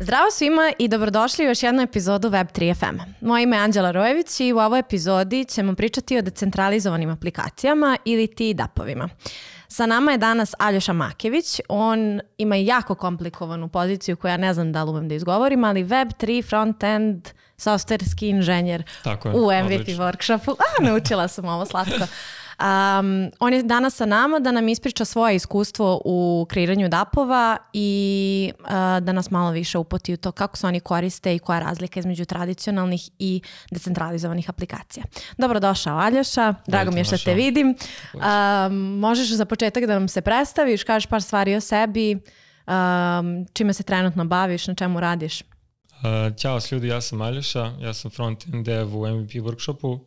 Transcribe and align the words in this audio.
Zdravo 0.00 0.30
svima 0.30 0.72
i 0.78 0.88
dobrodošli 0.88 1.44
u 1.44 1.48
još 1.48 1.62
jednu 1.62 1.82
epizodu 1.82 2.30
Web3 2.30 2.74
FM. 2.74 3.26
Moje 3.26 3.42
ime 3.42 3.56
je 3.56 3.62
Anđela 3.62 3.90
Rojević 3.90 4.40
i 4.40 4.52
u 4.52 4.58
ovoj 4.58 4.78
epizodi 4.78 5.44
ćemo 5.44 5.74
pričati 5.74 6.18
o 6.18 6.22
decentralizovanim 6.22 7.10
aplikacijama 7.10 7.96
ili 8.04 8.26
ti 8.26 8.54
dapovima. 8.54 9.08
Sa 9.68 9.86
nama 9.86 10.12
je 10.12 10.18
danas 10.18 10.54
Aljoša 10.58 10.92
Makević. 10.92 11.60
On 11.68 12.20
ima 12.38 12.56
jako 12.56 12.94
komplikovanu 12.94 13.68
poziciju 13.68 14.16
koju 14.16 14.30
ja 14.30 14.36
ne 14.36 14.54
znam 14.54 14.72
da 14.72 14.84
li 14.84 14.90
umem 14.90 15.08
da 15.08 15.14
izgovorim, 15.14 15.64
ali 15.64 15.84
Web3 15.84 16.48
frontend 16.48 17.28
softwareski 17.58 18.30
inženjer 18.30 18.82
Tako 19.04 19.28
je, 19.28 19.34
u 19.34 19.64
MVP 19.64 19.80
odlično. 19.80 20.04
workshopu. 20.04 20.54
A, 20.58 20.82
naučila 20.84 21.28
sam 21.28 21.44
ovo 21.44 21.64
slatko. 21.64 22.06
Um, 22.60 23.30
on 23.40 23.52
je 23.52 23.62
danas 23.62 23.96
sa 23.96 24.06
nama 24.06 24.38
da 24.38 24.52
nam 24.52 24.68
ispriča 24.68 25.04
svoje 25.04 25.36
iskustvo 25.36 26.00
u 26.04 26.46
kreiranju 26.48 26.88
dapova 26.88 27.56
i 27.72 28.52
uh, 28.60 28.66
da 29.00 29.12
nas 29.12 29.30
malo 29.30 29.50
više 29.50 29.78
upoti 29.78 30.14
u 30.14 30.16
to 30.16 30.32
kako 30.32 30.56
se 30.56 30.66
oni 30.66 30.80
koriste 30.80 31.34
i 31.34 31.38
koja 31.38 31.56
je 31.56 31.64
razlika 31.64 32.00
između 32.00 32.24
tradicionalnih 32.24 33.10
i 33.18 33.40
decentralizovanih 33.70 34.50
aplikacija. 34.50 35.04
Dobrodošao 35.38 35.98
Aljoša, 35.98 36.54
drago 36.66 36.90
mi 36.90 37.00
je 37.00 37.04
što 37.04 37.18
te 37.18 37.34
vidim. 37.34 37.74
Um, 38.14 38.76
možeš 38.98 39.28
za 39.28 39.44
početak 39.44 39.86
da 39.86 39.98
nam 39.98 40.08
se 40.08 40.20
predstaviš, 40.20 40.84
kažeš 40.84 41.06
par 41.06 41.22
stvari 41.22 41.56
o 41.56 41.60
sebi, 41.60 42.14
um, 42.14 43.46
čime 43.52 43.72
se 43.72 43.82
trenutno 43.82 44.24
baviš, 44.24 44.66
na 44.66 44.74
čemu 44.74 45.00
radiš. 45.00 45.42
Uh, 45.42 46.36
Ćao 46.36 46.60
s 46.60 46.72
ljudi, 46.72 46.88
ja 46.88 47.00
sam 47.00 47.20
Aljoša, 47.20 47.72
ja 47.80 47.94
sam 47.94 48.10
front-end 48.10 48.64
dev 48.64 48.96
u 48.96 49.06
MVP 49.06 49.30
workshopu. 49.30 49.98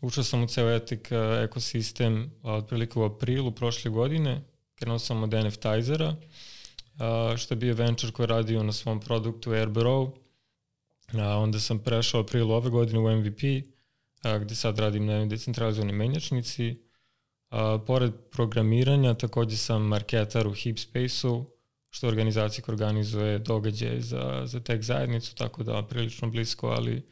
Ušao 0.00 0.24
sam 0.24 0.42
u 0.42 0.46
ceo 0.46 0.70
etik 0.70 1.08
uh, 1.10 1.44
ekosistem 1.44 2.30
otprilike 2.42 2.98
u 2.98 3.04
aprilu 3.04 3.52
prošle 3.52 3.90
godine. 3.90 4.42
Krenuo 4.74 4.98
sam 4.98 5.22
od 5.22 5.32
NFTizera, 5.32 6.08
uh, 6.08 7.36
što 7.36 7.54
je 7.54 7.58
bio 7.58 7.74
venture 7.74 8.12
koji 8.12 8.24
je 8.24 8.28
radio 8.28 8.62
na 8.62 8.72
svom 8.72 9.00
produktu 9.00 9.50
Airborough. 9.50 10.12
Uh, 10.12 11.20
onda 11.20 11.60
sam 11.60 11.78
prešao 11.78 12.20
aprilu 12.20 12.54
ove 12.54 12.70
godine 12.70 12.98
u 12.98 13.16
MVP, 13.16 13.42
uh, 13.42 14.36
gde 14.40 14.54
sad 14.54 14.78
radim 14.78 15.06
na 15.06 15.26
decentralizovanoj 15.26 15.96
menjačnici. 15.96 16.76
Pored 17.86 18.12
programiranja, 18.30 19.14
takođe 19.14 19.56
sam 19.56 19.82
marketar 19.82 20.46
u 20.46 20.52
Hipspace-u, 20.52 21.44
što 21.90 22.06
je 22.06 22.08
organizacija 22.08 22.64
koja 22.64 22.72
organizuje 22.72 23.38
događaje 23.38 24.00
za, 24.00 24.42
za 24.44 24.60
tech 24.60 24.82
zajednicu, 24.82 25.34
tako 25.34 25.62
da 25.62 25.82
prilično 25.82 26.30
blisko, 26.30 26.68
ali 26.68 27.06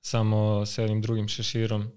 samo 0.00 0.66
sa 0.66 0.82
jednim 0.82 1.02
drugim 1.02 1.28
šeširom. 1.28 1.90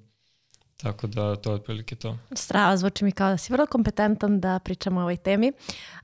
Tako 0.81 1.07
da 1.07 1.35
to 1.35 1.49
je 1.49 1.55
otprilike 1.55 1.95
to. 1.95 2.17
Strava, 2.33 2.77
zvuči 2.77 3.05
mi 3.05 3.11
kao 3.11 3.29
da 3.29 3.37
si 3.37 3.53
vrlo 3.53 3.65
kompetentan 3.65 4.39
da 4.39 4.59
pričamo 4.59 4.99
o 4.99 5.03
ovoj 5.03 5.17
temi. 5.17 5.51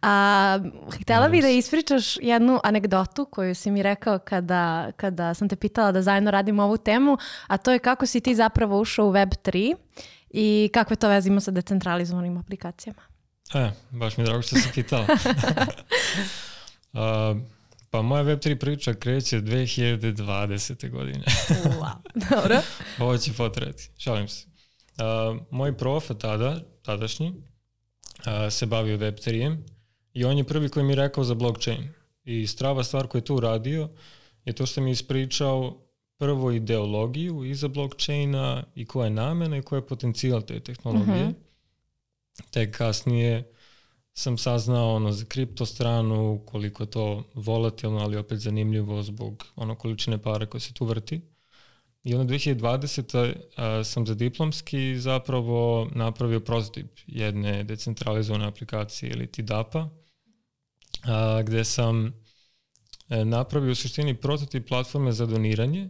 A, 0.02 0.59
Nadam 1.08 1.31
bih 1.31 1.42
da 1.42 1.50
ispričaš 1.50 2.17
jednu 2.17 2.59
anegdotu 2.64 3.25
koju 3.25 3.55
si 3.55 3.72
mi 3.72 3.83
rekao 3.83 4.20
kada, 4.20 4.92
kada 4.92 5.33
sam 5.33 5.50
te 5.50 5.55
pitala 5.55 5.92
da 5.92 6.02
zajedno 6.02 6.31
radimo 6.31 6.64
ovu 6.64 6.78
temu, 6.78 7.17
a 7.48 7.58
to 7.58 7.72
je 7.72 7.80
kako 7.80 8.05
si 8.05 8.22
ti 8.22 8.36
zapravo 8.36 8.80
ušao 8.80 9.08
u 9.08 9.11
Web3 9.11 9.75
i 10.30 10.70
kakve 10.73 10.95
to 10.95 11.09
veze 11.09 11.30
ima 11.30 11.42
sa 11.42 11.52
decentralizovanim 11.52 12.38
aplikacijama. 12.38 13.02
E, 13.53 13.72
baš 13.92 14.17
mi 14.17 14.23
je 14.23 14.25
drago 14.25 14.42
što 14.42 14.55
si 14.55 14.70
pitala. 14.73 15.08
A, 16.94 17.36
pa 17.89 18.02
moja 18.02 18.23
Web3 18.23 18.59
priča 18.59 18.94
kreće 18.94 19.42
2020. 19.42 20.92
godine. 20.92 21.23
Wow. 21.50 21.95
Dobro. 22.30 22.61
Ovo 23.00 23.17
će 23.17 23.33
potreti, 23.33 23.89
šalim 23.98 24.28
se. 24.28 24.47
Uh, 24.98 25.38
moj 25.52 25.78
profa 25.78 26.14
tada, 26.14 26.59
tadašnji, 26.81 27.28
uh, 27.28 28.52
se 28.52 28.66
bavio 28.66 28.98
Web3-em 28.98 29.58
i 30.14 30.26
on 30.26 30.38
je 30.38 30.44
prvi 30.44 30.70
koji 30.70 30.86
mi 30.86 30.92
je 30.92 30.95
rekao 30.95 31.23
za 31.23 31.36
blockchain. 31.36 31.89
I 32.23 32.48
strava 32.48 32.84
stvar 32.84 33.08
koju 33.08 33.20
je 33.20 33.26
tu 33.26 33.36
uradio 33.36 33.89
je 34.45 34.54
to 34.54 34.66
što 34.66 34.81
mi 34.81 34.89
je 34.89 34.92
ispričao 34.92 35.77
prvo 36.17 36.52
ideologiju 36.52 37.45
iza 37.45 37.67
blockchaina 37.67 38.64
i 38.76 38.86
koja 38.86 39.05
je 39.05 39.11
namena 39.11 39.58
i 39.58 39.61
koja 39.61 39.77
je 39.77 39.88
potencijal 39.88 40.42
te 40.42 40.60
tehnologije. 40.60 41.23
Mhm. 41.23 41.32
Tek 42.52 42.77
kasnije 42.77 43.52
sam 44.14 44.38
saznao 44.38 44.95
ono 44.95 45.11
za 45.11 45.26
kripto 45.26 45.66
stranu, 45.66 46.42
koliko 46.45 46.83
je 46.83 46.89
to 46.92 47.23
volatilno, 47.33 48.00
ali 48.00 48.17
opet 48.17 48.39
zanimljivo 48.39 49.04
zbog 49.04 49.45
ono 49.55 49.76
količine 49.76 50.17
para 50.17 50.45
koje 50.45 50.61
se 50.61 50.73
tu 50.73 50.86
vrti. 50.86 51.21
I 52.08 52.16
onda 52.16 52.34
2020. 52.34 53.34
a, 53.56 53.84
sam 53.84 54.08
za 54.08 54.16
diplomski 54.16 55.00
zapravo 55.00 55.90
napravio 55.95 56.40
prototip 56.40 57.00
jedne 57.08 57.64
decentralizovane 57.64 58.45
aplikacije 58.45 59.12
ili 59.12 59.28
ti 59.28 59.42
DAPA, 59.42 59.90
a, 61.04 61.42
gde 61.44 61.64
sam 61.66 62.14
e, 63.10 63.26
napravio 63.26 63.72
u 63.72 63.76
suštini 63.76 64.16
prototip 64.16 64.68
platforme 64.68 65.12
za 65.12 65.26
doniranje, 65.26 65.90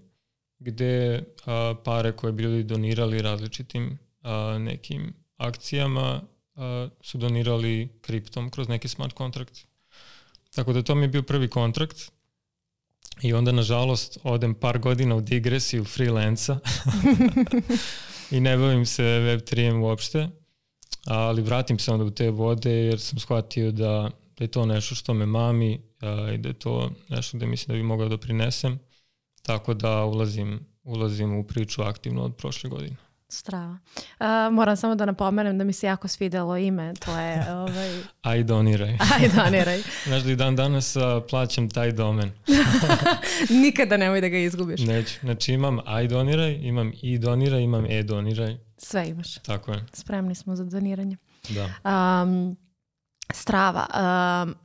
gde 0.59 1.23
a, 1.45 1.75
pare 1.83 2.11
koje 2.11 2.33
bi 2.33 2.43
ljudi 2.43 2.63
donirali 2.63 3.21
različitim 3.21 3.97
a, 4.21 4.57
nekim 4.59 5.13
akcijama 5.37 6.21
a, 6.55 6.89
su 7.01 7.17
donirali 7.17 7.89
kriptom 8.01 8.49
kroz 8.49 8.67
neki 8.67 8.87
smart 8.87 9.13
kontrakt. 9.13 9.59
Tako 10.55 10.73
da 10.73 10.81
to 10.81 10.95
mi 10.95 11.03
je 11.03 11.07
bio 11.07 11.23
prvi 11.23 11.47
kontrakt 11.47 12.16
i 13.21 13.33
onda 13.33 13.51
nažalost 13.51 14.17
odem 14.23 14.53
par 14.53 14.79
godina 14.79 15.15
u 15.15 15.21
digresiju 15.21 15.83
freelanca 15.83 16.59
i 18.31 18.39
ne 18.39 18.57
bavim 18.57 18.85
se 18.85 19.03
Web3-em 19.03 19.83
uopšte, 19.83 20.29
ali 21.05 21.41
vratim 21.41 21.79
se 21.79 21.91
onda 21.91 22.05
u 22.05 22.11
te 22.11 22.29
vode 22.29 22.71
jer 22.71 22.99
sam 22.99 23.19
shvatio 23.19 23.71
da, 23.71 24.09
da 24.37 24.43
je 24.43 24.47
to 24.47 24.65
nešto 24.65 24.95
što 24.95 25.13
me 25.13 25.25
mami 25.25 25.81
a, 26.01 26.31
i 26.33 26.37
da 26.37 26.49
je 26.49 26.53
to 26.53 26.91
nešto 27.09 27.37
gde 27.37 27.45
mislim 27.45 27.67
da 27.67 27.81
bi 27.81 27.83
mogao 27.83 28.09
da 28.09 28.17
prinesem, 28.17 28.79
tako 29.41 29.73
da 29.73 30.05
ulazim, 30.05 30.59
ulazim 30.83 31.39
u 31.39 31.43
priču 31.43 31.81
aktivno 31.81 32.23
od 32.23 32.35
prošle 32.35 32.69
godine. 32.69 33.06
Strava. 33.29 33.77
A, 34.19 34.49
moram 34.51 34.77
samo 34.77 34.95
da 34.95 35.05
napomenem 35.05 35.57
da 35.57 35.63
mi 35.63 35.73
se 35.73 35.87
jako 35.87 36.07
svidelo 36.07 36.57
ime, 36.57 36.93
to 37.05 37.17
je 37.17 37.45
ovaj... 37.61 38.01
Aj 38.21 38.43
doniraj. 38.43 38.89
Aj, 38.89 39.29
doniraj. 39.35 39.81
Znaš 40.07 40.23
da 40.23 40.31
i 40.31 40.35
dan 40.35 40.55
danas 40.55 40.95
a, 40.95 41.21
plaćam 41.29 41.69
taj 41.69 41.91
domen. 41.91 42.31
Nikada 43.63 43.97
nemoj 43.97 44.21
da 44.21 44.27
ga 44.29 44.37
izgubiš. 44.37 44.81
Neću. 44.81 45.19
Znači 45.19 45.53
imam 45.53 45.79
aj 45.85 46.07
doniraj, 46.07 46.53
imam 46.61 46.91
i 47.01 47.17
doniraj, 47.17 47.61
imam 47.61 47.85
e 47.85 48.03
doniraj. 48.03 48.57
Sve 48.77 49.09
imaš. 49.09 49.35
Tako 49.35 49.71
je. 49.71 49.85
Spremni 49.93 50.35
smo 50.35 50.55
za 50.55 50.63
doniranje. 50.63 51.17
Da. 51.49 51.65
Um, 52.23 52.57
strava. 53.33 53.85
Um, 54.45 54.55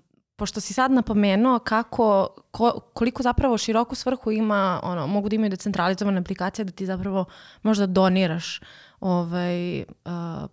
pošto 0.42 0.60
si 0.60 0.74
sad 0.74 0.90
napomenuo 0.90 1.58
kako, 1.58 2.28
ko, 2.50 2.80
koliko 2.94 3.22
zapravo 3.22 3.58
široku 3.58 3.94
svrhu 3.94 4.30
ima, 4.30 4.80
ono, 4.82 5.06
mogu 5.06 5.28
da 5.28 5.36
imaju 5.36 5.50
decentralizovane 5.50 6.18
aplikacije 6.20 6.64
da 6.64 6.72
ti 6.72 6.86
zapravo 6.86 7.24
možda 7.62 7.86
doniraš 7.86 8.60
ovaj, 9.00 9.80
uh, 9.80 9.84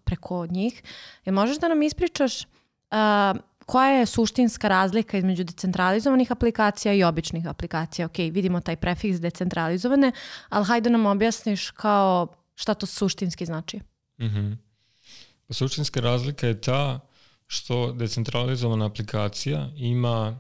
preko 0.03 0.45
njih. 0.45 0.83
Jel 1.25 1.35
možeš 1.35 1.57
da 1.57 1.67
nam 1.67 1.81
ispričaš 1.81 2.41
uh, 2.43 3.39
koja 3.65 3.89
je 3.89 4.05
suštinska 4.05 4.67
razlika 4.67 5.17
između 5.17 5.43
decentralizovanih 5.43 6.31
aplikacija 6.31 6.93
i 6.93 7.03
običnih 7.03 7.47
aplikacija? 7.47 8.05
Ok, 8.05 8.17
vidimo 8.17 8.61
taj 8.61 8.75
prefiks 8.75 9.19
decentralizovane, 9.19 10.11
ali 10.49 10.65
hajde 10.65 10.89
nam 10.89 11.05
objasniš 11.05 11.71
kao 11.71 12.27
šta 12.55 12.73
to 12.73 12.85
suštinski 12.85 13.45
znači. 13.45 13.79
Mhm. 14.21 14.51
Pa 15.47 15.53
Suštinska 15.53 15.99
razlika 15.99 16.47
je 16.47 16.61
ta 16.61 16.99
što 17.51 17.91
decentralizovana 17.91 18.85
aplikacija 18.85 19.69
ima 19.75 20.39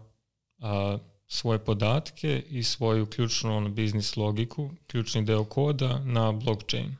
a, 0.59 0.97
svoje 1.27 1.59
podatke 1.59 2.43
i 2.49 2.63
svoju 2.63 3.05
ključnu 3.05 3.57
ono, 3.57 3.69
biznis 3.69 4.15
logiku, 4.17 4.69
ključni 4.87 5.25
deo 5.25 5.43
koda 5.43 5.99
na 5.99 6.31
blockchain. 6.31 6.95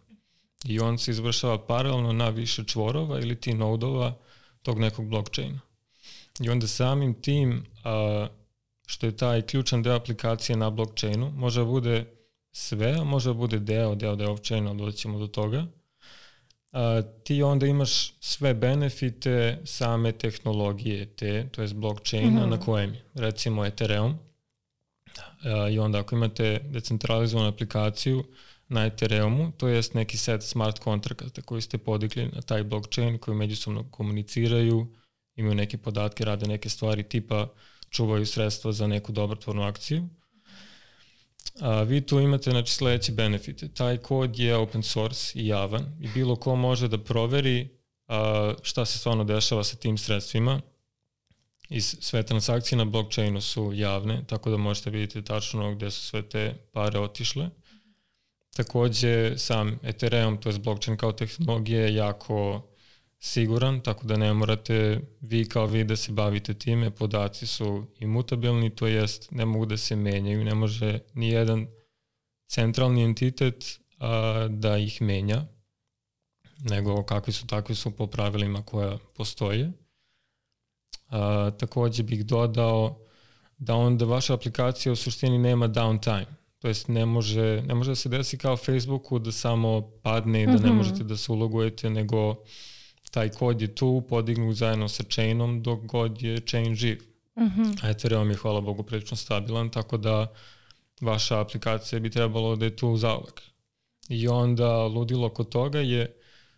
I 0.66 0.80
on 0.80 0.98
se 0.98 1.12
izvršava 1.12 1.66
paralelno 1.66 2.14
na 2.14 2.30
više 2.30 2.64
čvorova 2.64 3.20
ili 3.20 3.36
ti 3.36 3.54
nodova 3.54 4.18
tog 4.62 4.80
nekog 4.80 5.06
blockchaina. 5.06 5.60
I 6.40 6.50
onda 6.50 6.68
samim 6.68 7.22
tim 7.22 7.66
a, 7.84 8.28
što 8.86 9.06
je 9.06 9.18
taj 9.18 9.42
ključan 9.42 9.84
deo 9.84 9.96
aplikacije 9.96 10.58
na 10.58 10.70
blockchainu, 10.70 11.32
može 11.32 11.60
da 11.60 11.66
bude 11.66 12.06
sve, 12.52 13.04
može 13.04 13.30
da 13.30 13.34
bude 13.34 13.60
deo, 13.60 13.96
deo, 13.96 14.16
deo 14.16 14.38
chaina, 14.38 14.74
doćemo 14.74 15.20
do 15.20 15.28
toga, 15.28 15.66
a, 16.72 17.02
ti 17.24 17.44
onda 17.44 17.66
imaš 17.68 18.14
sve 18.20 18.54
benefite 18.54 19.60
same 19.66 20.12
tehnologije 20.12 21.06
te, 21.06 21.50
to 21.52 21.62
je 21.62 21.68
blockchaina 21.74 22.42
Mhm. 22.42 22.50
na 22.50 22.60
kojem 22.60 22.94
je, 22.94 23.04
recimo 23.16 23.66
Ethereum, 23.66 24.16
a, 25.44 25.70
i 25.70 25.80
onda 25.80 26.00
ako 26.00 26.16
imate 26.16 26.60
decentralizovanu 26.72 27.48
aplikaciju 27.50 28.24
na 28.68 28.86
Ethereumu, 28.86 29.52
to 29.52 29.68
jest 29.68 29.94
neki 29.94 30.18
set 30.18 30.44
smart 30.44 30.80
kontrakata 30.80 31.42
koji 31.42 31.62
ste 31.62 31.78
podigli 31.78 32.30
na 32.34 32.42
taj 32.42 32.64
blockchain 32.64 33.18
koji 33.18 33.38
međusobno 33.38 33.84
komuniciraju, 33.92 34.88
imaju 35.36 35.56
neke 35.56 35.78
podatke, 35.78 36.26
rade 36.26 36.48
neke 36.48 36.70
stvari 36.70 37.04
tipa 37.04 37.48
čuvaju 37.90 38.26
sredstva 38.26 38.72
za 38.72 38.88
neku 38.88 39.12
dobrotvornu 39.12 39.64
akciju. 39.64 40.10
A, 41.62 41.82
vi 41.82 42.02
tu 42.02 42.20
imate 42.20 42.52
znači, 42.52 42.74
sledeće 42.74 43.12
benefite. 43.12 43.68
Taj 43.68 43.98
kod 43.98 44.40
je 44.40 44.56
open 44.56 44.84
source 44.84 45.40
i 45.40 45.48
javan 45.48 45.98
i 46.02 46.08
bilo 46.08 46.36
ko 46.36 46.56
može 46.56 46.88
da 46.88 47.04
proveri 47.04 47.70
a, 48.08 48.54
šta 48.62 48.86
se 48.86 48.98
stvarno 48.98 49.24
dešava 49.24 49.64
sa 49.64 49.76
tim 49.76 49.98
sredstvima 49.98 50.62
I 51.70 51.82
sve 51.82 52.24
transakcije 52.24 52.78
na 52.78 52.86
blockchainu 52.86 53.42
su 53.42 53.72
javne, 53.74 54.24
tako 54.28 54.50
da 54.50 54.58
možete 54.58 54.90
vidjeti 54.90 55.24
tačno 55.24 55.76
gde 55.76 55.92
su 55.92 56.06
sve 56.06 56.22
te 56.22 56.54
pare 56.72 57.00
otišle. 57.00 57.50
Takođe, 58.56 59.38
sam 59.38 59.80
Ethereum, 59.84 60.38
to 60.38 60.50
je 60.50 60.60
blockchain 60.60 60.98
kao 60.98 61.12
tehnologija, 61.12 61.82
je 61.82 61.96
jako 61.96 62.69
siguran, 63.20 63.82
tako 63.82 64.08
da 64.08 64.18
ne 64.18 64.34
morate 64.34 65.02
vi 65.22 65.46
kao 65.46 65.66
vi 65.66 65.84
da 65.84 65.96
se 65.96 66.12
bavite 66.12 66.54
time, 66.54 66.92
podaci 66.92 67.48
su 67.48 67.86
imutabilni, 68.00 68.76
to 68.76 68.88
jest 68.88 69.32
ne 69.32 69.46
mogu 69.46 69.66
da 69.66 69.78
se 69.78 69.96
menjaju, 69.96 70.44
ne 70.44 70.56
može 70.56 71.00
ni 71.14 71.30
jedan 71.30 71.68
centralni 72.48 73.04
entitet 73.04 73.80
a, 73.98 74.48
da 74.50 74.78
ih 74.78 75.02
menja, 75.02 75.46
nego 76.60 77.04
kakvi 77.04 77.34
su 77.34 77.48
takvi 77.48 77.76
su 77.76 77.92
po 77.92 78.08
pravilima 78.08 78.62
koja 78.62 78.98
postoje. 79.16 79.72
A, 81.08 81.52
takođe 81.60 82.04
bih 82.04 82.26
dodao 82.26 83.00
da 83.58 83.76
onda 83.76 84.06
vaša 84.06 84.34
aplikacija 84.34 84.94
u 84.94 84.96
suštini 84.96 85.38
nema 85.38 85.68
downtime. 85.68 86.26
To 86.60 86.68
jest 86.68 86.88
ne 86.88 87.06
može, 87.06 87.62
ne 87.62 87.76
može 87.76 87.92
da 87.92 87.96
se 87.96 88.10
desi 88.10 88.38
kao 88.38 88.58
Facebooku 88.58 89.20
da 89.20 89.32
samo 89.32 89.92
padne 90.04 90.44
i 90.44 90.46
da 90.46 90.52
ne 90.52 90.60
-hmm. 90.60 90.74
možete 90.74 91.04
da 91.04 91.18
se 91.18 91.32
ulogujete, 91.32 91.90
nego 91.90 92.36
taj 93.12 93.30
kod 93.30 93.62
je 93.62 93.76
tu, 93.76 94.04
podignut 94.10 94.56
zajedno 94.56 94.88
sa 94.88 95.04
chainom 95.10 95.64
dok 95.64 95.80
god 95.86 96.22
je 96.22 96.40
chain 96.40 96.76
živ. 96.76 97.04
Mm 97.36 97.44
-hmm. 97.44 97.80
A 97.84 97.90
Ethereum 97.90 98.30
je, 98.30 98.36
hvala 98.36 98.62
Bogu, 98.62 98.84
prilično 98.84 99.18
stabilan, 99.18 99.70
tako 99.70 99.98
da 99.98 100.28
vaša 101.02 101.40
aplikacija 101.40 102.00
bi 102.00 102.10
trebalo 102.10 102.56
da 102.56 102.66
je 102.66 102.76
tu 102.76 102.98
zauvek. 102.98 103.42
I 104.10 104.28
onda 104.28 104.84
ludilo 104.84 105.30
kod 105.30 105.50
toga 105.50 105.80
je 105.80 106.16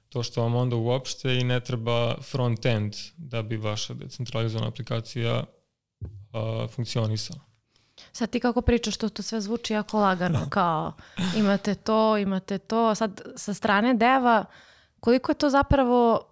to 0.09 0.23
što 0.23 0.41
vam 0.41 0.55
onda 0.55 0.75
uopšte 0.75 1.35
i 1.35 1.43
ne 1.43 1.59
treba 1.59 2.15
front-end 2.21 2.95
da 3.17 3.41
bi 3.41 3.57
vaša 3.57 3.93
decentralizovana 3.93 4.67
aplikacija 4.67 5.43
a, 6.33 6.67
funkcionisala. 6.71 7.39
Sad 8.11 8.29
ti 8.29 8.39
kako 8.39 8.61
pričaš, 8.61 8.97
to, 8.97 9.09
to 9.09 9.23
sve 9.23 9.41
zvuči 9.41 9.73
jako 9.73 9.99
lagano, 9.99 10.47
kao 10.49 10.93
imate 11.37 11.75
to, 11.75 12.17
imate 12.17 12.57
to. 12.57 12.95
Sad 12.95 13.21
sa 13.35 13.53
strane 13.53 13.93
deva, 13.93 14.45
koliko 14.99 15.31
je 15.31 15.35
to 15.35 15.49
zapravo 15.49 16.30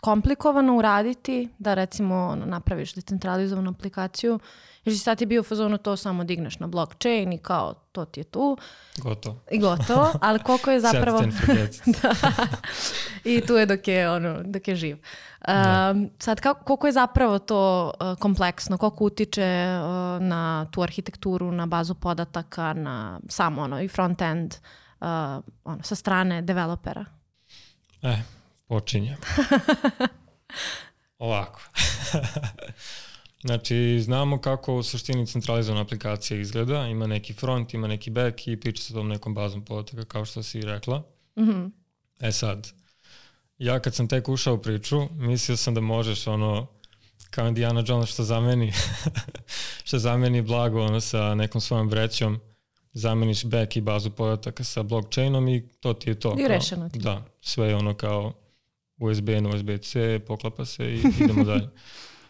komplikovano 0.00 0.76
uraditi 0.76 1.48
da 1.58 1.74
recimo 1.74 2.14
ono, 2.14 2.46
napraviš 2.46 2.94
decentralizovanu 2.94 3.70
aplikaciju 3.70 4.38
jer 4.84 4.94
si 4.94 4.98
sad 4.98 5.18
ti 5.18 5.26
bio 5.26 5.40
u 5.40 5.44
fazonu 5.44 5.78
to 5.78 5.96
samo 5.96 6.24
digneš 6.24 6.58
na 6.58 6.66
blockchain 6.66 7.32
i 7.32 7.38
kao 7.38 7.74
to 7.92 8.04
ti 8.04 8.20
je 8.20 8.24
tu. 8.24 8.56
Gotovo. 9.02 9.40
I 9.50 9.58
gotovo, 9.58 10.12
ali 10.20 10.38
koliko 10.38 10.70
je 10.70 10.80
zapravo... 10.80 11.20
da. 12.02 12.14
I 13.24 13.40
tu 13.40 13.54
je 13.54 13.66
dok 13.66 13.88
je, 13.88 14.10
ono, 14.10 14.42
dok 14.42 14.68
je 14.68 14.76
živ. 14.76 14.96
Um, 15.48 16.10
sad, 16.18 16.40
kako, 16.40 16.64
koliko 16.64 16.86
je 16.86 16.92
zapravo 16.92 17.38
to 17.38 17.92
uh, 18.00 18.18
kompleksno, 18.18 18.78
koliko 18.78 19.04
utiče 19.04 19.66
uh, 19.80 20.22
na 20.22 20.66
tu 20.70 20.82
arhitekturu, 20.82 21.52
na 21.52 21.66
bazu 21.66 21.94
podataka, 21.94 22.72
na 22.72 23.20
samo 23.28 23.62
ono 23.62 23.80
i 23.80 23.88
front-end 23.88 24.54
uh, 25.00 25.06
ono, 25.64 25.82
sa 25.82 25.94
strane 25.94 26.42
developera? 26.42 27.04
E, 28.04 28.16
počinjem. 28.66 29.16
Ovako. 31.18 31.60
znači, 33.46 34.00
znamo 34.00 34.40
kako 34.40 34.74
u 34.74 34.82
suštini 34.82 35.26
centralizovana 35.26 35.82
aplikacija 35.82 36.40
izgleda. 36.40 36.86
Ima 36.86 37.06
neki 37.06 37.32
front, 37.32 37.74
ima 37.74 37.86
neki 37.86 38.10
back 38.10 38.48
i 38.48 38.60
priča 38.60 38.82
sa 38.82 38.94
tom 38.94 39.08
nekom 39.08 39.34
bazom 39.34 39.64
podataka, 39.64 40.04
kao 40.04 40.24
što 40.24 40.42
si 40.42 40.60
rekla. 40.60 40.98
Mm 41.36 41.42
-hmm. 41.42 41.70
E 42.20 42.32
sad, 42.32 42.72
ja 43.58 43.80
kad 43.80 43.94
sam 43.94 44.08
tek 44.08 44.28
ušao 44.28 44.54
u 44.54 44.62
priču, 44.62 45.08
mislio 45.12 45.56
sam 45.56 45.74
da 45.74 45.80
možeš 45.80 46.26
ono, 46.26 46.66
kao 47.30 47.48
Indiana 47.48 47.84
Jones 47.86 48.08
što 48.08 48.22
zameni, 48.22 48.72
što 49.86 49.98
zameni 49.98 50.42
blago 50.42 50.84
ono 50.84 51.00
sa 51.00 51.34
nekom 51.34 51.60
svojom 51.60 51.88
vrećom, 51.88 52.40
zameniš 52.94 53.44
back 53.44 53.76
i 53.76 53.80
bazu 53.80 54.10
podataka 54.10 54.64
sa 54.64 54.82
blockchainom 54.82 55.48
i 55.48 55.68
to 55.80 55.94
ti 55.94 56.10
je 56.10 56.20
to. 56.20 56.36
I 56.38 56.48
rešeno 56.48 56.88
ti. 56.88 56.98
Da, 56.98 57.24
sve 57.40 57.68
je 57.68 57.76
ono 57.76 57.94
kao 57.94 58.32
USB 58.98 59.28
na 59.28 59.48
USB-C, 59.48 60.20
poklapa 60.26 60.64
se 60.64 60.94
i 60.94 61.02
idemo 61.20 61.44
dalje. 61.50 61.68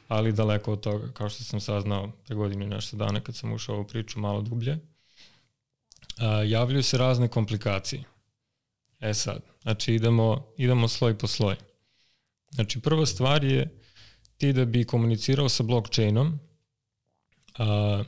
Ali 0.09 0.33
daleko 0.33 0.73
od 0.73 0.81
toga, 0.81 1.13
kao 1.13 1.29
što 1.29 1.45
sam 1.45 1.61
saznao 1.61 2.13
pre 2.25 2.37
godinu 2.37 2.65
i 2.65 2.69
nešto 2.69 2.97
dana 2.97 3.21
kad 3.21 3.37
sam 3.37 3.53
ušao 3.53 3.81
u 3.81 3.87
priču 3.87 4.21
malo 4.21 4.43
dublje, 4.43 4.79
a, 6.19 6.43
javljaju 6.43 6.83
se 6.83 6.99
razne 6.99 7.29
komplikacije. 7.29 8.05
E 9.01 9.15
sad, 9.15 9.43
znači 9.63 9.95
idemo, 9.95 10.47
idemo 10.57 10.89
sloj 10.89 11.19
po 11.19 11.27
sloj. 11.27 11.57
Znači 12.51 12.81
prva 12.81 13.07
stvar 13.07 13.45
je 13.45 13.81
ti 14.37 14.53
da 14.53 14.65
bi 14.65 14.85
komunicirao 14.85 15.49
sa 15.49 15.63
blockchainom, 15.63 16.39
a, 17.59 18.05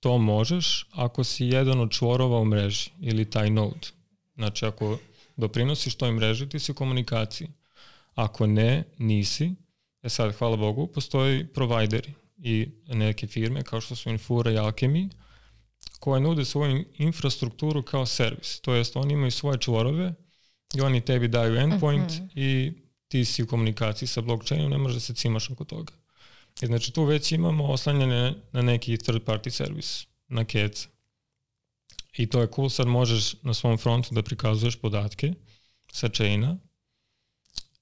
to 0.00 0.18
možeš 0.18 0.86
ako 0.92 1.24
si 1.24 1.46
jedan 1.46 1.80
od 1.80 1.90
čvorova 1.90 2.38
u 2.38 2.44
mreži 2.44 2.90
ili 3.00 3.30
taj 3.30 3.50
node. 3.50 3.88
Znači 4.34 4.66
ako 4.66 4.98
doprinosiš 5.36 5.94
toj 5.94 6.12
mreži, 6.12 6.48
ti 6.48 6.58
si 6.58 6.72
u 6.72 6.74
komunikaciji. 6.74 7.48
Ako 8.14 8.46
ne, 8.46 8.84
nisi. 8.98 9.54
E 10.02 10.08
sad, 10.08 10.34
hvala 10.34 10.56
Bogu, 10.56 10.86
postoji 10.86 11.46
provajderi 11.46 12.12
i 12.38 12.68
neke 12.86 13.26
firme 13.26 13.62
kao 13.62 13.80
što 13.80 13.96
su 13.96 14.10
Infura 14.10 14.50
i 14.50 14.54
Alchemy, 14.54 15.08
koje 15.98 16.20
nude 16.20 16.44
svoju 16.44 16.84
infrastrukturu 16.98 17.82
kao 17.82 18.06
servis. 18.06 18.60
To 18.60 18.74
jest, 18.74 18.96
oni 18.96 19.12
imaju 19.14 19.30
svoje 19.30 19.58
čvorove 19.58 20.14
i 20.74 20.80
oni 20.80 21.00
tebi 21.00 21.28
daju 21.28 21.56
endpoint 21.56 22.10
uh 22.10 22.16
mhm. 22.16 22.24
-huh. 22.24 22.30
i 22.34 22.72
ti 23.08 23.24
si 23.24 23.42
u 23.42 23.46
komunikaciji 23.46 24.08
sa 24.08 24.20
blockchainom, 24.20 24.70
ne 24.70 24.78
može 24.78 24.94
da 24.94 25.00
se 25.00 25.14
cimaš 25.14 25.50
oko 25.50 25.64
toga. 25.64 25.92
I 26.62 26.66
znači 26.66 26.92
tu 26.92 27.04
već 27.04 27.32
imamo 27.32 27.64
oslanjanje 27.64 28.34
na 28.52 28.62
neki 28.62 28.98
third 28.98 29.22
party 29.24 29.50
servis, 29.50 30.06
na 30.28 30.44
KEC. 30.44 30.88
I 32.16 32.26
to 32.26 32.40
je 32.40 32.48
cool, 32.54 32.68
sad 32.68 32.86
možeš 32.86 33.34
na 33.42 33.54
svom 33.54 33.78
frontu 33.78 34.14
da 34.14 34.22
prikazuješ 34.22 34.76
podatke 34.76 35.32
sa 35.92 36.08
chaina. 36.08 36.56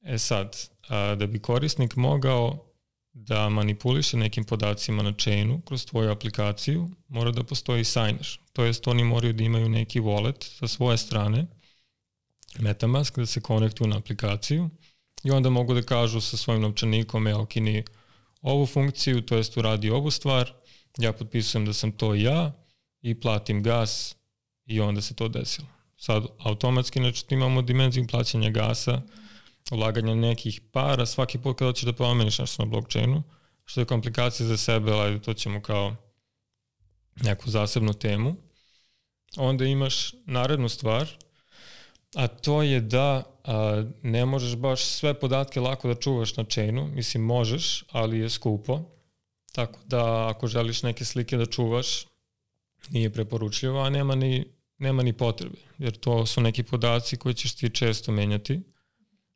E 0.02 0.18
sad, 0.18 0.56
a, 0.88 1.14
da 1.14 1.26
bi 1.26 1.38
korisnik 1.38 1.96
mogao 1.96 2.64
da 3.12 3.48
manipuliše 3.48 4.16
nekim 4.16 4.44
podacima 4.44 5.02
na 5.02 5.12
chainu 5.18 5.60
kroz 5.60 5.86
tvoju 5.86 6.10
aplikaciju, 6.10 6.90
mora 7.08 7.30
da 7.30 7.44
postoji 7.44 7.84
signer. 7.84 8.38
To 8.52 8.64
jest 8.64 8.88
oni 8.88 9.04
moraju 9.04 9.32
da 9.32 9.44
imaju 9.44 9.68
neki 9.68 10.00
wallet 10.00 10.58
sa 10.58 10.68
svoje 10.68 10.98
strane, 10.98 11.46
Metamask, 12.58 13.18
da 13.18 13.26
se 13.26 13.40
konektuju 13.40 13.88
na 13.88 13.96
aplikaciju 13.96 14.70
i 15.24 15.30
onda 15.30 15.50
mogu 15.50 15.74
da 15.74 15.82
kažu 15.82 16.20
sa 16.20 16.36
svojim 16.36 16.62
novčanikom, 16.62 17.26
evo 17.26 17.46
kini 17.46 17.84
ovu 18.40 18.66
funkciju, 18.66 19.20
to 19.20 19.36
jest 19.36 19.56
uradi 19.56 19.90
ovu 19.90 20.10
stvar, 20.10 20.52
ja 20.98 21.12
potpisujem 21.12 21.66
da 21.66 21.72
sam 21.72 21.92
to 21.92 22.14
ja 22.14 22.52
i 23.00 23.20
platim 23.20 23.62
gas 23.62 24.16
i 24.66 24.80
onda 24.80 25.00
se 25.00 25.14
to 25.14 25.28
desilo. 25.28 25.68
Sad, 25.96 26.26
automatski, 26.38 26.98
znači, 26.98 27.24
imamo 27.30 27.62
dimenziju 27.62 28.06
plaćanja 28.06 28.50
gasa, 28.50 29.02
ulaganja 29.72 30.14
nekih 30.14 30.60
para, 30.72 31.06
svaki 31.06 31.38
put 31.38 31.58
kada 31.58 31.68
hoćeš 31.68 31.84
da 31.84 31.92
promeniš 31.92 32.38
nešto 32.38 32.62
na 32.62 32.70
blockchainu, 32.70 33.22
što 33.64 33.80
je 33.80 33.86
komplikacija 33.86 34.46
za 34.46 34.56
sebe, 34.56 34.92
ali 34.92 35.22
to 35.22 35.34
ćemo 35.34 35.62
kao 35.62 35.96
neku 37.22 37.50
zasebnu 37.50 37.92
temu. 37.92 38.36
Onda 39.36 39.64
imaš 39.64 40.12
narednu 40.26 40.68
stvar, 40.68 41.08
a 42.14 42.28
to 42.28 42.62
je 42.62 42.80
da 42.80 43.22
a, 43.44 43.84
ne 44.02 44.26
možeš 44.26 44.56
baš 44.56 44.84
sve 44.84 45.14
podatke 45.14 45.60
lako 45.60 45.88
da 45.88 45.94
čuvaš 46.00 46.36
na 46.36 46.44
chainu, 46.44 46.86
mislim 46.86 47.22
možeš, 47.22 47.84
ali 47.90 48.18
je 48.18 48.30
skupo, 48.30 48.80
tako 49.52 49.78
da 49.86 50.28
ako 50.28 50.46
želiš 50.46 50.82
neke 50.82 51.04
slike 51.04 51.36
da 51.36 51.46
čuvaš, 51.46 52.06
nije 52.90 53.10
preporučljivo, 53.10 53.80
a 53.80 53.90
nema 53.90 54.14
ni 54.14 54.58
nema 54.78 55.02
ni 55.02 55.12
potrebe, 55.12 55.56
jer 55.78 55.96
to 55.96 56.26
su 56.26 56.40
neki 56.40 56.62
podaci 56.62 57.16
koji 57.16 57.34
ćeš 57.34 57.54
ti 57.54 57.70
često 57.70 58.12
menjati. 58.12 58.60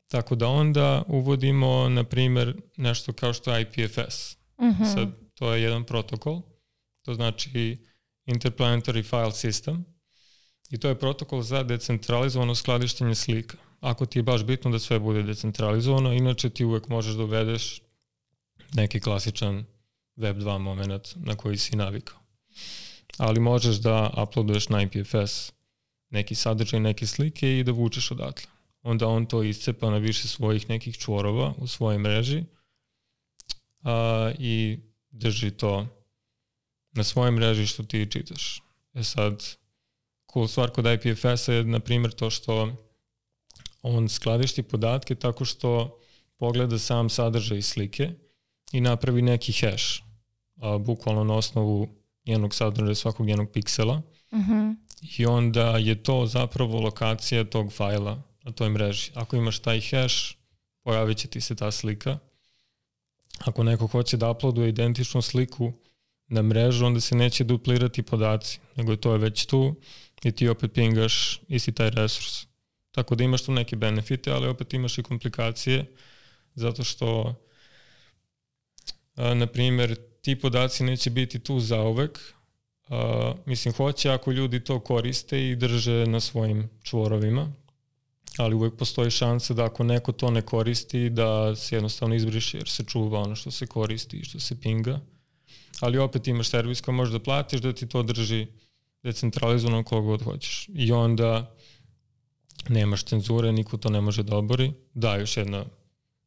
Tako 0.07 0.35
da 0.35 0.47
onda 0.47 1.03
uvodimo, 1.07 1.89
na 1.89 2.03
primer, 2.03 2.61
nešto 2.77 3.13
kao 3.13 3.33
što 3.33 3.55
je 3.55 3.61
IPFS. 3.61 4.37
Mm 4.61 4.65
-hmm. 4.65 4.93
Sad, 4.93 5.09
to 5.33 5.53
je 5.53 5.61
jedan 5.61 5.83
protokol, 5.83 6.41
to 7.01 7.13
znači 7.13 7.77
Interplanetary 8.25 9.03
File 9.03 9.31
System, 9.31 9.83
i 10.69 10.77
to 10.77 10.89
je 10.89 10.99
protokol 10.99 11.41
za 11.41 11.63
decentralizovano 11.63 12.55
skladištenje 12.55 13.15
slika. 13.15 13.57
Ako 13.79 14.05
ti 14.05 14.19
je 14.19 14.23
baš 14.23 14.43
bitno 14.43 14.71
da 14.71 14.79
sve 14.79 14.99
bude 14.99 15.23
decentralizovano, 15.23 16.13
inače 16.13 16.49
ti 16.49 16.65
uvek 16.65 16.87
možeš 16.87 17.15
da 17.15 17.23
uvedeš 17.23 17.81
neki 18.73 18.99
klasičan 18.99 19.65
Web 20.15 20.37
2 20.37 20.57
moment 20.57 21.15
na 21.15 21.35
koji 21.35 21.57
si 21.57 21.75
navikao 21.75 22.23
ali 23.17 23.39
možeš 23.39 23.75
da 23.75 24.09
uploaduješ 24.23 24.69
na 24.69 24.81
IPFS 24.81 25.51
neki 26.09 26.35
sadržaj, 26.35 26.79
neke 26.79 27.07
slike 27.07 27.59
i 27.59 27.63
da 27.63 27.71
vučeš 27.71 28.11
odatle. 28.11 28.51
Onda 28.81 29.07
on 29.07 29.25
to 29.25 29.43
iscepa 29.43 29.89
na 29.89 29.97
više 29.97 30.27
svojih 30.27 30.69
nekih 30.69 30.97
čvorova 30.97 31.53
u 31.57 31.67
svojoj 31.67 31.97
mreži 31.97 32.43
a, 33.83 34.31
i 34.39 34.79
drži 35.11 35.51
to 35.51 35.87
na 36.91 37.03
svojoj 37.03 37.31
mreži 37.31 37.67
što 37.67 37.83
ti 37.83 38.07
čitaš. 38.11 38.61
E 38.93 39.03
sad, 39.03 39.43
cool 40.33 40.47
stvar 40.47 40.69
kod 40.69 40.85
IPFS-a 40.85 41.53
je, 41.53 41.63
na 41.63 41.79
primjer, 41.79 42.11
to 42.11 42.29
što 42.29 42.75
on 43.81 44.09
skladišti 44.09 44.63
podatke 44.63 45.15
tako 45.15 45.45
što 45.45 45.99
pogleda 46.37 46.79
sam 46.79 47.09
sadržaj 47.09 47.61
slike 47.61 48.11
i 48.71 48.81
napravi 48.81 49.21
neki 49.21 49.51
hash, 49.51 50.01
a, 50.61 50.77
bukvalno 50.77 51.23
na 51.23 51.33
osnovu 51.33 51.87
jednog 52.25 52.55
sadržaja 52.55 52.95
svakog 52.95 53.29
jednog 53.29 53.51
piksela. 53.51 54.01
Uh 54.31 54.39
-huh. 54.39 54.75
I 55.17 55.25
onda 55.25 55.77
je 55.77 56.03
to 56.03 56.25
zapravo 56.25 56.81
lokacija 56.81 57.43
tog 57.43 57.73
fajla 57.73 58.23
na 58.43 58.51
toj 58.51 58.69
mreži. 58.69 59.11
Ako 59.13 59.35
imaš 59.35 59.59
taj 59.59 59.81
hash, 59.81 60.35
pojavit 60.83 61.17
će 61.17 61.27
ti 61.27 61.41
se 61.41 61.55
ta 61.55 61.71
slika. 61.71 62.17
Ako 63.39 63.63
neko 63.63 63.87
hoće 63.87 64.17
da 64.17 64.29
uploaduje 64.29 64.69
identičnu 64.69 65.21
sliku 65.21 65.73
na 66.33 66.41
mrežu, 66.41 66.85
onda 66.85 66.99
se 66.99 67.15
neće 67.15 67.43
duplirati 67.43 68.03
podaci, 68.03 68.59
nego 68.75 68.95
to 68.95 69.11
je 69.11 69.17
već 69.17 69.45
tu 69.45 69.75
i 70.23 70.31
ti 70.31 70.47
opet 70.47 70.73
pingaš 70.73 71.41
isti 71.47 71.71
taj 71.71 71.89
resurs. 71.89 72.45
Tako 72.91 73.15
da 73.15 73.23
imaš 73.23 73.43
tu 73.43 73.51
neke 73.51 73.75
benefite, 73.75 74.31
ali 74.31 74.47
opet 74.47 74.73
imaš 74.73 74.97
i 74.97 75.03
komplikacije, 75.03 75.85
zato 76.55 76.83
što, 76.83 77.35
a, 79.15 79.33
na 79.33 79.47
primjer, 79.47 79.95
ti 80.21 80.35
podaci 80.39 80.83
neće 80.83 81.09
biti 81.09 81.39
tu 81.39 81.59
zauvek, 81.59 82.19
a, 82.89 83.33
mislim, 83.45 83.73
hoće 83.73 84.09
ako 84.09 84.31
ljudi 84.31 84.63
to 84.63 84.79
koriste 84.79 85.49
i 85.49 85.55
drže 85.55 86.05
na 86.05 86.19
svojim 86.19 86.69
čvorovima, 86.83 87.51
ali 88.37 88.55
uvek 88.55 88.73
postoji 88.77 89.11
šansa 89.11 89.53
da 89.53 89.65
ako 89.65 89.83
neko 89.83 90.11
to 90.11 90.31
ne 90.31 90.41
koristi, 90.41 91.09
da 91.09 91.55
se 91.55 91.75
jednostavno 91.75 92.15
izbriše 92.15 92.57
jer 92.57 92.69
se 92.69 92.83
čuva 92.83 93.19
ono 93.19 93.35
što 93.35 93.51
se 93.51 93.67
koristi 93.67 94.17
i 94.17 94.23
što 94.23 94.39
se 94.39 94.61
pinga. 94.61 94.99
Ali 95.79 95.97
opet 95.97 96.27
imaš 96.27 96.49
servis 96.49 96.81
koji 96.81 96.95
možeš 96.95 97.13
da 97.13 97.19
platiš 97.19 97.61
da 97.61 97.73
ti 97.73 97.87
to 97.87 98.03
drži 98.03 98.47
decentralizovano 99.03 99.83
kogo 99.83 100.07
god 100.07 100.21
hoćeš. 100.21 100.69
I 100.73 100.91
onda 100.91 101.55
nemaš 102.69 103.03
cenzure, 103.03 103.51
niko 103.51 103.77
to 103.77 103.89
ne 103.89 104.01
može 104.01 104.23
da 104.23 104.35
obori. 104.35 104.71
Da, 104.93 105.15
još 105.15 105.37
jedna 105.37 105.65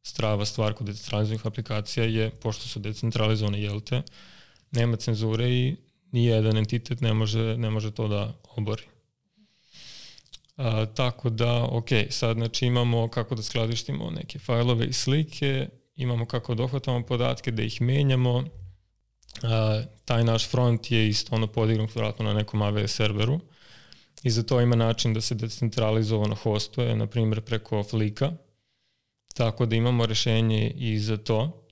strava 0.03 0.45
stvar 0.45 0.73
kod 0.73 0.87
decentralizovanih 0.87 1.45
aplikacija 1.45 2.05
je, 2.05 2.29
pošto 2.29 2.67
su 2.67 2.79
decentralizovane, 2.79 3.61
jel 3.61 3.79
te, 3.79 4.01
nema 4.71 4.97
cenzure 4.97 5.49
i 5.49 5.75
nijedan 6.11 6.57
entitet 6.57 7.01
ne 7.01 7.13
može, 7.13 7.57
ne 7.57 7.69
može 7.69 7.91
to 7.91 8.07
da 8.07 8.33
obori. 8.55 8.83
A, 10.57 10.85
tako 10.85 11.29
da, 11.29 11.63
ok, 11.63 11.89
sad 12.09 12.37
znači 12.37 12.65
imamo 12.65 13.07
kako 13.07 13.35
da 13.35 13.43
skladištimo 13.43 14.11
neke 14.11 14.39
fajlove 14.39 14.85
i 14.85 14.93
slike, 14.93 15.69
imamo 15.95 16.25
kako 16.25 16.55
dohvatamo 16.55 17.05
podatke, 17.05 17.51
da 17.51 17.63
ih 17.63 17.81
menjamo, 17.81 18.43
a, 19.43 19.81
taj 20.05 20.23
naš 20.23 20.49
front 20.49 20.91
je 20.91 21.09
isto 21.09 21.35
ono 21.35 21.47
podignut 21.47 21.95
vjerojatno 21.95 22.25
na 22.25 22.33
nekom 22.33 22.59
AWS 22.59 22.87
serveru 22.87 23.39
i 24.23 24.29
za 24.29 24.43
to 24.43 24.61
ima 24.61 24.75
način 24.75 25.13
da 25.13 25.21
se 25.21 25.35
decentralizovano 25.35 26.35
hostuje, 26.35 26.95
na 26.95 27.07
primjer 27.07 27.41
preko 27.41 27.83
Flika, 27.83 28.31
tako 29.33 29.65
da 29.65 29.75
imamo 29.75 30.05
rešenje 30.05 30.71
i 30.75 30.99
za 30.99 31.17
to. 31.17 31.63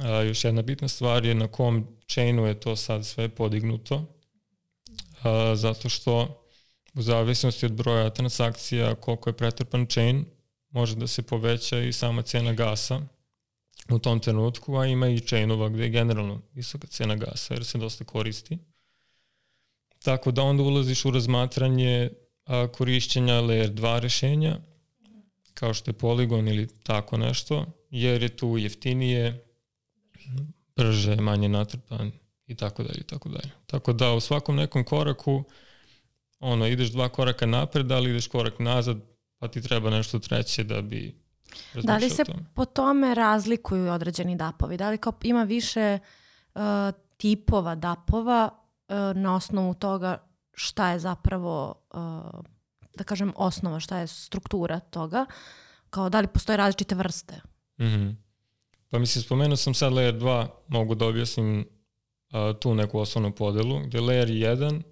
A, 0.00 0.22
još 0.22 0.44
jedna 0.44 0.62
bitna 0.62 0.88
stvar 0.88 1.24
je 1.24 1.34
na 1.34 1.48
kom 1.48 1.86
chainu 2.06 2.46
je 2.46 2.60
to 2.60 2.76
sad 2.76 3.06
sve 3.06 3.28
podignuto, 3.28 4.04
a, 5.22 5.56
zato 5.56 5.88
što 5.88 6.44
u 6.94 7.02
zavisnosti 7.02 7.66
od 7.66 7.72
broja 7.72 8.10
transakcija, 8.10 8.94
koliko 8.94 9.30
je 9.30 9.36
pretrpan 9.36 9.86
chain, 9.86 10.24
može 10.70 10.96
da 10.96 11.06
se 11.06 11.22
poveća 11.22 11.78
i 11.78 11.92
sama 11.92 12.22
cena 12.22 12.52
gasa 12.52 13.00
u 13.90 13.98
tom 13.98 14.20
trenutku, 14.20 14.76
a 14.76 14.86
ima 14.86 15.08
i 15.08 15.20
chainova 15.20 15.68
gde 15.68 15.82
je 15.82 15.88
generalno 15.88 16.42
visoka 16.54 16.86
cena 16.86 17.16
gasa 17.16 17.54
jer 17.54 17.64
se 17.64 17.78
dosta 17.78 18.04
koristi. 18.04 18.58
Tako 19.98 20.30
da 20.30 20.42
onda 20.42 20.62
ulaziš 20.62 21.04
u 21.04 21.10
razmatranje 21.10 22.10
korišćenja 22.72 23.34
layer 23.34 23.74
2 23.74 24.00
rešenja, 24.00 24.58
kao 25.54 25.74
što 25.74 25.90
je 25.90 25.94
Polygon 25.94 26.48
ili 26.48 26.68
tako 26.82 27.16
nešto, 27.16 27.66
jer 27.90 28.22
je 28.22 28.36
tu 28.36 28.58
jeftinije, 28.58 29.44
brže, 30.76 31.16
manje 31.16 31.48
natrpan 31.48 32.12
i 32.46 32.54
tako 32.54 32.82
dalje 32.82 32.98
i 33.00 33.06
tako 33.06 33.28
dalje. 33.28 33.50
Tako 33.66 33.92
da 33.92 34.14
u 34.14 34.20
svakom 34.20 34.56
nekom 34.56 34.84
koraku 34.84 35.44
ono, 36.40 36.66
ideš 36.66 36.88
dva 36.88 37.08
koraka 37.08 37.46
napred, 37.46 37.92
ali 37.92 38.10
ideš 38.10 38.26
korak 38.26 38.58
nazad, 38.58 38.96
pa 39.38 39.48
ti 39.48 39.62
treba 39.62 39.90
nešto 39.90 40.18
treće 40.18 40.64
da 40.64 40.82
bi 40.82 41.14
Da 41.82 41.96
li 41.96 42.10
se 42.10 42.24
po 42.54 42.64
tome 42.64 43.14
razlikuju 43.14 43.92
određeni 43.92 44.36
dapovi? 44.36 44.76
Da 44.76 44.90
li 44.90 44.98
kao 44.98 45.12
ima 45.22 45.42
više 45.44 45.98
uh, 46.54 46.60
tipova 47.16 47.74
dapova 47.74 48.50
uh, 48.88 48.94
na 49.16 49.34
osnovu 49.34 49.74
toga 49.74 50.28
šta 50.58 50.90
je 50.90 50.98
zapravo, 50.98 51.74
uh, 51.94 52.00
da 52.96 53.04
kažem, 53.04 53.32
osnova, 53.36 53.80
šta 53.80 53.98
je 53.98 54.06
struktura 54.06 54.80
toga? 54.80 55.26
Kao 55.90 56.08
da 56.08 56.20
li 56.20 56.26
postoje 56.26 56.56
različite 56.56 56.94
vrste? 56.94 57.40
Mm 57.78 57.84
-hmm. 57.84 58.16
Pa 58.90 58.98
mislim, 58.98 59.22
spomenuo 59.22 59.56
sam 59.56 59.74
sad 59.74 59.92
layer 59.92 60.18
2, 60.18 60.46
mogu 60.68 60.94
da 60.94 61.06
objasnim 61.06 61.60
uh, 61.60 62.60
tu 62.60 62.74
neku 62.74 62.98
osnovnu 62.98 63.34
podelu, 63.34 63.80
gde 63.80 64.00
layer 64.00 64.26
1 64.26 64.82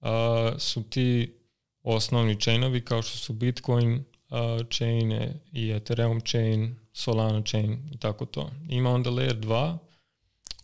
uh, 0.00 0.58
su 0.58 0.82
ti 0.82 1.38
osnovni 1.82 2.40
chainovi 2.40 2.84
kao 2.84 3.02
što 3.02 3.18
su 3.18 3.32
Bitcoin 3.32 4.04
uh, 4.34 4.66
chain 4.70 5.12
i 5.52 5.70
Ethereum 5.70 6.20
chain, 6.20 6.76
Solana 6.92 7.42
chain 7.42 7.90
i 7.92 7.98
tako 7.98 8.26
to. 8.26 8.50
Ima 8.68 8.90
onda 8.90 9.10
layer 9.10 9.40
2 9.40 9.78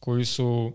koji 0.01 0.25
su 0.25 0.73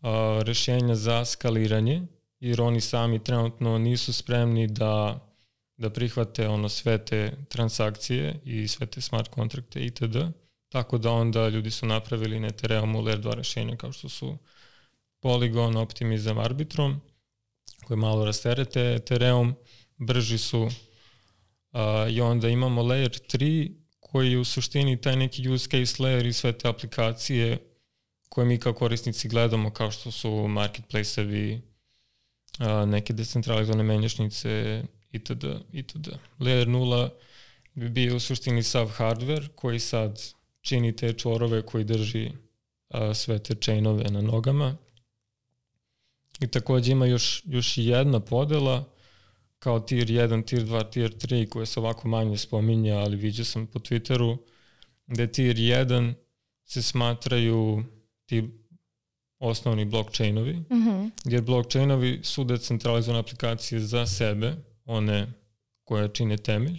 uh, 0.00 0.08
rešenja 0.42 0.94
za 0.94 1.24
skaliranje 1.24 2.02
jer 2.40 2.60
oni 2.60 2.80
sami 2.80 3.24
trenutno 3.24 3.78
nisu 3.78 4.12
spremni 4.12 4.66
da 4.66 5.24
da 5.78 5.90
prihvate 5.90 6.48
ono 6.48 6.68
sve 6.68 7.04
te 7.04 7.32
transakcije 7.48 8.40
i 8.44 8.68
sve 8.68 8.86
te 8.86 9.00
smart 9.00 9.28
kontrakte 9.28 9.84
itd. 9.84 10.16
Tako 10.68 10.98
da 10.98 11.10
onda 11.10 11.48
ljudi 11.48 11.70
su 11.70 11.86
napravili 11.86 12.40
na 12.40 12.46
Ethereumu 12.46 13.02
layer 13.02 13.20
2 13.20 13.34
rešenja 13.34 13.76
kao 13.76 13.92
što 13.92 14.08
su 14.08 14.36
Polygon, 15.22 15.78
Optimism, 15.78 16.38
Arbitrum 16.38 17.00
koje 17.84 17.96
malo 17.96 18.24
rasterete 18.24 18.94
Ethereum, 18.94 19.54
brži 19.96 20.38
su 20.38 20.68
uh, 21.72 21.80
i 22.10 22.20
onda 22.20 22.48
imamo 22.48 22.82
layer 22.82 23.36
3 23.36 23.72
koji 24.00 24.32
je 24.32 24.38
u 24.38 24.44
suštini 24.44 25.00
taj 25.00 25.16
neki 25.16 25.48
use 25.48 25.64
case 25.64 26.02
layer 26.02 26.26
i 26.26 26.32
sve 26.32 26.52
te 26.52 26.68
aplikacije 26.68 27.58
koje 28.28 28.44
mi 28.44 28.58
kao 28.58 28.72
korisnici 28.72 29.28
gledamo 29.28 29.70
kao 29.70 29.90
što 29.90 30.10
su 30.10 30.30
marketplace-evi, 30.30 31.60
neke 32.86 33.12
decentralizovane 33.12 33.82
menjačnice 33.82 34.82
itd. 35.12 35.44
itd. 35.72 36.08
Layer 36.38 36.66
0 36.66 37.08
bi 37.74 37.88
bio 37.88 38.16
u 38.16 38.20
suštini 38.20 38.62
sav 38.62 38.88
hardware 38.98 39.48
koji 39.54 39.80
sad 39.80 40.20
čini 40.60 40.96
te 40.96 41.12
čvorove 41.12 41.62
koji 41.62 41.84
drži 41.84 42.30
uh, 42.88 43.00
sve 43.14 43.38
te 43.38 43.54
chainove 43.54 44.04
na 44.04 44.20
nogama 44.20 44.76
I 46.40 46.46
takođe 46.46 46.92
ima 46.92 47.06
još, 47.06 47.42
još 47.46 47.78
jedna 47.78 48.20
podela 48.20 48.84
kao 49.58 49.80
tier 49.80 50.06
1, 50.08 50.46
tier 50.46 50.62
2, 50.62 50.90
tier 50.90 51.10
3 51.10 51.48
koje 51.48 51.66
se 51.66 51.80
ovako 51.80 52.08
manje 52.08 52.36
spominja, 52.36 52.98
ali 52.98 53.16
vidio 53.16 53.44
sam 53.44 53.66
po 53.66 53.78
Twitteru 53.78 54.38
gde 55.06 55.32
tier 55.32 55.56
1 55.56 56.14
se 56.64 56.82
smatraju 56.82 57.84
ti 58.26 58.50
osnovni 59.38 59.84
blockchainovi, 59.84 60.52
mm 60.52 60.64
-hmm. 60.70 61.10
jer 61.24 61.42
blockchainovi 61.42 62.20
su 62.22 62.44
decentralizovane 62.44 63.20
aplikacije 63.20 63.80
za 63.80 64.06
sebe, 64.06 64.54
one 64.84 65.32
koje 65.84 66.08
čine 66.08 66.36
temelj. 66.36 66.78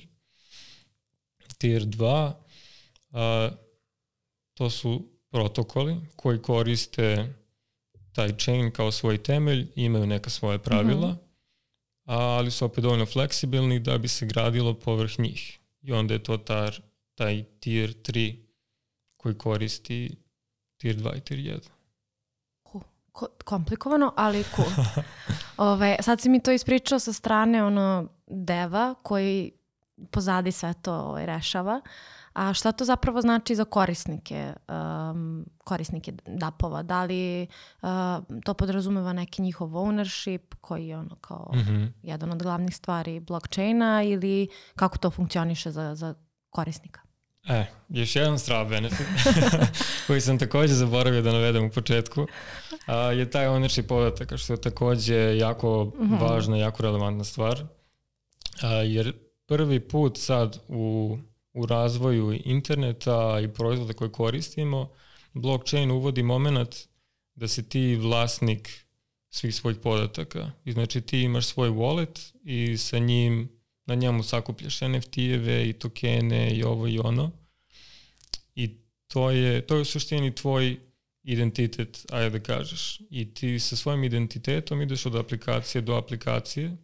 Tier 1.57 1.83
2, 1.83 2.33
a, 3.11 3.49
to 4.53 4.69
su 4.69 5.09
protokoli 5.29 5.97
koji 6.15 6.41
koriste 6.41 7.33
taj 8.13 8.37
chain 8.37 8.71
kao 8.71 8.91
svoj 8.91 9.17
temelj, 9.17 9.67
imaju 9.75 10.05
neka 10.05 10.29
svoje 10.29 10.59
pravila, 10.59 11.07
mm 11.07 11.11
-hmm. 11.11 11.28
Ali 12.09 12.51
su 12.51 12.65
opet 12.65 12.83
dovoljno 12.83 13.05
fleksibilni 13.05 13.79
da 13.79 13.97
bi 13.97 14.07
se 14.07 14.25
gradilo 14.25 14.73
povrh 14.73 15.19
njih. 15.19 15.59
I 15.81 15.91
onda 15.91 16.13
je 16.13 16.23
to 16.23 16.37
tar, 16.37 16.81
taj 17.15 17.43
tier 17.59 17.89
3 17.89 18.35
koji 19.17 19.37
koristi 19.37 20.15
tier 20.77 20.95
2 20.95 21.17
i 21.17 21.21
tier 21.21 21.39
1. 21.39 21.59
Ko, 23.11 23.27
komplikovano, 23.45 24.13
ali 24.17 24.43
cool. 24.55 24.67
Ove, 25.71 25.97
sad 26.01 26.21
si 26.21 26.29
mi 26.29 26.43
to 26.43 26.51
ispričao 26.51 26.99
sa 26.99 27.13
strane 27.13 27.63
ono 27.63 28.07
deva 28.27 28.95
koji 29.03 29.51
pozadi 30.11 30.51
sve 30.51 30.73
to 30.73 30.93
ovaj, 30.93 31.25
rešava. 31.25 31.81
A 32.33 32.53
šta 32.53 32.71
to 32.71 32.85
zapravo 32.85 33.21
znači 33.21 33.55
za 33.55 33.65
korisnike, 33.65 34.53
um, 35.11 35.45
korisnike 35.57 36.13
DAP-ova? 36.27 36.83
Da 36.83 37.03
li 37.03 37.47
uh, 37.81 37.89
to 38.45 38.53
podrazumeva 38.53 39.13
neki 39.13 39.41
njihov 39.41 39.69
ownership 39.69 40.55
koji 40.61 40.87
je 40.87 40.97
ono 40.97 41.15
kao 41.15 41.51
mm 41.55 41.59
-hmm. 41.59 41.91
jedan 42.03 42.31
od 42.31 42.43
glavnih 42.43 42.75
stvari 42.75 43.19
blockchaina 43.19 44.03
ili 44.03 44.47
kako 44.75 44.97
to 44.97 45.11
funkcioniše 45.11 45.71
za, 45.71 45.95
za 45.95 46.13
korisnika? 46.49 47.01
E, 47.47 47.65
još 47.89 48.15
jedan 48.15 48.39
strav 48.39 48.69
benefit 48.69 49.07
koji 50.07 50.21
sam 50.21 50.39
takođe 50.39 50.73
zaboravio 50.73 51.21
da 51.21 51.31
navedem 51.31 51.65
u 51.65 51.69
početku 51.69 52.27
a, 52.85 52.95
je 52.95 53.29
taj 53.29 53.47
ownership 53.47 53.87
podataka 53.87 54.37
što 54.37 54.53
je 54.53 54.61
takođe 54.61 55.37
jako 55.37 55.85
mm 55.85 56.03
-hmm. 56.03 56.21
važna, 56.21 56.57
jako 56.57 56.83
relevantna 56.83 57.23
stvar. 57.23 57.63
A, 58.61 58.67
jer 58.67 59.13
prvi 59.47 59.79
put 59.79 60.17
sad 60.17 60.59
u 60.67 61.17
u 61.59 61.65
razvoju 61.65 62.39
interneta 62.45 63.39
i 63.43 63.47
proizvoda 63.47 63.93
koje 63.93 64.11
koristimo, 64.11 64.89
blockchain 65.33 65.91
uvodi 65.91 66.23
moment 66.23 66.75
da 67.35 67.47
si 67.47 67.69
ti 67.69 67.95
vlasnik 67.95 68.85
svih 69.29 69.55
svojih 69.55 69.77
podataka. 69.83 70.51
I 70.65 70.71
znači 70.71 71.01
ti 71.01 71.21
imaš 71.21 71.47
svoj 71.47 71.69
wallet 71.69 72.33
i 72.43 72.77
sa 72.77 72.99
njim, 72.99 73.49
na 73.85 73.95
njemu 73.95 74.23
sakupljaš 74.23 74.79
NFT-eve 74.79 75.69
i 75.69 75.73
tokene 75.73 76.51
i 76.55 76.63
ovo 76.63 76.87
i 76.87 76.99
ono. 76.99 77.31
I 78.55 78.77
to 79.07 79.31
je, 79.31 79.67
to 79.67 79.75
je 79.75 79.81
u 79.81 79.85
suštini 79.85 80.35
tvoj 80.35 80.79
identitet, 81.23 82.05
ajde 82.11 82.39
da 82.39 82.43
kažeš. 82.43 83.01
I 83.09 83.33
ti 83.33 83.59
sa 83.59 83.75
svojim 83.75 84.03
identitetom 84.03 84.81
ideš 84.81 85.05
od 85.05 85.15
aplikacije 85.15 85.81
do 85.81 85.95
aplikacije 85.95 86.77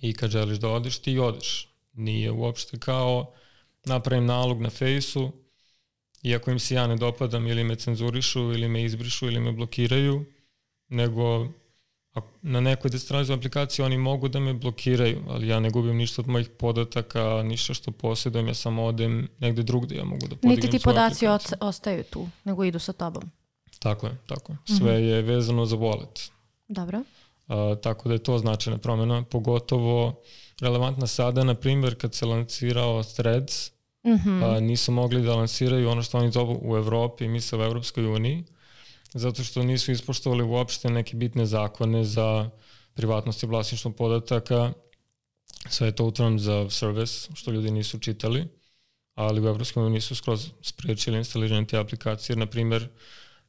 i 0.00 0.12
kad 0.14 0.30
želiš 0.30 0.58
da 0.58 0.68
odeš, 0.68 0.98
ti 0.98 1.18
odeš. 1.18 1.68
Nije 1.92 2.30
uopšte 2.30 2.78
kao 2.78 3.34
napravim 3.84 4.26
nalog 4.26 4.60
na 4.60 4.70
fejsu 4.70 5.32
i 6.22 6.34
ako 6.34 6.50
im 6.50 6.58
se 6.58 6.74
ja 6.74 6.86
ne 6.86 6.96
dopadam 6.96 7.46
ili 7.46 7.64
me 7.64 7.76
cenzurišu 7.76 8.40
ili 8.40 8.68
me 8.68 8.84
izbrišu 8.84 9.26
ili 9.26 9.40
me 9.40 9.52
blokiraju, 9.52 10.24
nego 10.88 11.48
na 12.42 12.60
nekoj 12.60 12.90
decentralizowanoj 12.90 13.40
aplikaciji 13.40 13.84
oni 13.84 13.98
mogu 13.98 14.28
da 14.28 14.40
me 14.40 14.54
blokiraju, 14.54 15.22
ali 15.28 15.48
ja 15.48 15.60
ne 15.60 15.70
gubim 15.70 15.96
ništa 15.96 16.22
od 16.22 16.28
mojih 16.28 16.48
podataka, 16.48 17.42
ništa 17.42 17.74
što 17.74 17.90
posjedujem, 17.90 18.48
ja 18.48 18.54
samo 18.54 18.84
odem 18.84 19.28
negde 19.38 19.62
drugde, 19.62 19.96
ja 19.96 20.04
mogu 20.04 20.28
da 20.28 20.36
podignem 20.36 20.56
Niti 20.56 20.70
ti 20.70 20.84
podaci 20.84 21.26
ostaju 21.60 22.04
tu, 22.04 22.28
nego 22.44 22.64
idu 22.64 22.78
sa 22.78 22.92
tobom. 22.92 23.30
Tako 23.78 24.06
je, 24.06 24.16
tako 24.26 24.52
je. 24.52 24.58
Sve 24.64 24.76
mm 24.76 25.02
-hmm. 25.02 25.08
je 25.08 25.22
vezano 25.22 25.66
za 25.66 25.76
wallet. 25.76 26.30
Dobro. 26.68 27.02
A, 27.52 27.74
tako 27.82 28.08
da 28.08 28.14
je 28.14 28.22
to 28.22 28.38
značajna 28.38 28.78
promjena, 28.78 29.24
pogotovo 29.24 30.22
relevantna 30.60 31.06
sada, 31.06 31.44
na 31.44 31.54
primjer, 31.54 31.98
kad 31.98 32.14
se 32.14 32.26
lancirao 32.26 33.02
Threads, 33.02 33.70
mm 34.04 34.10
-hmm. 34.10 34.44
a, 34.44 34.60
nisu 34.60 34.92
mogli 34.92 35.22
da 35.22 35.34
lansiraju 35.34 35.90
ono 35.90 36.02
što 36.02 36.18
oni 36.18 36.30
zovu 36.30 36.60
u 36.62 36.76
Evropi, 36.76 37.28
misle 37.28 37.58
u 37.58 37.62
Evropskoj 37.62 38.06
uniji, 38.06 38.44
zato 39.14 39.44
što 39.44 39.62
nisu 39.62 39.92
ispoštovali 39.92 40.42
uopšte 40.42 40.90
neke 40.90 41.16
bitne 41.16 41.46
zakone 41.46 42.04
za 42.04 42.50
privatnost 42.94 43.42
i 43.42 43.46
vlasništvo 43.46 43.90
podataka. 43.90 44.72
Sve 45.68 45.88
je 45.88 45.94
to 45.94 46.04
utron 46.04 46.38
za 46.38 46.70
service, 46.70 47.28
što 47.34 47.50
ljudi 47.50 47.70
nisu 47.70 47.98
čitali, 47.98 48.48
ali 49.14 49.40
u 49.40 49.48
Evropskoj 49.48 49.86
uniji 49.86 50.00
su 50.00 50.14
skroz 50.14 50.48
sprečili 50.62 51.18
instaliranje 51.18 51.66
te 51.66 51.78
aplikacije. 51.78 52.36
Na 52.36 52.46
primjer, 52.46 52.88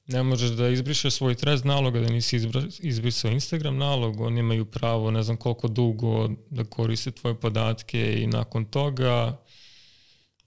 ne 0.08 0.24
možeš 0.24 0.50
da 0.50 0.70
izbrišeš 0.70 1.14
svoj 1.14 1.36
trez 1.36 1.64
naloga 1.64 2.00
da 2.00 2.10
nisi 2.10 2.40
izbrisao 2.80 3.32
Instagram 3.32 3.78
nalog, 3.78 4.22
oni 4.22 4.40
imaju 4.40 4.66
pravo 4.66 5.12
ne 5.12 5.24
znam 5.24 5.38
koliko 5.38 5.68
dugo 5.68 6.30
da 6.50 6.64
koriste 6.64 7.12
tvoje 7.12 7.40
podatke 7.40 8.22
i 8.22 8.28
nakon 8.28 8.66
toga 8.66 9.44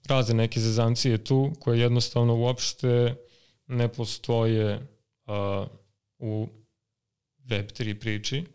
razne 0.07 0.35
neke 0.35 0.59
zezancije 0.59 1.23
tu 1.23 1.53
koje 1.59 1.79
jednostavno 1.79 2.35
uopšte 2.35 3.15
ne 3.67 3.87
postoje 3.87 4.75
uh, 5.25 5.67
u 6.17 6.47
Web3 7.45 7.99
priči. 7.99 8.45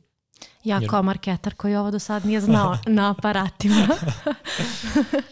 Ja 0.65 0.79
Jer... 0.79 0.91
kao 0.91 1.03
marketar 1.03 1.55
koji 1.55 1.77
ovo 1.77 1.91
do 1.91 1.99
sad 1.99 2.27
nije 2.27 2.41
znao 2.41 2.79
na 2.97 3.11
aparatima. 3.11 3.89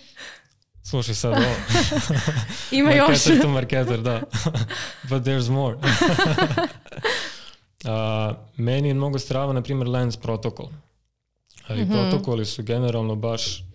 Slušaj 0.90 1.14
sad 1.14 1.32
ovo. 1.32 1.54
Ima 2.78 2.92
još. 2.92 3.09
Marketer 3.09 3.42
to 3.42 3.49
marketer, 3.49 4.00
da. 4.00 4.23
But 5.11 5.23
there's 5.23 5.50
more. 5.50 5.76
uh, 7.85 8.37
meni 8.56 8.88
je 8.88 8.94
mnogo 8.94 9.18
strava, 9.18 9.52
na 9.52 9.62
primjer, 9.62 9.88
Lens 9.88 10.16
protokol. 10.16 10.68
Ali 11.68 11.85
mm 11.85 11.88
-hmm. 11.88 12.11
protokoli 12.11 12.44
su 12.44 12.62
generalno 12.62 13.16
baš 13.16 13.61
uh, 13.61 13.66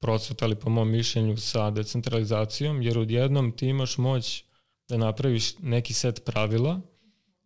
procvetali 0.00 0.54
po 0.54 0.70
mom 0.70 0.90
mišljenju 0.90 1.36
sa 1.36 1.70
decentralizacijom, 1.70 2.82
jer 2.82 2.98
odjednom 2.98 3.52
ti 3.52 3.66
imaš 3.66 3.98
moć 3.98 4.44
da 4.88 4.96
napraviš 4.96 5.58
neki 5.58 5.94
set 5.94 6.24
pravila 6.24 6.80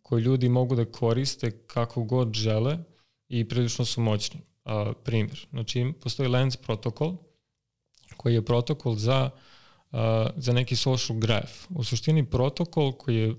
koji 0.01 0.23
ljudi 0.23 0.49
mogu 0.49 0.75
da 0.75 0.85
koriste 0.85 1.51
kako 1.67 2.03
god 2.03 2.33
žele 2.33 2.77
i 3.29 3.47
prilično 3.47 3.85
su 3.85 4.01
moćni. 4.01 4.39
Uh, 4.65 4.71
primjer, 5.03 5.47
znači 5.51 5.93
postoji 6.01 6.29
Lens 6.29 6.55
protokol 6.57 7.26
koji 8.17 8.33
je 8.33 8.45
protokol 8.45 8.95
za, 8.95 9.29
uh, 9.91 9.99
za 10.35 10.53
neki 10.53 10.75
social 10.75 11.19
graph. 11.19 11.51
U 11.69 11.83
suštini 11.83 12.25
protokol 12.25 12.91
koji 12.91 13.15
je 13.15 13.29
uh, 13.29 13.37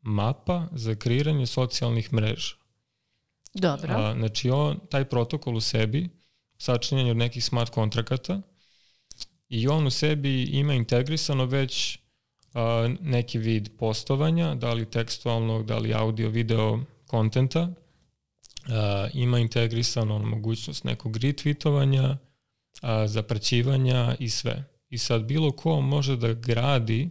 mapa 0.00 0.66
za 0.72 0.94
kreiranje 0.94 1.46
socijalnih 1.46 2.12
mreža. 2.12 2.54
Dobro. 3.54 3.94
Uh, 3.94 4.18
znači 4.18 4.50
on, 4.50 4.80
taj 4.90 5.04
protokol 5.04 5.56
u 5.56 5.60
sebi 5.60 6.08
sačinjen 6.58 7.10
od 7.10 7.16
nekih 7.16 7.44
smart 7.44 7.70
kontrakata 7.70 8.40
i 9.48 9.68
on 9.68 9.86
u 9.86 9.90
sebi 9.90 10.42
ima 10.42 10.74
integrisano 10.74 11.44
već 11.44 11.98
a, 12.54 12.94
neki 13.00 13.38
vid 13.38 13.68
postovanja, 13.78 14.54
da 14.54 14.72
li 14.72 14.90
tekstualnog, 14.90 15.66
da 15.66 15.78
li 15.78 15.94
audio, 15.94 16.28
video 16.28 16.78
kontenta, 17.06 17.68
a, 18.68 19.08
ima 19.14 19.38
integrisano 19.38 20.18
mogućnost 20.18 20.84
nekog 20.84 21.16
retweetovanja, 21.16 22.16
a, 22.80 23.08
zapraćivanja 23.08 24.16
i 24.18 24.28
sve. 24.28 24.64
I 24.88 24.98
sad 24.98 25.24
bilo 25.24 25.52
ko 25.52 25.80
može 25.80 26.16
da 26.16 26.32
gradi 26.32 27.10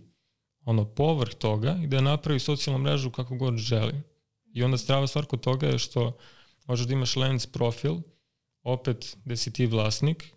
ono 0.65 0.85
povrh 0.85 1.33
toga 1.33 1.79
i 1.83 1.87
da 1.87 2.01
napravi 2.01 2.39
socijalnu 2.39 2.83
mrežu 2.83 3.11
kako 3.11 3.35
god 3.35 3.57
želi. 3.57 4.01
I 4.53 4.63
onda 4.63 4.77
strava 4.77 5.07
stvar 5.07 5.25
kod 5.25 5.39
toga 5.39 5.67
je 5.67 5.79
što 5.79 6.17
možeš 6.67 6.87
da 6.87 6.93
imaš 6.93 7.15
lens 7.15 7.45
profil, 7.45 7.95
opet 8.63 9.17
gde 9.25 9.37
si 9.37 9.53
ti 9.53 9.65
vlasnik, 9.65 10.33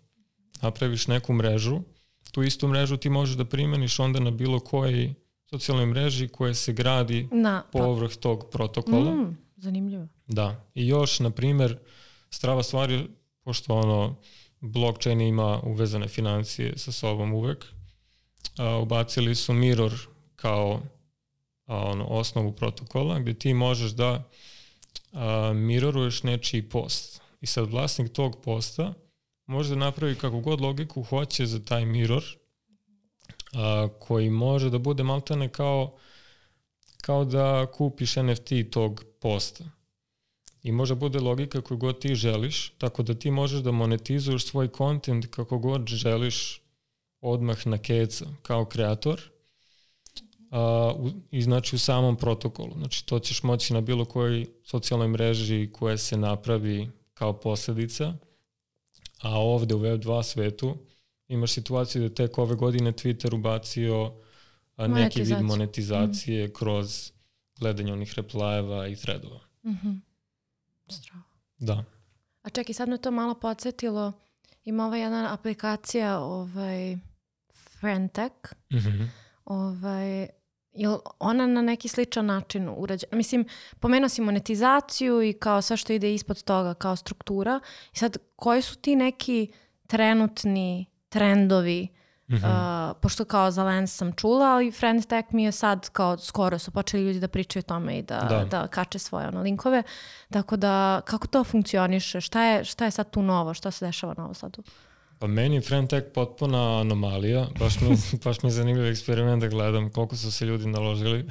napraviš 0.61 1.07
neku 1.07 1.33
mrežu 1.33 1.81
tu 2.35 2.43
istu 2.43 2.67
mrežu 2.67 2.97
ti 2.97 3.09
možeš 3.09 3.35
da 3.35 3.45
primeniš 3.45 3.99
onda 3.99 4.19
na 4.19 4.31
bilo 4.31 4.59
kojoj 4.59 5.13
socijalnoj 5.49 5.85
mreži 5.85 6.27
koja 6.27 6.53
se 6.53 6.73
gradi 6.73 7.27
na, 7.31 7.63
povrh 7.71 8.15
tog 8.15 8.49
protokola. 8.51 9.15
Mm, 9.15 9.37
zanimljivo. 9.55 10.07
Da. 10.27 10.65
I 10.73 10.87
još, 10.87 11.19
na 11.19 11.29
primer, 11.29 11.77
strava 12.29 12.63
stvar 12.63 12.91
je, 12.91 13.07
pošto 13.43 13.73
ono, 13.73 14.15
blockchain 14.65 15.21
ima 15.21 15.59
uvezane 15.63 16.07
financije 16.07 16.77
sa 16.77 16.91
sobom 16.91 17.33
uvek, 17.33 17.65
a, 18.57 18.77
ubacili 18.77 19.35
su 19.35 19.53
Mirror 19.53 19.93
kao 20.35 20.81
a, 21.65 21.77
ono, 21.77 22.05
osnovu 22.05 22.51
protokola, 22.51 23.19
gde 23.19 23.33
ti 23.33 23.53
možeš 23.53 23.91
da 23.91 24.29
a, 25.13 25.51
mirroruješ 25.55 26.23
nečiji 26.23 26.69
post. 26.69 27.21
I 27.41 27.45
sad 27.45 27.71
vlasnik 27.71 28.13
tog 28.13 28.41
posta 28.43 28.93
može 29.45 29.69
da 29.69 29.75
napravi 29.75 30.15
kako 30.15 30.39
god 30.39 30.61
logiku 30.61 31.03
hoće 31.03 31.45
za 31.45 31.59
taj 31.65 31.85
mirror, 31.85 32.23
a, 33.53 33.87
koji 33.99 34.29
može 34.29 34.69
da 34.69 34.77
bude 34.77 35.03
maltene 35.03 35.49
kao, 35.49 35.97
kao 37.01 37.25
da 37.25 37.65
kupiš 37.73 38.15
NFT 38.15 38.51
tog 38.71 39.03
posta. 39.21 39.74
I 40.65 40.71
može 40.71 40.95
bude 40.95 41.19
logika 41.19 41.61
koju 41.61 41.77
god 41.77 41.99
ti 41.99 42.15
želiš, 42.15 42.69
tako 42.77 43.03
da 43.03 43.13
ti 43.13 43.31
možeš 43.31 43.59
da 43.59 43.71
monetizuješ 43.71 44.45
svoj 44.45 44.67
kontent 44.67 45.25
kako 45.29 45.59
god 45.59 45.87
želiš 45.87 46.61
odmah 47.21 47.67
na 47.67 47.77
keca 47.77 48.25
kao 48.41 48.65
kreator 48.65 49.21
a, 50.51 50.93
u, 50.97 51.09
i 51.31 51.41
znači 51.41 51.75
u 51.75 51.79
samom 51.79 52.17
protokolu. 52.17 52.71
Znači 52.77 53.05
to 53.05 53.19
ćeš 53.19 53.43
moći 53.43 53.73
na 53.73 53.81
bilo 53.81 54.05
kojoj 54.05 54.45
socijalnoj 54.63 55.07
mreži 55.07 55.69
koja 55.73 55.97
se 55.97 56.17
napravi 56.17 56.89
kao 57.13 57.39
posledica 57.39 58.13
a 59.21 59.39
ovde 59.39 59.75
u 59.75 59.79
Web2 59.79 60.23
svetu 60.23 60.77
imaš 61.27 61.51
situaciju 61.51 62.01
da 62.01 62.15
tek 62.15 62.37
ove 62.37 62.55
godine 62.55 62.91
Twitter 62.91 63.35
ubacio 63.35 64.13
a, 64.75 64.87
neki 64.87 65.21
vid 65.21 65.41
monetizacije 65.41 66.47
mm. 66.47 66.53
kroz 66.53 67.11
gledanje 67.59 67.93
onih 67.93 68.13
replajeva 68.13 68.87
i 68.87 68.95
threadova. 68.95 69.39
Mm 69.63 69.69
-hmm. 69.69 69.99
Strava. 70.87 71.23
Da. 71.57 71.83
A 72.41 72.49
čekaj, 72.49 72.73
sad 72.73 72.89
me 72.89 72.97
to 72.97 73.11
malo 73.11 73.33
podsjetilo. 73.33 74.13
Ima 74.63 74.85
ova 74.85 74.97
jedna 74.97 75.33
aplikacija, 75.33 76.19
ovaj, 76.19 76.97
Friendtech. 77.53 78.53
Mm 78.71 78.77
-hmm. 78.77 79.07
ovaj, 79.45 80.27
je 80.75 80.97
ona 81.19 81.47
na 81.47 81.61
neki 81.61 81.87
sličan 81.87 82.25
način 82.25 82.69
urađena? 82.77 83.17
Mislim, 83.17 83.45
pomenuo 83.79 84.09
si 84.09 84.21
monetizaciju 84.21 85.23
i 85.23 85.33
kao 85.33 85.61
sve 85.61 85.77
što 85.77 85.93
ide 85.93 86.13
ispod 86.13 86.43
toga, 86.43 86.73
kao 86.73 86.95
struktura. 86.95 87.59
I 87.93 87.97
sad, 87.97 88.17
koji 88.35 88.61
su 88.61 88.75
ti 88.75 88.95
neki 88.95 89.51
trenutni 89.87 90.85
trendovi 91.09 91.87
Mm 92.27 92.35
-hmm. 92.35 92.89
uh, 92.89 92.97
pošto 93.01 93.25
kao 93.25 93.51
za 93.51 93.63
Lens 93.63 93.95
sam 93.95 94.13
čula, 94.13 94.45
ali 94.45 94.71
Friend 94.71 95.05
Tech 95.05 95.27
mi 95.31 95.43
je 95.43 95.51
sad 95.51 95.89
kao 95.89 96.17
skoro 96.17 96.59
su 96.59 96.71
počeli 96.71 97.03
ljudi 97.03 97.19
da 97.19 97.27
pričaju 97.27 97.61
o 97.61 97.69
tome 97.69 97.97
i 97.97 98.01
da, 98.01 98.19
da. 98.29 98.45
da 98.45 98.67
kače 98.67 98.99
svoje 98.99 99.27
ono, 99.27 99.41
linkove. 99.41 99.83
Tako 100.31 100.55
da, 100.55 101.01
kako 101.05 101.27
to 101.27 101.43
funkcioniše? 101.43 102.21
Šta 102.21 102.43
je, 102.43 102.63
šta 102.63 102.85
je 102.85 102.91
sad 102.91 103.11
tu 103.11 103.21
novo? 103.21 103.53
Šta 103.53 103.71
se 103.71 103.85
dešava 103.85 104.13
novo 104.17 104.33
sad 104.33 104.51
tu? 104.51 104.63
Pa 105.19 105.27
meni 105.27 105.61
Friendtech 105.61 106.07
potpuna 106.13 106.79
anomalija, 106.79 107.47
baš 107.59 107.81
mi, 107.81 107.89
baš 108.23 108.41
mi 108.43 108.47
je 108.47 108.53
zanimljiv 108.53 108.85
eksperiment 108.85 109.41
da 109.41 109.47
gledam 109.47 109.89
koliko 109.89 110.15
su 110.15 110.31
se 110.31 110.45
ljudi 110.45 110.67
naložili, 110.67 111.27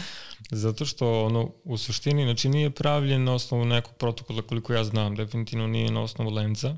zato 0.64 0.86
što 0.86 1.24
ono, 1.24 1.50
u 1.64 1.78
suštini 1.78 2.24
znači 2.24 2.48
nije 2.48 2.70
pravljen 2.70 3.24
na 3.24 3.34
osnovu 3.34 3.64
nekog 3.64 3.94
protokola 3.94 4.42
koliko 4.42 4.72
ja 4.72 4.84
znam, 4.84 5.14
definitivno 5.14 5.66
nije 5.66 5.90
na 5.90 6.02
osnovu 6.02 6.30
lenza 6.30 6.76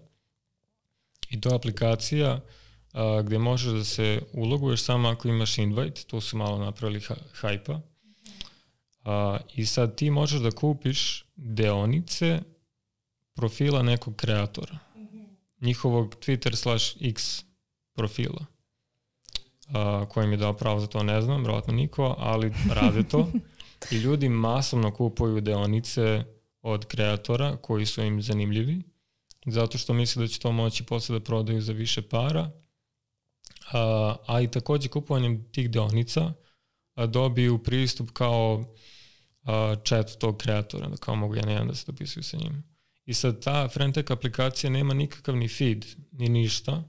i 1.31 1.40
to 1.40 1.48
je 1.48 1.55
aplikacija 1.55 2.40
a, 2.94 3.22
gde 3.22 3.38
možeš 3.38 3.72
da 3.72 3.85
se 3.85 4.22
uloguješ 4.33 4.83
samo 4.83 5.09
ako 5.09 5.28
imaš 5.28 5.59
invite, 5.59 6.04
tu 6.07 6.20
su 6.20 6.37
malo 6.37 6.59
napravili 6.59 7.00
hajpa. 7.33 7.80
A, 9.04 9.38
I 9.54 9.66
sad 9.66 9.96
ti 9.96 10.11
možeš 10.11 10.40
da 10.40 10.50
kupiš 10.50 11.24
deonice 11.37 12.40
profila 13.35 13.83
nekog 13.83 14.16
kreatora, 14.16 14.78
njihovog 15.61 16.14
Twitter 16.14 16.54
slash 16.54 16.96
X 17.00 17.44
profila. 17.94 18.46
A, 19.68 20.07
koji 20.09 20.26
mi 20.26 20.33
je 20.33 20.38
dao 20.38 20.52
pravo 20.52 20.80
za 20.80 20.87
to 20.87 21.02
ne 21.02 21.22
znam, 21.22 21.40
vjerojatno 21.40 21.74
niko, 21.74 22.14
ali 22.18 22.52
rade 22.70 23.09
to. 23.09 23.28
I 23.92 23.96
ljudi 23.96 24.28
masovno 24.28 24.90
kupuju 24.90 25.40
deonice 25.40 26.24
od 26.62 26.85
kreatora 26.87 27.57
koji 27.57 27.87
su 27.87 28.02
im 28.02 28.22
zanimljivi, 28.22 28.83
zato 29.46 29.78
što 29.78 29.94
misle 29.94 30.22
da 30.22 30.28
će 30.28 30.40
to 30.40 30.52
moći 30.52 30.85
posle 30.85 31.18
da 31.18 31.24
prodaju 31.24 31.61
za 31.61 31.72
više 31.72 32.02
para, 32.02 32.50
a, 33.74 34.40
i 34.40 34.50
takođe 34.50 34.88
kupovanjem 34.88 35.44
tih 35.52 35.70
deonica 35.70 36.32
dobiju 37.08 37.62
pristup 37.62 38.10
kao 38.10 38.64
chat 39.84 40.10
tog 40.18 40.37
kreatora, 40.37 40.88
da 40.88 40.96
kao 40.96 41.16
mogu 41.16 41.34
ja 41.34 41.42
jedan 41.48 41.68
da 41.68 41.74
se 41.74 41.84
dopisuju 41.87 42.22
sa 42.22 42.37
njim. 42.37 42.64
I 43.06 43.14
sad 43.14 43.42
ta 43.42 43.68
Frentech 43.68 44.10
aplikacija 44.10 44.70
nema 44.70 44.94
nikakav 44.94 45.37
ni 45.37 45.48
feed, 45.48 45.87
ni 46.12 46.28
ništa. 46.28 46.82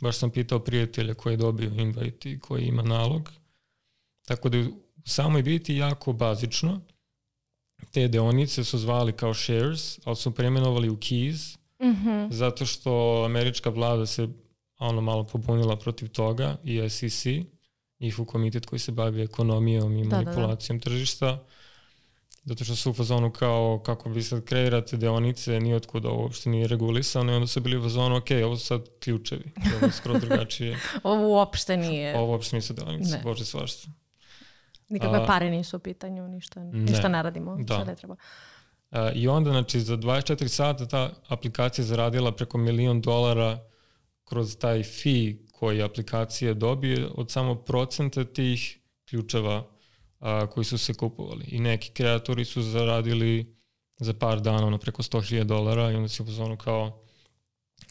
Baš 0.00 0.16
sam 0.16 0.30
pitao 0.30 0.58
prijatelja 0.58 1.14
koji 1.14 1.32
je 1.32 1.36
dobio 1.36 1.70
invite 1.76 2.30
i 2.30 2.38
koji 2.38 2.64
ima 2.64 2.82
nalog. 2.82 3.30
Tako 4.26 4.48
da 4.48 4.58
u 4.58 4.72
samoj 5.04 5.42
biti 5.42 5.74
jako 5.74 6.12
bazično. 6.12 6.80
Te 7.92 8.08
deonice 8.08 8.64
su 8.64 8.78
zvali 8.78 9.12
kao 9.12 9.34
shares, 9.34 9.98
ali 10.04 10.16
su 10.16 10.34
premenovali 10.34 10.88
u 10.88 10.96
keys, 10.96 11.58
mm 11.82 11.86
-hmm. 11.86 12.32
zato 12.32 12.66
što 12.66 13.22
američka 13.24 13.70
vlada 13.70 14.06
se 14.06 14.28
ono 14.78 15.00
malo 15.00 15.24
pobunila 15.24 15.76
protiv 15.76 16.08
toga 16.08 16.56
i 16.64 16.90
SEC, 16.90 17.24
njihov 18.00 18.24
komitet 18.24 18.66
koji 18.66 18.78
se 18.78 18.92
bavi 18.92 19.22
ekonomijom 19.22 19.96
i 19.96 20.04
manipulacijom 20.04 20.78
da, 20.78 20.84
da, 20.84 20.90
da. 20.90 20.90
tržišta, 20.90 21.44
zato 22.44 22.64
što 22.64 22.76
su 22.76 22.90
u 22.90 22.94
fazonu 22.94 23.32
kao 23.32 23.82
kako 23.86 24.08
vi 24.08 24.22
sad 24.22 24.44
kreirate 24.44 24.96
deonice, 24.96 25.60
ni 25.60 25.74
otkud 25.74 26.06
ovo 26.06 26.22
uopšte 26.22 26.50
nije 26.50 26.68
regulisano 26.68 27.32
i 27.32 27.34
onda 27.34 27.46
su 27.46 27.60
bili 27.60 27.78
u 27.78 27.82
fazonu, 27.82 28.16
ok, 28.16 28.26
ovo 28.44 28.56
su 28.56 28.66
sad 28.66 28.88
ključevi, 29.00 29.52
ovo 29.76 29.86
je 29.86 29.92
skoro 29.92 30.18
drugačije. 30.26 30.78
ovo 31.02 31.28
uopšte 31.28 31.76
nije. 31.76 32.18
Ovo 32.18 32.32
uopšte 32.32 32.56
nisu 32.56 32.72
deonice, 32.74 33.16
ne. 33.16 33.20
bože 33.24 33.44
svašta. 33.44 33.88
Nikakve 34.88 35.26
pare 35.26 35.50
nisu 35.50 35.76
u 35.76 35.80
pitanju, 35.80 36.28
ništa, 36.28 36.64
ne. 36.64 36.78
ništa 36.78 37.08
ne 37.08 37.22
radimo, 37.22 37.56
da. 37.56 37.74
šta 37.74 37.84
ne 37.84 37.96
treba. 37.96 38.16
A, 38.90 39.10
I 39.14 39.28
onda, 39.28 39.50
znači, 39.50 39.80
za 39.80 39.96
24 39.96 40.48
sata 40.48 40.86
ta 40.86 41.10
aplikacija 41.28 41.84
zaradila 41.84 42.32
preko 42.32 42.58
milion 42.58 43.00
dolara 43.00 43.58
kroz 44.28 44.56
taj 44.56 44.82
fee 44.82 45.34
koji 45.52 45.82
aplikacija 45.82 46.54
dobije 46.54 47.08
od 47.14 47.30
samo 47.30 47.54
procenta 47.54 48.24
tih 48.24 48.78
ključeva 49.08 49.66
a, 50.20 50.46
koji 50.46 50.64
su 50.64 50.78
se 50.78 50.94
kupovali. 50.94 51.44
I 51.48 51.60
neki 51.60 51.90
kreatori 51.90 52.44
su 52.44 52.62
zaradili 52.62 53.56
za 53.98 54.14
par 54.14 54.40
dana 54.40 54.66
ono 54.66 54.78
preko 54.78 55.02
100.000 55.02 55.44
dolara 55.44 55.90
i 55.90 55.94
onda 55.94 56.08
si 56.08 56.22
u 56.22 56.26
zonu 56.26 56.56
kao 56.56 57.04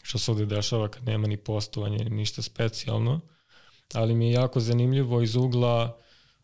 što 0.02 0.18
se 0.18 0.30
ovde 0.30 0.46
dešava 0.46 0.88
kad 0.88 1.06
nema 1.06 1.26
ni 1.26 1.36
postovanje, 1.36 2.04
ništa 2.04 2.42
specijalno. 2.42 3.20
Ali 3.94 4.14
mi 4.14 4.26
je 4.26 4.32
jako 4.32 4.60
zanimljivo 4.60 5.22
iz 5.22 5.36
ugla 5.36 5.98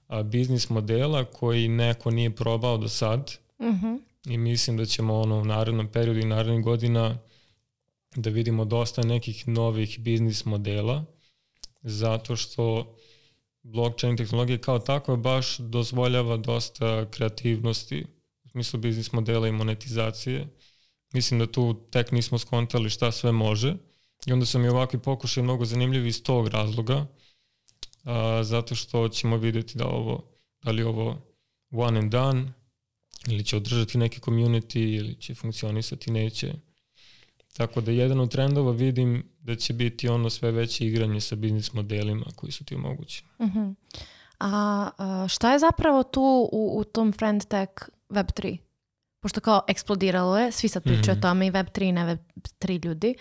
a, 0.09 0.23
biznis 0.23 0.71
modela 0.71 1.25
koji 1.25 1.69
neko 1.69 2.11
nije 2.11 2.37
probao 2.37 2.79
do 2.79 2.89
sad. 2.89 3.33
Mm 3.61 3.65
-hmm. 3.65 3.99
I 4.27 4.39
mislim 4.39 4.77
da 4.77 4.87
ćemo 4.87 5.21
ono 5.21 5.39
u 5.39 5.45
narednom 5.45 5.89
periodu 5.89 6.21
i 6.21 6.25
narednih 6.25 6.65
godina 6.65 7.19
da 8.17 8.31
vidimo 8.31 8.65
dosta 8.65 9.03
nekih 9.03 9.49
novih 9.49 9.99
biznis 10.01 10.45
modela, 10.45 11.05
zato 11.83 12.37
što 12.37 12.97
blockchain 13.63 14.17
tehnologija 14.17 14.59
kao 14.59 14.79
tako 14.79 15.17
baš 15.17 15.59
dozvoljava 15.59 16.37
dosta 16.37 17.11
kreativnosti 17.11 18.07
u 18.45 18.49
smislu 18.49 18.81
biznis 18.81 19.13
modela 19.13 19.49
i 19.49 19.53
monetizacije. 19.53 20.49
Mislim 21.13 21.41
da 21.41 21.47
tu 21.47 21.75
tek 21.91 22.13
nismo 22.13 22.39
skontali 22.39 22.91
šta 22.91 23.13
sve 23.13 23.33
može 23.33 23.77
i 24.27 24.33
onda 24.33 24.47
su 24.47 24.59
mi 24.59 24.69
ovakvi 24.69 24.99
pokušaj 24.99 25.43
mnogo 25.43 25.65
zanimljivi 25.65 26.09
iz 26.09 26.23
tog 26.23 26.49
razloga, 26.49 27.07
a, 28.05 28.41
zato 28.45 28.75
što 28.75 29.09
ćemo 29.09 29.37
videti 29.37 29.79
da 29.79 29.87
ovo, 29.87 30.25
da 30.63 30.71
li 30.71 30.83
ovo 30.83 31.19
one 31.71 31.99
and 31.99 32.13
done, 32.13 32.53
ili 33.29 33.45
će 33.45 33.57
održati 33.57 33.99
neki 33.99 34.21
community, 34.21 34.97
ili 34.97 35.15
će 35.21 35.35
funkcionisati, 35.35 36.11
neće. 36.11 36.55
Tako 37.57 37.81
da 37.81 37.91
jedan 37.91 38.21
od 38.21 38.31
trendova 38.31 38.73
vidim 38.73 39.29
da 39.41 39.57
će 39.57 39.73
biti 39.73 40.09
ono 40.09 40.31
sve 40.31 40.51
veće 40.51 40.87
igranje 40.87 41.21
sa 41.21 41.37
biznis 41.37 41.73
modelima 41.73 42.27
koji 42.37 42.53
su 42.53 42.65
ti 42.65 42.75
omogućeni. 42.75 43.29
Uh 43.39 43.47
mhm. 43.47 43.59
-huh. 43.59 43.75
A, 44.41 44.91
a 44.99 45.29
šta 45.29 45.53
je 45.53 45.59
zapravo 45.59 46.03
tu 46.03 46.49
u, 46.53 46.79
u 46.79 46.85
tom 46.85 47.13
friend 47.13 47.45
tech 47.45 47.73
Web3? 48.09 48.59
Pošto 49.21 49.41
kao 49.41 49.63
eksplodiralo 49.69 50.39
je, 50.39 50.53
svi 50.53 50.69
sad 50.69 50.83
pričaju 50.83 51.01
mm 51.01 51.05
-hmm. 51.05 51.11
o 51.11 51.15
mhm. 51.15 51.21
tome 51.21 51.47
i 51.47 51.51
Web3 51.51 51.89
i 51.89 51.93
ne 51.93 52.17
Web3 52.17 52.85
ljudi. 52.85 53.15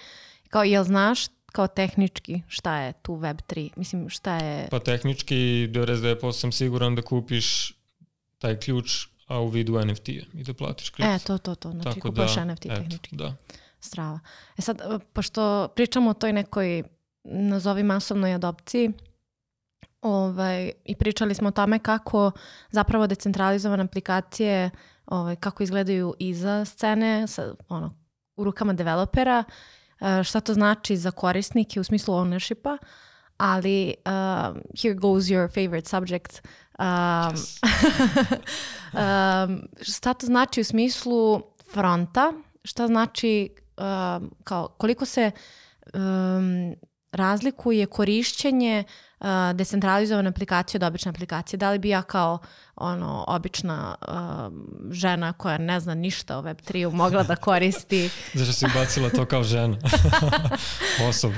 Kao, 0.50 0.64
jel 0.64 0.84
znaš 0.84 1.20
kao 1.46 1.68
tehnički 1.68 2.42
šta 2.48 2.78
je 2.78 2.94
tu 2.94 3.14
Web3? 3.14 3.70
Mislim, 3.76 4.10
šta 4.10 4.38
je... 4.38 4.68
Pa 4.72 4.80
tehnički 4.80 5.36
99% 5.36 6.32
sam 6.32 6.52
siguran 6.52 6.96
da 6.96 7.02
kupiš 7.02 7.74
taj 8.38 8.60
ključ 8.60 9.08
a 9.28 9.40
u 9.40 9.48
vidu 9.48 9.86
NFT-a 9.86 10.26
i 10.34 10.44
da 10.44 10.54
platiš 10.54 10.90
kripto. 10.90 11.14
E, 11.14 11.20
to, 11.20 11.38
to, 11.38 11.56
to. 11.56 11.72
Znači, 11.72 11.84
Tako 11.84 12.10
kupuješ 12.10 12.36
da, 12.36 12.46
NFT 12.46 12.62
tehnički. 12.62 13.16
Eto, 13.16 13.24
da 13.24 13.36
strava. 13.84 14.20
E 14.58 14.62
sad, 14.62 14.82
e, 14.82 15.00
pošto 15.14 15.68
pričamo 15.76 16.10
o 16.10 16.14
toj 16.14 16.34
nekoj, 16.34 16.84
nazovi 17.24 17.84
masovnoj 17.84 18.34
adopciji, 18.34 18.92
ovaj, 20.02 20.72
i 20.86 20.96
pričali 20.96 21.36
smo 21.36 21.48
o 21.48 21.52
tome 21.52 21.80
kako 21.80 22.32
zapravo 22.70 23.08
decentralizovane 23.08 23.84
aplikacije, 23.84 24.70
ovaj, 25.06 25.36
kako 25.36 25.64
izgledaju 25.64 26.14
iza 26.20 26.66
scene, 26.66 27.28
sa, 27.28 27.56
ono, 27.70 27.96
u 28.36 28.44
rukama 28.44 28.74
developera, 28.74 29.44
uh, 30.02 30.24
šta 30.24 30.40
to 30.40 30.54
znači 30.54 30.98
za 30.98 31.12
korisnike 31.12 31.80
u 31.80 31.84
smislu 31.84 32.16
ownershipa, 32.16 32.78
ali 33.38 33.94
uh, 34.06 34.56
here 34.82 34.94
goes 34.94 35.24
your 35.24 35.54
favorite 35.54 35.90
subject. 35.90 36.42
Um, 36.80 36.86
yes. 36.86 37.60
um, 39.48 39.68
šta 39.82 40.14
to 40.14 40.26
znači 40.26 40.62
u 40.62 40.64
smislu 40.64 41.42
fronta, 41.74 42.34
šta 42.64 42.88
znači 42.88 43.50
uh, 43.78 44.28
kao 44.44 44.68
koliko 44.68 45.06
se 45.06 45.32
um, 45.94 46.76
razlikuje 47.14 47.86
korišćenje 47.86 48.84
uh, 49.20 49.28
decentralizovane 49.54 50.30
aplikacije 50.30 50.80
od 50.80 50.84
obične 50.84 51.10
aplikacije. 51.10 51.58
Da 51.58 51.72
li 51.72 51.80
bi 51.80 51.90
ja 51.90 52.02
kao 52.02 52.40
ono 52.76 53.26
obična 53.28 53.96
uh, 54.02 54.14
žena 54.92 55.34
koja 55.34 55.58
ne 55.58 55.80
zna 55.80 55.94
ništa 55.94 56.38
o 56.38 56.42
Web3-u 56.42 56.92
mogla 56.92 57.24
da 57.24 57.36
koristi... 57.36 58.10
Zašto 58.34 58.54
si 58.54 58.66
bacila 58.76 59.10
to 59.10 59.26
kao 59.26 59.44
žena? 59.44 59.78
Osoba. 61.10 61.36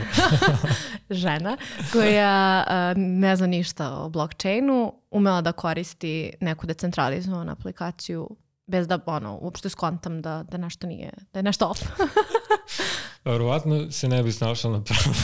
žena 1.10 1.58
koja 1.92 2.66
uh, 2.68 3.02
ne 3.02 3.36
zna 3.36 3.48
ništa 3.48 3.98
o 3.98 4.10
blockchainu, 4.10 4.94
umela 5.12 5.42
da 5.42 5.52
koristi 5.52 6.34
neku 6.42 6.68
decentralizovanu 6.68 7.52
aplikaciju 7.52 8.30
bez 8.68 8.88
da 8.88 9.00
ono, 9.06 9.38
uopšte 9.42 9.70
skontam 9.70 10.22
da, 10.22 10.44
da 10.52 10.58
nešto 10.58 10.88
nije, 10.88 11.12
da 11.34 11.40
je 11.40 11.44
nešto 11.44 11.68
off. 11.68 11.82
Verovatno 13.26 13.92
se 13.92 14.08
ne 14.08 14.24
bi 14.24 14.32
snašla 14.32 14.72
na 14.72 14.84
prvo. 14.84 15.16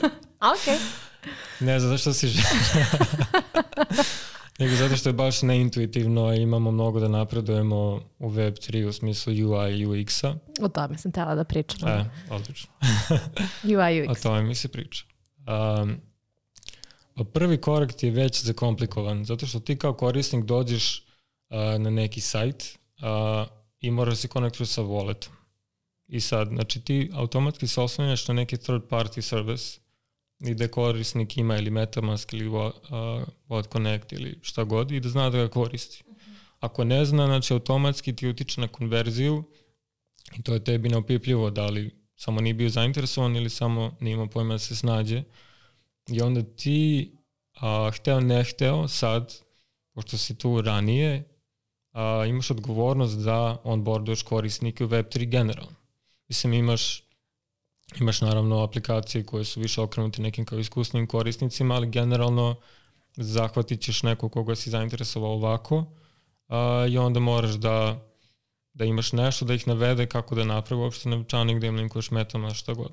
ok. 0.54 0.80
Ne 1.60 1.80
znam 1.80 1.92
zašto 1.92 2.12
si 2.12 2.28
žena. 2.28 2.48
Nego 4.58 4.76
zato 4.76 4.96
što 4.96 5.08
je 5.08 5.12
baš 5.12 5.42
neintuitivno 5.42 6.34
i 6.34 6.42
imamo 6.42 6.70
mnogo 6.70 7.00
da 7.00 7.08
napredujemo 7.08 8.00
u 8.18 8.30
Web3 8.30 8.84
u 8.84 8.92
smislu 8.92 9.32
UI 9.32 9.80
i 9.80 9.86
UX-a. 9.86 10.34
O 10.60 10.68
tome 10.68 10.98
sam 10.98 11.12
tela 11.12 11.34
da 11.34 11.44
pričam. 11.44 11.88
E, 11.88 12.10
odlično. 12.30 12.70
UI 13.74 14.02
UX. 14.02 14.10
O 14.10 14.14
tome 14.22 14.42
mi 14.42 14.54
se 14.54 14.68
priča. 14.68 15.04
Um, 15.82 16.00
prvi 17.32 17.60
korak 17.60 17.92
ti 17.92 18.06
je 18.06 18.12
već 18.12 18.44
zakomplikovan, 18.44 19.24
zato 19.24 19.46
što 19.46 19.60
ti 19.60 19.78
kao 19.78 19.94
korisnik 19.94 20.44
dođeš 20.44 21.06
uh, 21.50 21.56
na 21.56 21.90
neki 21.90 22.20
sajt 22.20 22.79
uh, 23.02 23.48
i 23.80 23.90
moraš 23.90 24.12
da 24.12 24.16
se 24.16 24.28
konektuješ 24.28 24.68
sa 24.68 24.82
walletom. 24.82 25.28
I 26.08 26.20
sad, 26.20 26.48
znači 26.48 26.80
ti 26.80 27.10
automatski 27.14 27.66
se 27.66 27.80
oslanjaš 27.80 28.28
na 28.28 28.34
neki 28.34 28.56
third 28.56 28.82
party 28.82 29.20
service 29.20 29.80
i 30.40 30.54
da 30.54 30.68
korisnik 30.68 31.36
ima 31.36 31.56
ili 31.56 31.70
Metamask 31.70 32.32
ili 32.32 32.48
uh, 32.48 32.72
Wallet 33.48 33.72
Connect 33.72 34.12
ili 34.12 34.38
šta 34.42 34.64
god 34.64 34.90
i 34.90 35.00
da 35.00 35.08
zna 35.08 35.30
da 35.30 35.38
ga 35.38 35.48
koristi. 35.48 36.04
Ako 36.60 36.84
ne 36.84 37.04
zna, 37.04 37.26
znači 37.26 37.52
automatski 37.52 38.16
ti 38.16 38.28
utiče 38.28 38.60
na 38.60 38.68
konverziju 38.68 39.44
i 40.38 40.42
to 40.42 40.54
je 40.54 40.64
tebi 40.64 40.88
neopipljivo 40.88 41.50
da 41.50 41.66
li 41.66 42.00
samo 42.16 42.40
nije 42.40 42.54
bio 42.54 42.68
zainteresovan 42.68 43.36
ili 43.36 43.50
samo 43.50 43.96
nije 44.00 44.14
imao 44.14 44.26
pojma 44.26 44.54
da 44.54 44.58
se 44.58 44.76
snađe. 44.76 45.22
I 46.08 46.20
onda 46.22 46.42
ti, 46.42 47.12
a, 47.60 47.90
hteo 47.94 48.20
ne 48.20 48.44
hteo, 48.44 48.88
sad, 48.88 49.34
pošto 49.94 50.18
si 50.18 50.38
tu 50.38 50.60
ranije, 50.60 51.29
a, 51.92 52.24
imaš 52.28 52.50
odgovornost 52.50 53.18
da 53.18 53.60
onboarduješ 53.64 54.22
korisnike 54.22 54.84
u 54.84 54.88
Web3 54.88 55.28
generalno. 55.28 55.76
Mislim, 56.28 56.52
imaš 56.52 57.10
Imaš 57.98 58.20
naravno 58.20 58.62
aplikacije 58.62 59.26
koje 59.26 59.44
su 59.44 59.60
više 59.60 59.80
okrenute 59.80 60.22
nekim 60.22 60.44
kao 60.44 60.58
iskusnim 60.58 61.06
korisnicima, 61.06 61.74
ali 61.74 61.90
generalno 61.90 62.56
zahvatit 63.16 63.80
ćeš 63.80 64.02
neko 64.02 64.28
koga 64.28 64.56
si 64.56 64.70
zainteresovao 64.70 65.32
ovako 65.32 65.84
a, 66.48 66.86
i 66.90 66.98
onda 66.98 67.20
moraš 67.20 67.50
da, 67.50 68.00
da 68.72 68.84
imaš 68.84 69.12
nešto 69.12 69.44
da 69.44 69.54
ih 69.54 69.68
navede 69.68 70.06
kako 70.06 70.34
da 70.34 70.44
napravi 70.44 70.82
uopšte 70.82 71.08
novčanik, 71.08 71.58
da 71.60 71.66
im 71.66 71.76
linkuješ 71.76 72.10
metama, 72.10 72.54
šta 72.54 72.74
god. 72.74 72.92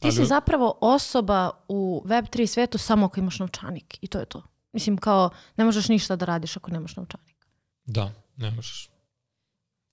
Ti 0.00 0.06
ali... 0.06 0.12
si 0.12 0.24
zapravo 0.24 0.78
osoba 0.80 1.50
u 1.68 2.02
Web3 2.06 2.46
svetu 2.46 2.78
samo 2.78 3.06
ako 3.06 3.20
imaš 3.20 3.38
novčanik 3.38 3.98
i 4.00 4.06
to 4.06 4.18
je 4.18 4.26
to. 4.26 4.42
Mislim 4.72 4.96
kao 4.96 5.30
ne 5.56 5.64
možeš 5.64 5.88
ništa 5.88 6.16
da 6.16 6.24
radiš 6.24 6.56
ako 6.56 6.70
nemaš 6.70 6.96
novčanik. 6.96 7.29
Da, 7.90 8.12
ne 8.36 8.50
možeš. 8.50 8.88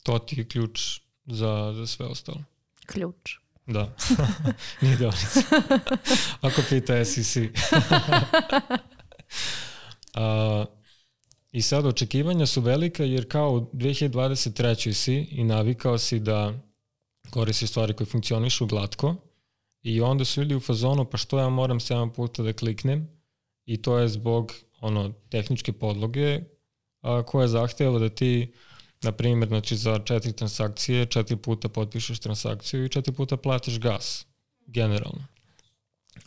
To 0.03 0.19
ti 0.19 0.39
je 0.39 0.47
ključ 0.47 0.99
za, 1.25 1.73
za 1.75 1.87
sve 1.87 2.05
ostalo. 2.05 2.43
Ključ. 2.85 3.37
Da. 3.67 3.95
Nije 4.81 4.97
deonica. 4.97 5.41
Ako 6.41 6.61
pita 6.69 7.05
SEC. 7.05 7.37
A, 10.13 10.65
I 11.51 11.61
sad 11.61 11.85
očekivanja 11.85 12.45
su 12.45 12.61
velika 12.61 13.03
jer 13.03 13.27
kao 13.29 13.51
u 13.51 13.59
2023. 13.59 14.93
si 14.93 15.15
i 15.15 15.43
navikao 15.43 15.97
si 15.97 16.19
da 16.19 16.53
koristiš 17.29 17.69
stvari 17.69 17.93
koje 17.93 18.07
funkcionišu 18.07 18.65
glatko 18.65 19.15
i 19.83 20.01
onda 20.01 20.25
su 20.25 20.41
ljudi 20.41 20.55
u 20.55 20.59
fazonu 20.59 21.05
pa 21.05 21.17
što 21.17 21.39
ja 21.39 21.49
moram 21.49 21.79
7 21.79 22.13
puta 22.13 22.43
da 22.43 22.53
kliknem 22.53 23.07
i 23.65 23.81
to 23.81 23.97
je 23.97 24.07
zbog 24.07 24.53
ono 24.81 25.13
tehničke 25.29 25.73
podloge 25.73 26.41
a, 27.01 27.23
koja 27.23 27.47
zahteva 27.47 27.99
da 27.99 28.09
ti 28.09 28.53
na 29.01 29.11
primjer 29.11 29.49
znači 29.49 29.77
za 29.77 29.99
četiri 29.99 30.33
transakcije 30.33 31.05
četiri 31.05 31.35
puta 31.35 31.69
potpišeš 31.69 32.19
transakciju 32.19 32.85
i 32.85 32.89
četiri 32.89 33.13
puta 33.13 33.37
platiš 33.37 33.79
gas 33.79 34.25
generalno. 34.67 35.25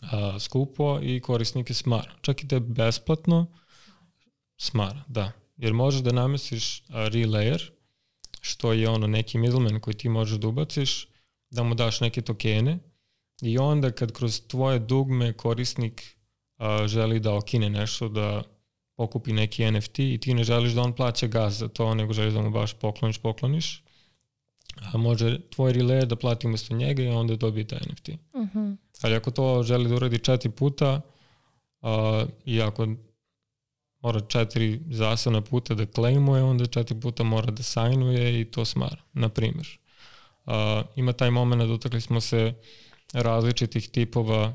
A, 0.01 0.39
skupo 0.39 0.99
i 1.01 1.19
korisnik 1.19 1.69
je 1.69 1.73
smara 1.73 2.11
čak 2.21 2.43
i 2.43 2.45
da 2.45 2.55
je 2.55 2.59
besplatno 2.59 3.45
smara, 4.57 5.03
da. 5.07 5.31
Jer 5.57 5.73
možeš 5.73 6.01
da 6.01 6.11
namestiš 6.11 6.83
relayer 6.87 7.69
što 8.41 8.73
je 8.73 8.89
ono 8.89 9.07
neki 9.07 9.37
middleman 9.37 9.79
koji 9.79 9.93
ti 9.93 10.09
možeš 10.09 10.37
da 10.37 10.47
ubaciš 10.47 11.07
da 11.49 11.63
mu 11.63 11.75
daš 11.75 12.01
neke 12.01 12.21
tokene 12.21 12.79
i 13.41 13.57
onda 13.57 13.91
kad 13.91 14.11
kroz 14.11 14.41
tvoje 14.47 14.79
dugme 14.79 15.33
korisnik 15.33 16.17
a, 16.57 16.87
želi 16.87 17.19
da 17.19 17.33
okine 17.33 17.69
nešto, 17.69 18.09
da 18.09 18.43
pokupi 19.01 19.33
neki 19.33 19.71
NFT 19.71 19.99
i 19.99 20.17
ti 20.21 20.33
ne 20.33 20.43
želiš 20.43 20.73
da 20.73 20.81
on 20.81 20.93
plaća 20.93 21.27
gaz 21.27 21.57
za 21.57 21.67
to, 21.67 21.93
nego 21.95 22.13
želiš 22.13 22.33
da 22.33 22.41
mu 22.41 22.51
baš 22.51 22.73
pokloniš, 22.73 23.17
pokloniš, 23.17 23.83
a 24.93 24.97
može 24.97 25.39
tvoj 25.49 25.73
relayer 25.73 26.05
da 26.05 26.15
plati 26.15 26.47
umesto 26.47 26.75
njega 26.75 27.03
i 27.03 27.07
onda 27.07 27.35
dobije 27.35 27.67
taj 27.67 27.79
NFT. 27.91 28.09
Uh 28.09 28.41
mhm. 28.41 28.59
-huh. 28.59 28.77
Ali 29.01 29.15
ako 29.15 29.31
to 29.31 29.63
želi 29.63 29.89
da 29.89 29.95
uradi 29.95 30.19
četiri 30.19 30.51
puta 30.51 31.01
a, 31.81 32.25
i 32.45 32.61
ako 32.61 32.87
mora 34.01 34.19
četiri 34.19 34.81
zasavna 34.89 35.41
puta 35.41 35.73
da 35.75 35.85
klejmuje, 35.85 36.43
onda 36.43 36.65
četiri 36.65 36.99
puta 36.99 37.23
mora 37.23 37.51
da 37.51 37.63
sajnuje 37.63 38.41
i 38.41 38.45
to 38.45 38.65
smara, 38.65 39.01
na 39.13 39.29
primjer. 39.29 39.79
A, 40.45 40.83
ima 40.95 41.13
taj 41.13 41.31
moment, 41.31 41.63
dotakli 41.63 42.01
smo 42.01 42.21
se 42.21 42.53
različitih 43.13 43.89
tipova 43.89 44.53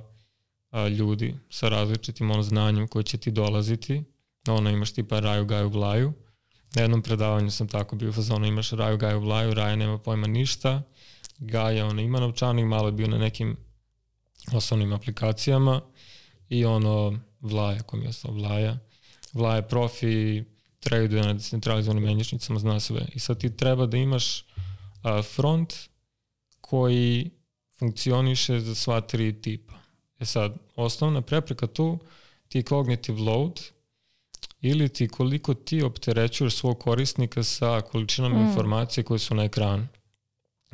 a, 0.71 0.89
ljudi 0.89 1.35
sa 1.51 1.69
različitim 1.69 2.31
ono 2.31 2.43
znanjem 2.43 2.89
koje 2.89 3.03
će 3.03 3.19
ti 3.19 3.31
dolaziti. 3.31 4.05
Ono 4.49 4.71
imaš 4.71 4.93
tipa 4.93 5.21
raju, 5.21 5.45
gaju, 5.45 5.69
vlaju. 5.69 6.13
Na 6.75 6.83
jednom 6.83 7.03
predavanju 7.03 7.51
sam 7.51 7.69
tako 7.69 7.97
bio 7.97 8.13
fazonu, 8.13 8.47
imaš 8.47 8.71
raju, 8.71 8.97
gaju, 8.97 9.21
vlaju, 9.21 9.55
raja 9.55 9.77
nema 9.77 9.99
pojma 9.99 10.27
ništa. 10.27 10.83
Gaja, 11.39 11.87
ono, 11.87 12.03
ima 12.03 12.21
novčanik, 12.21 12.67
malo 12.67 12.89
je 12.89 12.93
bio 12.93 13.07
na 13.07 13.19
nekim 13.19 13.57
osnovnim 14.53 14.93
aplikacijama 14.93 15.81
i 16.49 16.65
ono, 16.65 17.19
vlaja, 17.41 17.83
kom 17.83 18.03
je 18.03 18.09
ostao, 18.09 18.33
vlaja. 18.33 18.79
Vlaja 19.33 19.63
profi, 19.63 20.45
traduje 20.81 21.23
na 21.23 21.33
decentralizovanim 21.33 22.05
menjačnicama, 22.05 22.59
zna 22.59 22.81
sve. 22.81 23.07
I 23.15 23.19
sad 23.19 23.41
ti 23.41 23.57
treba 23.57 23.87
da 23.87 23.97
imaš 23.97 24.45
front 25.35 25.75
koji 26.61 27.31
funkcioniše 27.79 28.61
za 28.61 28.75
sva 28.75 29.01
tri 29.01 29.43
tipa. 29.43 29.75
E 30.19 30.25
sad, 30.25 30.57
osnovna 30.77 31.21
prepreka 31.21 31.67
tu 31.67 31.99
ti 32.49 32.59
je 32.59 32.63
cognitive 32.63 33.21
load 33.21 33.61
ili 34.69 34.89
ti 34.89 35.09
koliko 35.09 35.55
ti 35.55 35.83
opterećuješ 35.83 36.55
svog 36.55 36.79
korisnika 36.79 37.43
sa 37.43 37.81
količinom 37.81 38.33
mm. 38.33 38.47
informacije 38.47 39.05
koje 39.05 39.19
su 39.19 39.35
na 39.35 39.45
ekranu. 39.45 39.87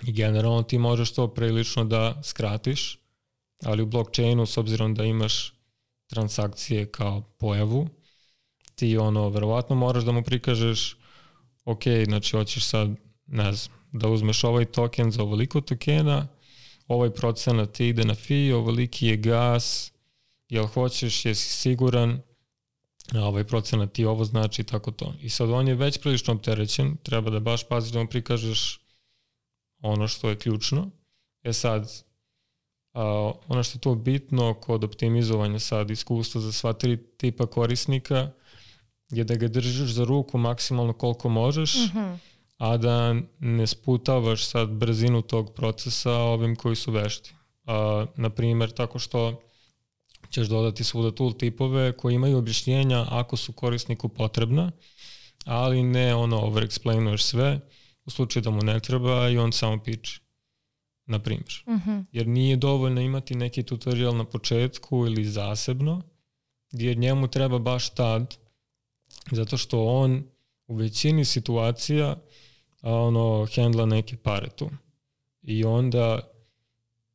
I 0.06 0.12
generalno 0.12 0.62
ti 0.62 0.78
možeš 0.78 1.12
to 1.12 1.28
prilično 1.28 1.84
da 1.84 2.20
skratiš, 2.22 2.98
ali 3.64 3.82
u 3.82 3.86
blockchainu 3.86 4.46
s 4.46 4.56
obzirom 4.56 4.94
da 4.94 5.04
imaš 5.04 5.54
transakcije 6.06 6.86
kao 6.86 7.20
pojavu, 7.20 7.88
ti 8.74 8.98
ono, 8.98 9.28
verovatno 9.28 9.76
moraš 9.76 10.04
da 10.04 10.12
mu 10.12 10.22
prikažeš 10.22 10.96
ok, 11.64 11.82
znači 12.04 12.36
hoćeš 12.36 12.64
sad, 12.64 12.90
ne 13.26 13.52
znam, 13.52 13.76
da 13.92 14.08
uzmeš 14.08 14.44
ovaj 14.44 14.64
token 14.64 15.10
za 15.10 15.22
ovoliko 15.22 15.60
tokena, 15.60 16.28
ovaj 16.88 17.10
procenat 17.10 17.72
ti 17.72 17.88
ide 17.88 18.04
na 18.04 18.14
fi, 18.14 18.52
ovoliki 18.52 19.06
je 19.06 19.16
gas, 19.16 19.92
jel 20.48 20.66
hoćeš, 20.66 21.24
jesi 21.24 21.52
siguran, 21.52 22.22
ovaj 23.20 23.44
procenat 23.44 23.92
ti 23.92 24.04
ovo 24.04 24.24
znači 24.24 24.64
tako 24.64 24.90
to. 24.90 25.14
I 25.20 25.30
sad 25.30 25.50
on 25.50 25.68
je 25.68 25.74
već 25.74 26.00
prilično 26.00 26.34
opterećen, 26.34 26.96
treba 27.02 27.30
da 27.30 27.40
baš 27.40 27.68
paziš 27.68 27.92
da 27.92 28.02
mu 28.02 28.08
prikažeš 28.08 28.80
ono 29.80 30.08
što 30.08 30.28
je 30.28 30.38
ključno. 30.38 30.90
E 31.42 31.52
sad, 31.52 32.04
a, 32.94 33.32
ono 33.48 33.62
što 33.62 33.76
je 33.76 33.80
to 33.80 33.94
bitno 33.94 34.54
kod 34.54 34.84
optimizovanja 34.84 35.58
sad 35.58 35.90
iskustva 35.90 36.40
za 36.40 36.52
sva 36.52 36.72
tri 36.72 36.96
tipa 37.16 37.46
korisnika 37.46 38.30
je 39.10 39.24
da 39.24 39.34
ga 39.34 39.48
držiš 39.48 39.90
za 39.90 40.04
ruku 40.04 40.38
maksimalno 40.38 40.92
koliko 40.92 41.28
možeš, 41.28 41.74
mm 41.74 41.98
-hmm 41.98 42.16
a 42.62 42.76
da 42.76 43.14
ne 43.38 43.66
sputavaš 43.66 44.46
sad 44.46 44.70
brzinu 44.70 45.22
tog 45.22 45.54
procesa 45.54 46.12
ovim 46.12 46.56
koji 46.56 46.76
su 46.76 46.92
vešti. 46.92 47.34
A, 47.66 48.06
na 48.16 48.30
primer, 48.30 48.70
tako 48.70 48.98
što 48.98 49.42
ćeš 50.32 50.48
dodati 50.48 50.84
svuda 50.84 51.10
tool 51.10 51.32
tipove 51.32 51.92
koji 51.92 52.14
imaju 52.14 52.38
objašnjenja 52.38 53.06
ako 53.08 53.36
su 53.36 53.52
korisniku 53.52 54.08
potrebna, 54.08 54.72
ali 55.44 55.82
ne 55.82 56.14
ono 56.14 56.40
overexplainuješ 56.40 57.22
sve 57.22 57.60
u 58.04 58.10
slučaju 58.10 58.42
da 58.42 58.50
mu 58.50 58.62
ne 58.62 58.80
treba 58.80 59.28
i 59.28 59.38
on 59.38 59.52
samo 59.52 59.82
piče 59.82 60.20
na 61.06 61.18
primjer. 61.18 61.62
Uh 61.66 61.74
mhm. 61.74 61.90
-huh. 61.90 62.04
Jer 62.12 62.26
nije 62.26 62.56
dovoljno 62.56 63.00
imati 63.00 63.34
neki 63.34 63.62
tutorial 63.62 64.16
na 64.16 64.24
početku 64.24 65.06
ili 65.06 65.24
zasebno, 65.24 66.02
jer 66.72 66.98
njemu 66.98 67.28
treba 67.28 67.58
baš 67.58 67.90
tad, 67.90 68.36
zato 69.30 69.56
što 69.56 69.84
on 69.84 70.24
u 70.66 70.74
većini 70.74 71.24
situacija 71.24 72.16
a 72.82 72.94
ono 72.94 73.46
hendla 73.54 73.86
neke 73.86 74.16
pare 74.16 74.48
tu. 74.50 74.70
I 75.42 75.64
onda 75.64 76.20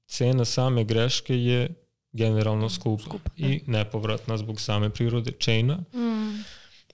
cena 0.06 0.45
same 0.45 0.84
greške 0.84 1.36
je 1.36 1.87
generalno 2.17 2.69
skupa, 2.69 3.03
skupa 3.03 3.30
i 3.38 3.60
da. 3.65 3.71
nepovratna 3.71 4.38
zbog 4.38 4.62
same 4.62 4.89
prirode 4.89 5.32
chaina. 5.39 5.75
Mm. 5.93 6.43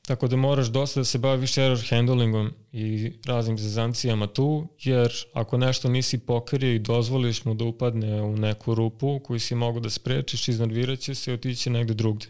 Tako 0.08 0.28
da 0.28 0.36
moraš 0.36 0.68
dosta 0.68 1.00
da 1.00 1.04
se 1.06 1.18
baviš 1.18 1.58
error 1.58 1.80
handlingom 1.90 2.52
i 2.72 3.12
raznim 3.26 3.58
zazancijama 3.58 4.28
tu, 4.28 4.68
jer 4.80 5.14
ako 5.34 5.58
nešto 5.58 5.90
nisi 5.90 6.18
pokrio 6.18 6.74
i 6.74 6.80
dozvoliš 6.80 7.46
mu 7.46 7.54
da 7.54 7.66
upadne 7.66 8.22
u 8.22 8.38
neku 8.38 8.76
rupu 8.76 9.20
koju 9.20 9.40
si 9.40 9.56
mogu 9.56 9.80
da 9.80 9.90
sprečiš, 9.90 10.48
iznervirat 10.48 11.00
će 11.00 11.16
se 11.16 11.32
i 11.32 11.34
otići 11.34 11.70
negde 11.70 11.94
drugde. 11.94 12.26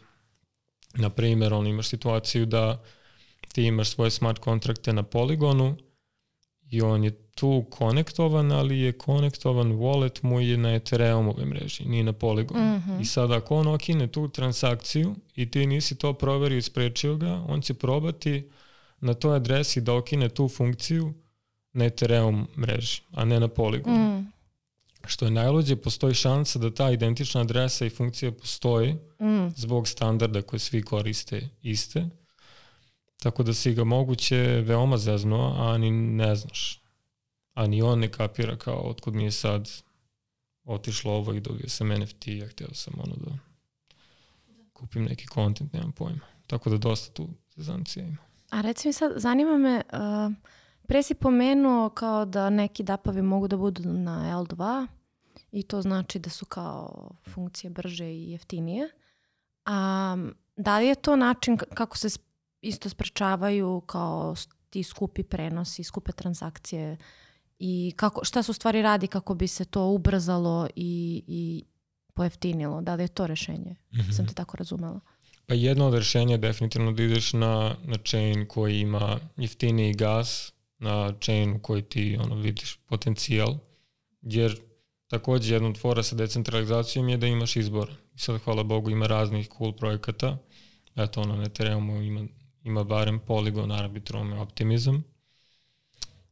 Na 0.96 1.10
primer, 1.10 1.54
on 1.54 1.68
imaš 1.68 1.88
situaciju 1.88 2.46
da 2.46 2.84
ti 3.54 3.64
imaš 3.64 3.90
svoje 3.90 4.12
smart 4.12 4.40
kontrakte 4.40 4.94
na 4.94 5.04
poligonu, 5.04 5.78
i 6.74 6.82
on 6.82 7.04
je 7.04 7.12
tu 7.36 7.66
konektovan, 7.70 8.52
ali 8.52 8.80
je 8.80 8.92
konektovan 8.92 9.72
wallet 9.72 10.24
mu 10.24 10.40
je 10.40 10.58
na 10.58 10.76
Ethereumove 10.76 11.46
mreži, 11.46 11.86
nije 11.86 12.04
na 12.04 12.14
Polygon. 12.14 12.58
Mm 12.58 12.84
-hmm. 12.88 13.02
I 13.02 13.06
sad 13.06 13.32
ako 13.32 13.56
on 13.56 13.68
okine 13.68 14.08
tu 14.08 14.28
transakciju 14.28 15.16
i 15.36 15.52
ti 15.52 15.68
nisi 15.68 15.98
to 15.98 16.14
proverio 16.14 16.58
i 16.58 16.62
sprečio 16.62 17.16
ga, 17.16 17.44
on 17.48 17.62
će 17.62 17.74
probati 17.74 18.50
na 19.00 19.14
toj 19.14 19.36
adresi 19.36 19.82
da 19.82 19.94
okine 19.94 20.30
tu 20.30 20.50
funkciju 20.50 21.14
na 21.74 21.86
Ethereum 21.86 22.48
mreži, 22.58 23.02
a 23.12 23.26
ne 23.26 23.40
na 23.40 23.48
Polygon. 23.48 24.20
Mm. 24.20 24.32
Što 25.06 25.26
je 25.26 25.32
najluđe, 25.32 25.76
postoji 25.76 26.14
šansa 26.14 26.60
da 26.60 26.74
ta 26.74 26.92
identična 26.92 27.42
adresa 27.42 27.86
i 27.86 27.90
funkcija 27.90 28.32
postoji 28.32 28.94
mm. 28.94 29.48
zbog 29.56 29.88
standarda 29.88 30.42
koje 30.42 30.60
svi 30.60 30.82
koriste 30.82 31.50
iste 31.62 32.10
Tako 33.24 33.44
da 33.44 33.54
si 33.54 33.74
ga 33.74 33.84
moguće 33.84 34.38
veoma 34.38 34.98
zezno, 34.98 35.56
a 35.58 35.78
ni 35.78 35.92
ne 35.92 36.36
znaš. 36.36 36.82
A 37.54 37.68
ni 37.68 37.82
on 37.82 38.00
ne 38.00 38.12
kapira 38.12 38.58
kao 38.58 38.76
otkud 38.76 39.16
mi 39.16 39.24
je 39.24 39.32
sad 39.32 39.70
otišlo 40.64 41.14
ovo 41.14 41.34
i 41.34 41.40
dobio 41.40 41.70
sam 41.70 41.88
NFT, 41.88 42.28
ja 42.28 42.48
htio 42.48 42.68
sam 42.74 42.94
ono 42.98 43.16
da 43.16 43.32
kupim 44.74 45.04
neki 45.04 45.28
kontent, 45.28 45.74
nemam 45.74 45.92
pojma. 45.92 46.26
Tako 46.48 46.70
da 46.70 46.78
dosta 46.78 47.14
tu 47.14 47.30
zezancija 47.56 48.06
ima. 48.06 48.18
A 48.50 48.62
reci 48.62 48.88
mi 48.88 48.94
sad, 48.94 49.12
zanima 49.16 49.58
me, 49.58 49.82
uh, 49.94 50.34
pre 50.88 51.04
si 51.04 51.14
pomenuo 51.14 51.90
kao 51.90 52.26
da 52.26 52.50
neki 52.50 52.84
dapavi 52.84 53.22
mogu 53.22 53.48
da 53.48 53.58
budu 53.58 53.84
na 53.84 54.38
L2, 54.38 54.88
i 55.52 55.64
to 55.64 55.82
znači 55.82 56.20
da 56.20 56.30
su 56.30 56.46
kao 56.46 57.10
funkcije 57.30 57.70
brže 57.70 58.06
i 58.06 58.32
jeftinije. 58.32 58.90
A 59.66 60.18
da 60.56 60.80
li 60.80 60.88
je 60.88 60.96
to 60.96 61.16
način 61.16 61.58
kako 61.58 61.98
se 61.98 62.10
isto 62.64 62.90
sprečavaju 62.90 63.82
kao 63.86 64.36
ti 64.70 64.84
skupi 64.84 65.24
prenosi, 65.24 65.84
skupe 65.84 66.12
transakcije 66.12 66.98
i 67.60 67.94
kako, 67.96 68.26
šta 68.26 68.44
su 68.44 68.54
stvari 68.54 68.82
radi 68.82 69.08
kako 69.08 69.36
bi 69.36 69.48
se 69.48 69.66
to 69.66 69.86
ubrzalo 69.86 70.68
i, 70.76 71.24
i 71.28 71.64
pojeftinilo? 72.14 72.82
Da 72.82 72.96
li 72.96 73.04
je 73.04 73.08
to 73.08 73.28
rešenje? 73.28 73.76
Mm 73.92 74.00
-hmm. 74.00 74.16
Sam 74.16 74.28
te 74.28 74.34
tako 74.34 74.58
razumela. 74.58 75.00
Pa 75.46 75.54
jedno 75.54 75.88
od 75.88 75.94
rešenja 75.94 76.32
je 76.32 76.38
definitivno 76.38 76.92
da 76.92 77.04
ideš 77.04 77.34
na, 77.34 77.76
na 77.84 77.98
chain 78.06 78.48
koji 78.48 78.80
ima 78.80 79.20
jeftiniji 79.38 79.94
gas, 79.94 80.54
na 80.80 81.14
chain 81.22 81.54
u 81.56 81.60
koji 81.60 81.82
ti 81.82 82.18
ono, 82.22 82.36
vidiš 82.36 82.80
potencijal, 82.90 83.56
jer 84.22 84.62
takođe 85.08 85.54
jedna 85.54 85.70
od 85.70 85.78
fora 85.78 86.04
sa 86.04 86.16
decentralizacijom 86.16 87.10
je 87.10 87.18
da 87.18 87.28
imaš 87.28 87.56
izbor. 87.56 87.92
I 88.16 88.20
sad, 88.20 88.42
hvala 88.42 88.64
Bogu, 88.64 88.90
ima 88.90 89.08
raznih 89.08 89.50
cool 89.58 89.74
projekata. 89.74 90.38
Eto, 90.96 91.22
ono, 91.22 91.36
na 91.36 91.44
Ethereumu 91.44 92.02
ima, 92.02 92.28
ima 92.64 92.84
barem 92.84 93.20
Polygon, 93.28 93.80
Arbitrum 93.80 94.34
Optimizam. 94.34 95.04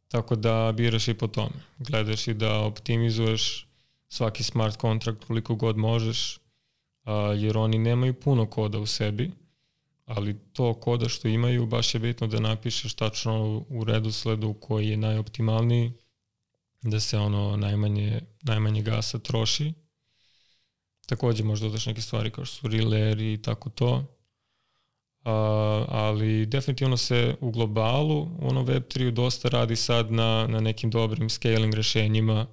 Tako 0.07 0.35
da 0.35 0.73
biraš 0.77 1.07
i 1.07 1.13
po 1.13 1.27
tome. 1.27 1.55
Gledaš 1.79 2.27
i 2.27 2.33
da 2.33 2.59
optimizuješ 2.59 3.67
svaki 4.09 4.43
smart 4.43 4.75
kontrakt 4.75 5.23
koliko 5.25 5.55
god 5.55 5.77
možeš, 5.77 6.39
a, 7.03 7.13
jer 7.37 7.57
oni 7.57 7.77
nemaju 7.77 8.13
puno 8.13 8.45
koda 8.45 8.79
u 8.79 8.85
sebi, 8.85 9.31
ali 10.05 10.39
to 10.53 10.73
koda 10.73 11.09
što 11.09 11.27
imaju 11.27 11.65
baš 11.65 11.93
je 11.93 11.99
bitno 11.99 12.27
da 12.27 12.39
napišeš 12.39 12.93
tačno 12.93 13.65
u 13.69 13.83
redu 13.83 14.11
sledu 14.11 14.53
koji 14.53 14.89
je 14.89 14.97
najoptimalniji, 14.97 15.91
da 16.81 16.99
se 16.99 17.17
ono 17.17 17.57
najmanje, 17.57 18.21
najmanje 18.41 18.81
gasa 18.81 19.19
troši. 19.19 19.73
Takođe 21.05 21.43
možda 21.43 21.67
dodaš 21.67 21.85
neke 21.85 22.01
stvari 22.01 22.31
kao 22.31 22.45
što 22.45 22.55
su 22.55 22.67
relay 22.67 23.33
i 23.33 23.41
tako 23.41 23.69
to. 23.69 24.20
A, 25.23 25.85
ali 25.87 26.45
definitivno 26.45 26.97
se 26.97 27.35
u 27.41 27.51
globalu, 27.51 28.27
ono 28.41 28.63
Web3 28.63 29.11
dosta 29.11 29.49
radi 29.49 29.75
sad 29.75 30.11
na, 30.11 30.47
na 30.47 30.59
nekim 30.59 30.89
dobrim 30.89 31.29
scaling 31.29 31.73
rešenjima, 31.73 32.47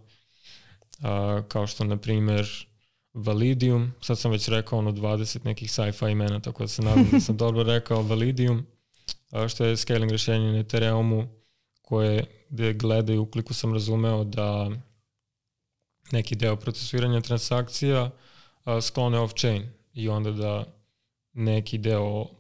a, 1.03 1.43
kao 1.49 1.67
što 1.67 1.85
na 1.85 1.97
primer 1.97 2.67
Validium, 3.15 3.93
sad 4.01 4.19
sam 4.19 4.31
već 4.31 4.49
rekao 4.49 4.79
ono 4.79 4.93
20 4.93 5.45
nekih 5.45 5.71
sci-fi 5.73 6.11
imena, 6.11 6.41
tako 6.41 6.63
da 6.63 6.69
se 6.69 6.83
nadam 6.83 7.09
da 7.13 7.21
sam 7.21 7.37
dobro 7.45 7.63
rekao 7.63 8.03
Validium, 8.03 8.67
a, 9.31 9.49
što 9.49 9.65
je 9.65 9.77
scaling 9.77 10.11
rešenje 10.11 10.53
na 10.53 10.59
Ethereumu 10.59 11.29
koje 11.83 12.25
gde 12.49 12.73
gledaju, 12.73 13.23
ukoliko 13.23 13.55
sam 13.55 13.73
razumeo 13.73 14.25
da 14.25 14.71
neki 16.13 16.37
deo 16.37 16.57
procesuiranja 16.57 17.21
transakcija 17.21 18.11
a, 18.65 18.81
sklone 18.81 19.19
off-chain 19.19 19.63
i 19.93 20.09
onda 20.09 20.31
da 20.31 20.65
neki 21.33 21.79
deo 21.79 22.38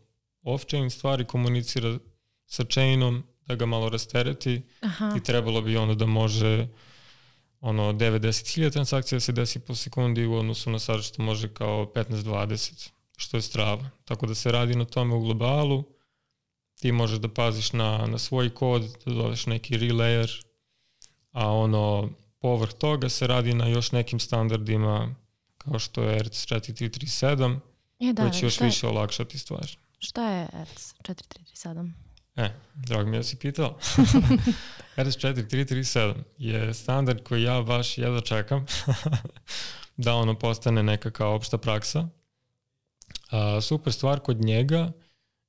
off-chain 0.48 0.90
stvari 0.90 1.24
komunicira 1.24 1.98
sa 2.46 2.64
chainom, 2.64 3.22
da 3.46 3.54
ga 3.54 3.66
malo 3.66 3.88
rastereti 3.88 4.62
Aha. 4.80 5.14
i 5.16 5.22
trebalo 5.22 5.60
bi 5.60 5.76
onda 5.76 5.94
da 5.94 6.06
može 6.06 6.68
ono 7.60 7.92
90.000 7.92 8.72
transakcija 8.72 9.20
se 9.20 9.32
desi 9.32 9.60
po 9.60 9.74
sekundi 9.74 10.26
u 10.26 10.34
odnosu 10.34 10.70
na 10.70 10.78
sad 10.78 11.02
što 11.02 11.22
može 11.22 11.54
kao 11.54 11.92
15-20, 11.94 12.90
što 13.16 13.36
je 13.36 13.42
strava. 13.42 13.90
Tako 14.04 14.26
da 14.26 14.34
se 14.34 14.52
radi 14.52 14.76
na 14.76 14.84
tome 14.84 15.14
u 15.14 15.20
globalu, 15.20 15.84
ti 16.80 16.92
možeš 16.92 17.18
da 17.18 17.28
paziš 17.28 17.72
na, 17.72 18.06
na 18.06 18.18
svoj 18.18 18.54
kod, 18.54 18.82
da 19.06 19.14
dodeš 19.14 19.46
neki 19.46 19.78
relayer, 19.78 20.44
a 21.32 21.52
ono 21.52 22.10
povrh 22.38 22.72
toga 22.72 23.08
se 23.08 23.26
radi 23.26 23.54
na 23.54 23.66
još 23.66 23.92
nekim 23.92 24.20
standardima 24.20 25.14
kao 25.58 25.78
što 25.78 26.02
je 26.02 26.22
RC 26.22 26.46
4337, 26.46 27.58
e, 28.00 28.12
da, 28.12 28.22
koji 28.22 28.32
će 28.32 28.46
još 28.46 28.60
više 28.60 28.86
olakšati 28.86 29.38
stvari. 29.38 29.76
Šta 29.98 30.30
je 30.30 30.48
RC 30.64 30.94
4337? 31.02 31.92
E, 32.36 32.50
drago 32.74 33.10
mi 33.10 33.16
je 33.16 33.18
da 33.18 33.24
si 33.24 33.36
pitao. 33.36 33.78
RS4337 34.96 36.14
je 36.38 36.74
standard 36.74 37.22
koji 37.22 37.42
ja 37.42 37.62
baš 37.62 37.98
jedva 37.98 38.20
čekam 38.20 38.66
da 39.96 40.14
ono 40.14 40.38
postane 40.38 40.82
neka 40.82 41.10
kao 41.10 41.34
opšta 41.34 41.58
praksa. 41.58 42.08
A, 43.30 43.60
super 43.60 43.92
stvar 43.92 44.20
kod 44.20 44.40
njega 44.40 44.92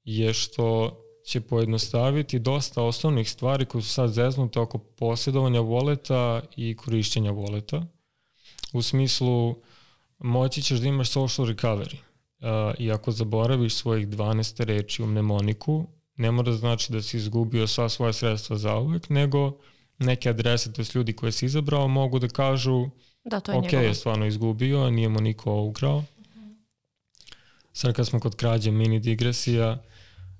je 0.04 0.34
što 0.34 0.98
će 1.26 1.42
pojednostaviti 1.42 2.40
dosta 2.40 2.84
osnovnih 2.84 3.32
stvari 3.32 3.66
koje 3.66 3.82
su 3.82 3.90
sad 3.90 4.10
zeznute 4.10 4.60
oko 4.60 4.78
posjedovanja 4.78 5.60
voleta 5.60 6.42
i 6.56 6.76
korišćenja 6.76 7.32
voleta. 7.32 7.86
U 8.74 8.82
smislu, 8.82 9.56
moći 10.18 10.62
ćeš 10.62 10.80
da 10.80 10.88
imaš 10.88 11.10
social 11.10 11.48
recovery. 11.48 11.96
Uh, 12.40 12.48
I 12.78 12.92
ako 12.92 13.12
zaboraviš 13.12 13.76
svojih 13.76 14.08
12 14.08 14.64
reči 14.64 15.04
u 15.04 15.08
mnemoniku, 15.08 15.88
ne 16.16 16.32
mora 16.32 16.52
da 16.52 16.58
znači 16.58 16.92
da 16.92 17.02
si 17.02 17.18
izgubio 17.18 17.68
sva 17.68 17.90
svoja 17.90 18.14
sredstva 18.14 18.58
za 18.58 18.76
uvek, 18.76 19.10
nego 19.10 19.58
neke 20.00 20.30
adrese, 20.30 20.74
to 20.74 20.82
je 20.82 20.86
ljudi 20.96 21.14
koje 21.14 21.32
si 21.32 21.46
izabrao, 21.46 21.88
mogu 21.88 22.20
da 22.20 22.28
kažu 22.28 22.90
da, 23.24 23.40
to 23.40 23.52
je 23.52 23.58
ok, 23.58 23.64
njegovo. 23.64 23.84
je 23.84 23.96
stvarno 23.96 24.26
izgubio, 24.26 24.90
nije 24.90 25.10
mu 25.10 25.22
niko 25.22 25.62
ukrao. 25.62 26.04
Sad 27.74 27.94
kad 27.94 28.08
smo 28.08 28.20
kod 28.20 28.36
krađe 28.36 28.72
mini 28.72 29.00
digresija, 29.00 29.84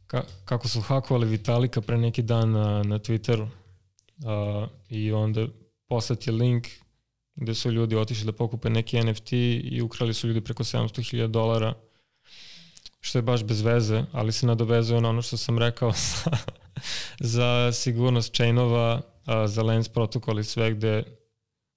ka, 0.08 0.24
kako 0.46 0.68
su 0.68 0.82
hakovali 0.82 1.28
Vitalika 1.28 1.82
pre 1.82 1.98
neki 1.98 2.22
dan 2.22 2.52
na, 2.52 2.84
na 2.84 3.00
Twitteru 3.00 3.44
uh, 3.44 4.70
i 4.90 5.12
onda 5.12 5.48
poslati 5.88 6.32
link 6.32 6.68
gde 7.36 7.56
su 7.56 7.72
ljudi 7.72 7.96
otišli 7.96 8.26
da 8.26 8.32
pokupe 8.32 8.70
neki 8.70 9.04
NFT 9.04 9.34
i 9.64 9.82
ukrali 9.82 10.14
su 10.14 10.28
ljudi 10.28 10.42
preko 10.42 10.64
700.000 10.64 11.28
dolara 11.28 11.74
što 13.02 13.18
je 13.18 13.22
baš 13.22 13.44
bez 13.44 13.62
veze, 13.62 14.04
ali 14.12 14.32
se 14.32 14.48
nadovezuje 14.48 15.02
na 15.02 15.10
ono 15.10 15.22
što 15.22 15.38
sam 15.38 15.60
rekao 15.60 15.92
za, 16.22 16.38
za 17.20 17.72
sigurnost 17.72 18.34
chainova, 18.34 19.02
a, 19.26 19.48
za 19.48 19.64
Lens 19.64 19.90
protokol 19.90 20.40
i 20.40 20.44
sve 20.44 20.72
gde 20.72 21.04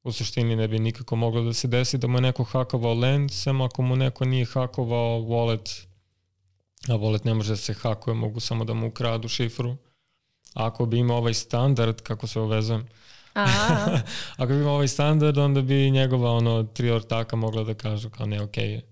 u 0.04 0.12
suštini 0.12 0.56
ne 0.56 0.68
bi 0.68 0.78
nikako 0.78 1.16
moglo 1.16 1.42
da 1.42 1.52
se 1.52 1.68
desi 1.68 1.98
da 1.98 2.06
mu 2.06 2.18
je 2.18 2.22
neko 2.22 2.44
hakovao 2.44 2.94
Lens, 2.94 3.42
samo 3.42 3.64
ako 3.64 3.82
mu 3.82 3.96
neko 3.96 4.24
nije 4.24 4.44
hakovao 4.44 5.20
wallet, 5.20 5.86
a 6.88 6.92
wallet 6.92 7.24
ne 7.24 7.34
može 7.34 7.52
da 7.52 7.56
se 7.56 7.74
hakuje, 7.74 8.14
mogu 8.14 8.40
samo 8.40 8.64
da 8.64 8.74
mu 8.74 8.86
ukradu 8.86 9.28
šifru. 9.28 9.76
A 10.54 10.66
ako 10.66 10.86
bi 10.86 10.98
imao 10.98 11.16
ovaj 11.16 11.34
standard, 11.34 12.00
kako 12.00 12.26
se 12.26 12.40
uvezujem, 12.40 12.88
ako 14.36 14.46
bi 14.46 14.60
imao 14.60 14.74
ovaj 14.74 14.88
standard, 14.88 15.38
onda 15.38 15.62
bi 15.62 15.90
njegova 15.90 16.30
ono, 16.30 16.62
tri 16.62 16.90
ortaka 16.90 17.36
mogla 17.36 17.64
da 17.64 17.74
kažu 17.74 18.10
kao 18.10 18.26
ne, 18.26 18.42
okej 18.42 18.68
okay, 18.68 18.91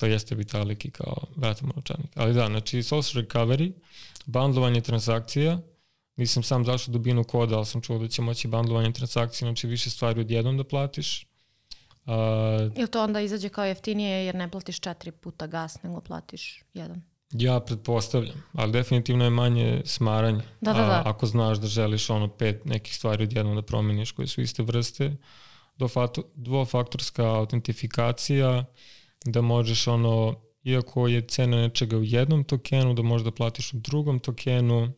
to 0.00 0.06
jeste 0.06 0.34
Vitalik 0.34 0.84
i 0.84 0.90
kao 0.90 1.16
vratom 1.36 1.72
novčanik. 1.76 2.10
Ali 2.14 2.34
da, 2.34 2.46
znači 2.46 2.82
social 2.82 3.22
recovery, 3.22 3.72
bandlovanje 4.26 4.80
transakcija, 4.80 5.58
nisam 6.16 6.42
sam 6.42 6.64
zašao 6.64 6.92
dubinu 6.92 7.24
koda, 7.24 7.56
ali 7.56 7.66
sam 7.66 7.80
čuo 7.80 7.98
da 7.98 8.08
će 8.08 8.22
moći 8.22 8.48
bandlovanje 8.48 8.92
transakcija, 8.92 9.46
znači 9.46 9.66
više 9.66 9.90
stvari 9.90 10.20
odjednom 10.20 10.56
da 10.56 10.64
platiš. 10.64 11.26
Uh, 12.06 12.76
Ili 12.76 12.90
to 12.90 13.04
onda 13.04 13.20
izađe 13.20 13.48
kao 13.48 13.64
jeftinije 13.64 14.24
jer 14.26 14.34
ne 14.34 14.50
platiš 14.50 14.80
četiri 14.80 15.12
puta 15.12 15.46
gas, 15.46 15.82
nego 15.82 16.00
platiš 16.00 16.64
jedan? 16.74 17.02
Ja 17.30 17.60
pretpostavljam, 17.60 18.42
ali 18.52 18.72
definitivno 18.72 19.24
je 19.24 19.30
manje 19.30 19.82
smaranje. 19.84 20.42
Da, 20.60 20.72
da, 20.72 20.78
da. 20.78 20.92
A, 20.92 21.02
ako 21.04 21.26
znaš 21.26 21.58
da 21.58 21.66
želiš 21.66 22.10
ono 22.10 22.28
pet 22.28 22.64
nekih 22.64 22.96
stvari 22.96 23.24
odjednom 23.24 23.54
da 23.54 23.62
promeniš 23.62 24.12
koje 24.12 24.26
su 24.26 24.40
iste 24.40 24.62
vrste, 24.62 25.16
dvofaktorska 26.34 27.24
autentifikacija, 27.24 28.64
da 29.24 29.40
možeš 29.40 29.86
ono, 29.86 30.34
iako 30.62 31.08
je 31.08 31.26
cena 31.26 31.56
nečega 31.56 31.96
u 31.96 32.04
jednom 32.04 32.44
tokenu, 32.44 32.94
da 32.94 33.02
možeš 33.02 33.24
da 33.24 33.30
platiš 33.30 33.72
u 33.72 33.76
drugom 33.76 34.18
tokenu, 34.18 34.92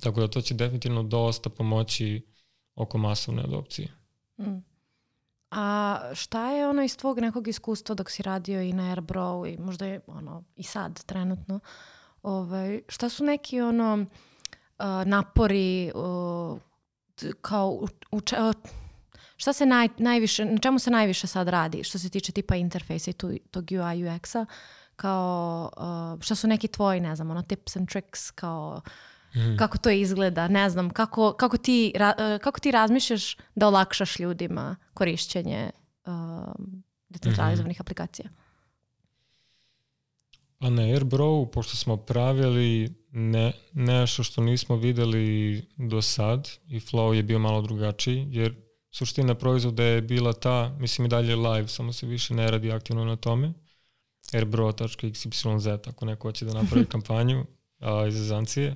tako 0.00 0.20
da 0.20 0.28
to 0.28 0.40
će 0.40 0.54
definitivno 0.54 1.02
dosta 1.02 1.50
pomoći 1.50 2.26
oko 2.74 2.98
masovne 2.98 3.42
adopcije. 3.42 3.88
Mm. 4.38 4.58
A 5.50 5.98
šta 6.14 6.50
je 6.50 6.68
ono 6.68 6.82
iz 6.82 6.96
tvog 6.96 7.18
nekog 7.18 7.48
iskustva 7.48 7.94
dok 7.94 8.10
si 8.10 8.22
radio 8.22 8.60
i 8.62 8.72
na 8.72 8.96
Airbrow 8.96 9.54
i 9.54 9.56
možda 9.58 9.86
je 9.86 10.00
ono 10.06 10.44
i 10.56 10.62
sad 10.62 11.04
trenutno, 11.04 11.60
ovaj, 12.22 12.82
šta 12.88 13.08
su 13.08 13.24
neki 13.24 13.60
ono 13.60 13.94
uh, 13.94 14.06
napori 15.06 15.92
uh, 15.94 16.58
kao 17.40 17.70
u, 17.70 17.88
u, 18.10 18.20
Šta 19.36 19.52
se 19.52 19.66
naj, 19.66 19.88
najviše, 19.98 20.44
na 20.44 20.58
čemu 20.58 20.78
se 20.78 20.90
najviše 20.90 21.26
sad 21.26 21.48
radi 21.48 21.84
što 21.84 21.98
se 21.98 22.10
tiče 22.10 22.32
tipa 22.32 22.56
interfejsa 22.56 23.10
i 23.10 23.14
tu, 23.14 23.32
tog 23.50 23.64
UI 23.70 24.04
UX-a? 24.04 24.46
Kao, 24.96 25.70
uh, 26.16 26.22
šta 26.22 26.34
su 26.34 26.46
neki 26.48 26.68
tvoji, 26.68 27.00
ne 27.00 27.16
znam, 27.16 27.30
ono, 27.30 27.42
tips 27.42 27.76
and 27.76 27.88
tricks, 27.88 28.30
kao 28.30 28.80
mm. 29.34 29.56
kako 29.58 29.78
to 29.78 29.90
izgleda, 29.90 30.48
ne 30.48 30.70
znam, 30.70 30.90
kako, 30.90 31.32
kako, 31.32 31.56
ti, 31.56 31.92
ra, 31.96 32.14
uh, 32.18 32.42
kako 32.42 32.60
ti 32.60 32.70
razmišljaš 32.70 33.36
da 33.54 33.66
olakšaš 33.66 34.18
ljudima 34.18 34.76
korišćenje 34.94 35.70
uh, 36.06 36.12
decentralizovanih 37.08 37.76
mm 37.76 37.78
-hmm. 37.78 37.82
aplikacija? 37.82 38.28
Pa 40.58 40.70
na 40.70 40.82
Airbrow, 40.82 41.50
pošto 41.50 41.76
smo 41.76 41.96
pravili 41.96 42.94
ne, 43.12 43.52
nešto 43.72 44.22
što 44.22 44.42
nismo 44.42 44.76
videli 44.76 45.62
do 45.76 46.02
sad 46.02 46.48
i 46.68 46.80
flow 46.80 47.12
je 47.12 47.22
bio 47.22 47.38
malo 47.38 47.62
drugačiji, 47.62 48.28
jer 48.30 48.65
suština 48.96 49.34
proizvoda 49.34 49.82
je 49.82 50.02
bila 50.02 50.32
ta, 50.32 50.76
mislim 50.78 51.06
i 51.06 51.08
dalje 51.08 51.36
live, 51.36 51.68
samo 51.68 51.92
se 51.92 52.06
više 52.06 52.34
ne 52.34 52.50
radi 52.50 52.72
aktivno 52.72 53.04
na 53.04 53.16
tome, 53.16 53.52
airbro.xyz, 54.32 55.88
ako 55.88 56.04
neko 56.04 56.28
hoće 56.28 56.44
da 56.44 56.54
napravi 56.54 56.86
kampanju 56.94 57.46
a, 57.80 58.06
iz 58.08 58.20
Azancije. 58.20 58.74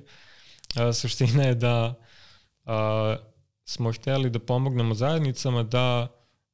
A, 0.75 0.93
suština 0.93 1.43
je 1.43 1.55
da 1.55 1.93
a, 2.65 3.15
smo 3.65 3.91
hteli 3.91 4.29
da 4.29 4.39
pomognemo 4.39 4.93
zajednicama 4.93 5.63
da 5.63 6.07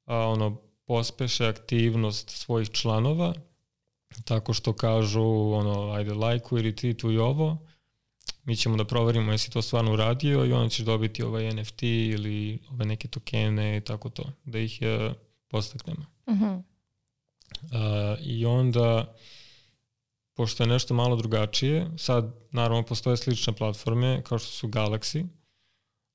a, 0.05 0.17
ono 0.17 0.61
pospeše 0.85 1.47
aktivnost 1.47 2.29
svojih 2.29 2.69
članova 2.69 3.33
tako 4.25 4.53
što 4.53 4.73
kažu 4.73 5.23
ono 5.53 5.91
ajde 5.91 6.13
lajkuj, 6.13 6.61
retweetuj 6.61 7.19
ovo 7.19 7.57
mi 8.43 8.55
ćemo 8.55 8.77
da 8.77 8.85
proverimo 8.85 9.31
jesi 9.31 9.51
to 9.51 9.61
stvarno 9.61 9.93
uradio 9.93 10.45
i 10.45 10.53
onda 10.53 10.69
ćeš 10.69 10.85
dobiti 10.85 11.23
ovaj 11.23 11.51
NFT 11.53 11.83
ili 11.83 12.59
ove 12.71 12.85
neke 12.85 13.07
tokene 13.07 13.77
i 13.77 13.81
tako 13.81 14.09
to, 14.09 14.23
da 14.45 14.59
ih 14.59 14.79
uh, 14.81 15.15
postaknemo. 15.47 16.05
Uh 16.25 16.35
-huh. 16.35 16.57
uh, 16.57 18.19
I 18.21 18.45
onda, 18.45 19.15
pošto 20.35 20.63
je 20.63 20.67
nešto 20.67 20.93
malo 20.93 21.15
drugačije, 21.15 21.91
sad 21.97 22.35
naravno 22.51 22.83
postoje 22.83 23.17
slične 23.17 23.53
platforme 23.53 24.21
kao 24.23 24.39
što 24.39 24.47
su 24.47 24.67
Galaxy, 24.67 25.23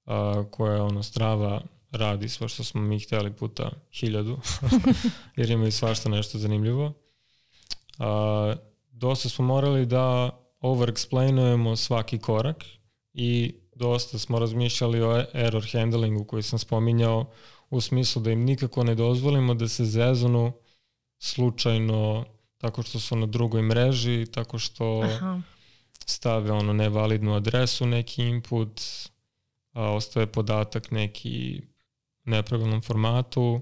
uh, 0.05 0.51
koja 0.51 0.85
ono 0.85 1.03
strava 1.03 1.63
radi 1.91 2.29
sve 2.29 2.49
što 2.49 2.65
smo 2.65 2.81
mi 2.81 3.01
hteli 3.01 3.33
puta 3.33 3.71
hiljadu, 3.93 4.39
jer 5.37 5.51
imaju 5.51 5.73
svašta 5.73 6.09
nešto 6.09 6.39
zanimljivo. 6.39 6.87
Uh, 7.99 8.59
dosta 8.91 9.29
smo 9.29 9.45
morali 9.45 9.87
da 9.87 10.39
overexplainujemo 10.63 11.77
svaki 11.77 12.19
korak 12.19 12.65
i 13.15 13.55
dosta 13.75 14.19
smo 14.19 14.39
razmišljali 14.39 15.03
o 15.03 15.25
error 15.33 15.67
handlingu 15.73 16.25
koji 16.25 16.43
sam 16.43 16.59
spominjao 16.59 17.31
u 17.71 17.81
smislu 17.81 18.23
da 18.23 18.31
im 18.31 18.45
nikako 18.45 18.85
ne 18.85 18.95
dozvolimo 18.95 19.55
da 19.55 19.69
se 19.69 19.85
zezonu 19.85 20.53
slučajno 21.19 22.25
tako 22.59 22.83
što 22.83 23.01
su 23.01 23.17
na 23.17 23.27
drugoj 23.27 23.63
mreži, 23.63 24.27
tako 24.33 24.59
što 24.59 25.01
Aha. 25.05 25.41
stave 26.07 26.53
ono 26.53 26.73
nevalidnu 26.73 27.35
adresu, 27.35 27.87
neki 27.87 28.23
input, 28.23 28.81
a 29.73 29.91
ostaje 29.91 30.27
podatak 30.27 30.91
neki 30.91 31.63
nepravilnom 32.25 32.83
formatu 32.83 33.61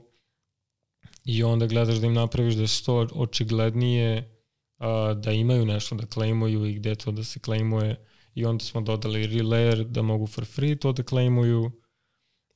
i 1.25 1.43
onda 1.43 1.67
gledaš 1.67 1.97
da 1.97 2.07
im 2.07 2.15
napraviš 2.15 2.55
da 2.55 2.63
je 2.63 2.67
što 2.67 3.09
očiglednije 3.15 4.40
a, 4.81 5.15
da 5.15 5.33
imaju 5.33 5.67
nešto 5.67 5.95
da 5.95 6.07
klejmuju 6.07 6.67
i 6.67 6.75
gde 6.75 6.95
to 6.95 7.11
da 7.11 7.25
se 7.25 7.39
klejmuje. 7.39 8.07
I 8.35 8.45
onda 8.45 8.65
smo 8.65 8.81
dodali 8.81 9.27
relayer 9.27 9.85
da 9.85 10.03
mogu 10.03 10.27
for 10.27 10.45
free 10.45 10.77
to 10.77 10.93
da 10.93 11.03
klejmuju. 11.03 11.71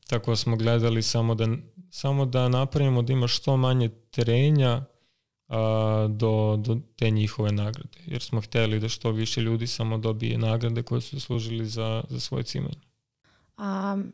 Tako 0.06 0.30
da 0.30 0.36
smo 0.36 0.56
gledali 0.56 1.02
samo 1.02 1.34
da, 1.34 1.48
samo 1.90 2.26
da 2.26 2.48
napravimo 2.48 3.02
da 3.02 3.12
ima 3.12 3.28
što 3.28 3.56
manje 3.56 3.88
terenja 4.10 4.84
a, 5.48 6.06
do, 6.10 6.56
do 6.56 6.78
te 6.96 7.10
njihove 7.10 7.52
nagrade. 7.52 7.98
Jer 8.06 8.22
smo 8.22 8.40
hteli 8.40 8.80
da 8.80 8.88
što 8.88 9.10
više 9.10 9.40
ljudi 9.40 9.66
samo 9.66 9.98
dobije 9.98 10.38
nagrade 10.38 10.82
koje 10.82 11.00
su 11.00 11.20
služili 11.20 11.66
za, 11.66 12.04
za 12.08 12.20
svoje 12.20 12.44
cimanje. 12.44 12.80
Um, 13.58 14.12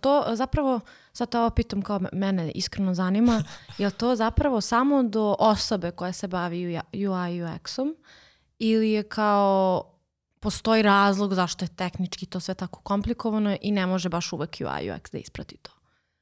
to 0.00 0.24
zapravo, 0.34 0.80
sad 1.12 1.30
to 1.30 1.40
ovo 1.40 1.50
pitam 1.50 1.82
kao 1.82 2.00
mene 2.12 2.50
iskreno 2.50 2.94
zanima, 2.94 3.44
je 3.78 3.90
to 3.90 4.16
zapravo 4.16 4.60
samo 4.60 5.02
do 5.02 5.36
osobe 5.38 5.90
koja 5.90 6.12
se 6.12 6.28
bavi 6.28 6.80
UI 6.92 7.42
UX-om 7.42 7.96
ili 8.58 8.90
je 8.90 9.02
kao 9.02 9.84
postoji 10.40 10.82
razlog 10.82 11.34
zašto 11.34 11.64
je 11.64 11.76
tehnički 11.76 12.26
to 12.26 12.40
sve 12.40 12.54
tako 12.54 12.80
komplikovano 12.80 13.56
i 13.60 13.72
ne 13.72 13.86
može 13.86 14.08
baš 14.08 14.32
uvek 14.32 14.56
UI 14.60 14.90
UX 14.90 15.12
da 15.12 15.18
isprati 15.18 15.56
to? 15.56 15.70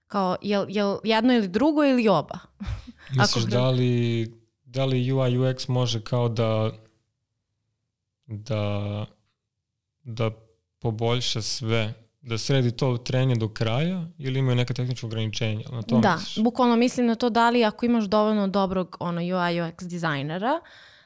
Kao, 0.07 0.37
je, 0.43 0.67
je 0.69 0.97
jedno 1.05 1.35
ili 1.35 1.49
drugo 1.49 1.85
ili 1.85 2.09
oba? 2.09 2.39
Misliš 3.19 3.45
da 3.45 3.71
li, 3.71 4.35
da 4.65 4.85
li 4.85 5.13
UI 5.13 5.39
UX 5.39 5.69
može 5.69 6.05
kao 6.05 6.29
da 6.29 6.71
da 8.27 9.07
da 10.03 10.31
poboljša 10.79 11.43
sve 11.43 12.04
da 12.25 12.39
sredi 12.39 12.71
to 12.71 12.97
trenje 12.97 13.35
do 13.35 13.49
kraja 13.49 14.07
ili 14.19 14.39
imaju 14.39 14.57
neka 14.57 14.75
tehnička 14.75 15.07
ograničenja? 15.07 15.65
Na 15.73 15.83
to 15.83 15.99
da, 15.99 16.17
misliš? 16.17 16.45
bukvalno 16.45 16.77
mislim 16.77 17.07
na 17.07 17.15
to 17.15 17.31
da 17.31 17.51
li 17.51 17.65
ako 17.65 17.87
imaš 17.87 18.05
dovoljno 18.05 18.49
dobrog 18.49 18.97
ono, 19.01 19.21
UI 19.21 19.61
UX 19.61 19.85
dizajnera, 19.85 20.61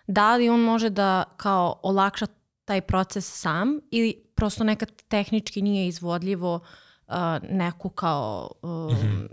da 0.07 0.37
li 0.37 0.49
on 0.49 0.61
može 0.61 0.91
da 0.91 1.25
kao 1.37 1.81
olakša 1.83 2.27
taj 2.65 2.81
proces 2.81 3.41
sam 3.41 3.81
ili 3.91 4.23
prosto 4.35 4.65
nekad 4.65 5.03
tehnički 5.09 5.63
nije 5.63 5.89
izvodljivo 5.89 6.55
uh, 6.55 7.15
neku 7.51 7.89
kao 7.89 8.51
uh, 8.63 8.71
mm 8.71 8.97
-hmm. 8.97 9.29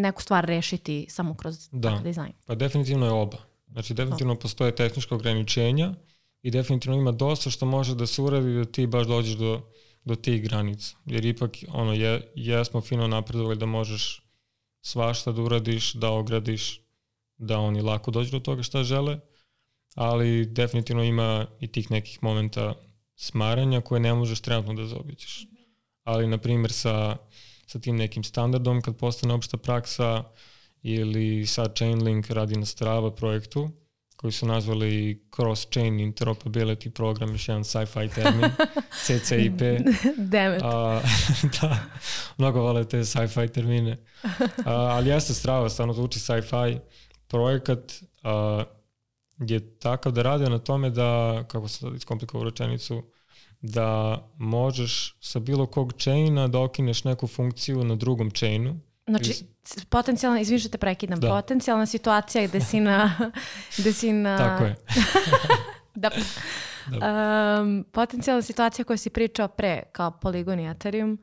neku 0.00 0.22
stvar 0.22 0.44
rešiti 0.44 1.06
samo 1.08 1.34
kroz 1.34 1.68
da. 1.72 2.00
dizajn. 2.04 2.32
Pa 2.46 2.54
definitivno 2.54 3.06
je 3.06 3.12
oba. 3.12 3.38
Znači 3.72 3.94
definitivno 3.94 4.34
da. 4.34 4.40
postoje 4.40 4.74
tehnička 4.74 5.14
ograničenja 5.14 5.94
i 6.42 6.50
definitivno 6.50 6.98
ima 6.98 7.12
dosta 7.12 7.50
što 7.50 7.66
može 7.66 7.94
da 7.94 8.06
se 8.06 8.22
uradi 8.22 8.54
da 8.54 8.64
ti 8.64 8.86
baš 8.86 9.06
dođeš 9.06 9.34
do 9.34 9.60
do 10.06 10.14
tih 10.16 10.42
granica. 10.42 10.96
Jer 11.06 11.24
ipak 11.24 11.56
ono, 11.68 11.92
je, 11.92 12.32
jesmo 12.34 12.80
fino 12.80 13.06
napredovali 13.06 13.56
da 13.56 13.66
možeš 13.66 14.22
svašta 14.80 15.32
da 15.32 15.42
uradiš, 15.42 15.92
da 15.92 16.10
ogradiš, 16.10 16.80
da 17.38 17.58
oni 17.58 17.82
lako 17.82 18.10
dođu 18.10 18.30
do 18.30 18.40
toga 18.40 18.62
šta 18.62 18.84
žele, 18.84 19.18
ali 19.94 20.46
definitivno 20.46 21.04
ima 21.04 21.46
i 21.60 21.66
tih 21.72 21.90
nekih 21.90 22.22
momenta 22.22 22.74
smaranja 23.16 23.80
koje 23.80 24.00
ne 24.00 24.14
možeš 24.14 24.40
trenutno 24.40 24.74
da 24.74 24.86
zaobiđeš. 24.86 25.46
Ali, 26.04 26.26
na 26.26 26.38
primjer, 26.38 26.72
sa, 26.72 27.16
sa 27.66 27.78
tim 27.78 27.96
nekim 27.96 28.24
standardom, 28.24 28.82
kad 28.82 28.96
postane 28.96 29.34
opšta 29.34 29.56
praksa 29.56 30.24
ili 30.82 31.46
sa 31.46 31.68
Chainlink 31.74 32.30
radi 32.30 32.56
na 32.56 32.66
Strava 32.66 33.14
projektu, 33.14 33.70
koji 34.16 34.32
su 34.32 34.46
nazvali 34.46 35.22
Cross-Chain 35.30 36.00
Interoperability 36.00 36.90
Program, 36.90 37.32
još 37.32 37.48
jedan 37.48 37.64
sci-fi 37.64 38.08
termin, 38.14 38.50
CCIP. 39.04 39.60
Damn 40.16 40.54
it. 40.54 40.62
A, 40.62 41.00
da, 41.60 41.78
mnogo 42.38 42.60
vole 42.60 42.88
te 42.88 43.04
sci-fi 43.04 43.48
termine. 43.48 43.96
A, 44.64 44.72
ali 44.72 45.10
jeste 45.10 45.34
strava, 45.34 45.68
stvarno 45.68 45.94
zvuči 45.94 46.20
sci-fi. 46.20 46.78
Projekat 47.28 47.92
a, 48.22 48.64
je 49.38 49.78
takav 49.78 50.12
da 50.12 50.22
rade 50.22 50.50
na 50.50 50.58
tome 50.58 50.90
da, 50.90 51.44
kako 51.48 51.68
se 51.68 51.78
sad 51.78 51.94
iskomplikovao 51.94 52.44
rečenicu, 52.44 53.02
da 53.60 54.18
možeš 54.38 55.16
sa 55.20 55.38
bilo 55.38 55.66
kog 55.66 55.92
chaina 55.98 56.48
da 56.48 56.60
okineš 56.60 57.04
neku 57.04 57.26
funkciju 57.26 57.84
na 57.84 57.94
drugom 57.94 58.30
chainu 58.30 58.80
Znači, 59.08 59.32
potencijalna, 59.88 60.40
izvim 60.40 60.58
što 60.58 60.68
te 60.68 60.78
prekidam, 60.78 61.20
da. 61.20 61.28
potencijalna 61.28 61.86
situacija 61.86 62.46
gde 62.46 62.60
si 62.60 62.80
na... 62.80 63.30
gde 63.78 63.92
si 63.92 64.12
na 64.12 64.38
Tako 64.38 64.64
je. 64.64 64.76
da. 65.94 66.10
da. 66.86 67.60
Um, 67.60 67.84
potencijalna 67.92 68.42
situacija 68.42 68.84
koju 68.84 68.98
si 68.98 69.10
pričao 69.10 69.48
pre, 69.48 69.82
kao 69.92 70.18
Polygon 70.22 70.60
i 70.60 70.70
Ethereum, 70.70 71.18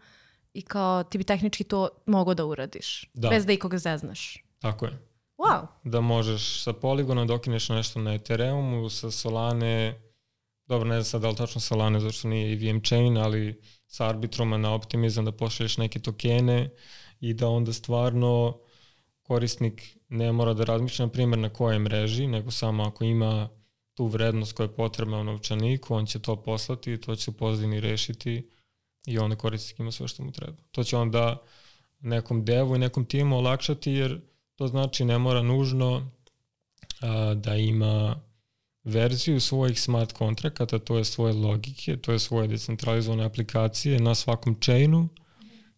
i 0.53 0.61
kao 0.61 1.03
ti 1.03 1.17
bi 1.17 1.23
tehnički 1.23 1.63
to 1.63 1.89
mogo 2.05 2.33
da 2.33 2.45
uradiš, 2.45 3.09
da. 3.13 3.29
bez 3.29 3.45
da 3.45 3.53
ikoga 3.53 3.77
zeznaš. 3.77 4.43
Tako 4.59 4.85
je. 4.85 4.99
Wow. 5.37 5.67
Da 5.83 6.01
možeš 6.01 6.63
sa 6.63 6.73
dokineš 7.27 7.67
da 7.67 7.75
nešto 7.75 7.99
na 7.99 8.13
Ethereumu, 8.13 8.89
sa 8.89 9.11
Solane, 9.11 10.01
dobro 10.65 10.89
ne 10.89 10.95
znam 10.95 11.03
sad 11.03 11.21
da 11.21 11.29
li 11.29 11.35
tačno 11.35 11.61
Solane, 11.61 11.99
zašto 11.99 12.27
nije 12.27 12.53
i 12.53 12.55
VM 12.55 12.81
Chain, 12.81 13.17
ali 13.17 13.61
sa 13.87 14.07
Arbitroma 14.09 14.57
na 14.57 14.73
Optimizam 14.73 15.25
da 15.25 15.31
pošalješ 15.31 15.77
neke 15.77 15.99
tokene, 15.99 16.69
i 17.23 17.33
da 17.33 17.47
onda 17.47 17.73
stvarno 17.73 18.57
korisnik 19.21 19.97
ne 20.09 20.31
mora 20.31 20.53
da 20.53 20.63
razmišlja 20.63 21.05
na 21.05 21.11
primjer 21.11 21.39
na 21.39 21.49
kojoj 21.49 21.79
mreži, 21.79 22.27
nego 22.27 22.51
samo 22.51 22.83
ako 22.83 23.03
ima 23.03 23.49
tu 23.93 24.05
vrednost 24.05 24.53
koja 24.53 24.65
je 24.65 24.75
potrebna 24.75 25.17
u 25.17 25.23
novčaniku, 25.23 25.95
on 25.95 26.05
će 26.05 26.19
to 26.19 26.35
poslati, 26.35 27.01
to 27.01 27.15
će 27.15 27.31
u 27.31 27.33
pozadini 27.33 27.79
rešiti 27.79 28.49
i 29.05 29.17
onda 29.17 29.35
korisnik 29.35 29.79
ima 29.79 29.91
sve 29.91 30.07
što 30.07 30.23
mu 30.23 30.31
treba. 30.31 30.57
To 30.71 30.83
će 30.83 30.97
onda 30.97 31.41
nekom 31.99 32.45
devu 32.45 32.75
i 32.75 32.79
nekom 32.79 33.05
timu 33.05 33.37
olakšati 33.37 33.91
jer 33.91 34.21
to 34.55 34.67
znači 34.67 35.05
ne 35.05 35.17
mora 35.17 35.41
nužno 35.41 36.11
a, 37.01 37.33
da 37.33 37.55
ima 37.55 38.21
verziju 38.83 39.39
svojih 39.39 39.81
smart 39.81 40.11
kontrakata, 40.11 40.79
to 40.79 40.97
je 40.97 41.05
svoje 41.05 41.33
logike, 41.33 41.97
to 41.97 42.11
je 42.11 42.19
svoje 42.19 42.47
decentralizovane 42.47 43.23
aplikacije 43.23 43.99
na 43.99 44.15
svakom 44.15 44.59
chainu, 44.61 45.09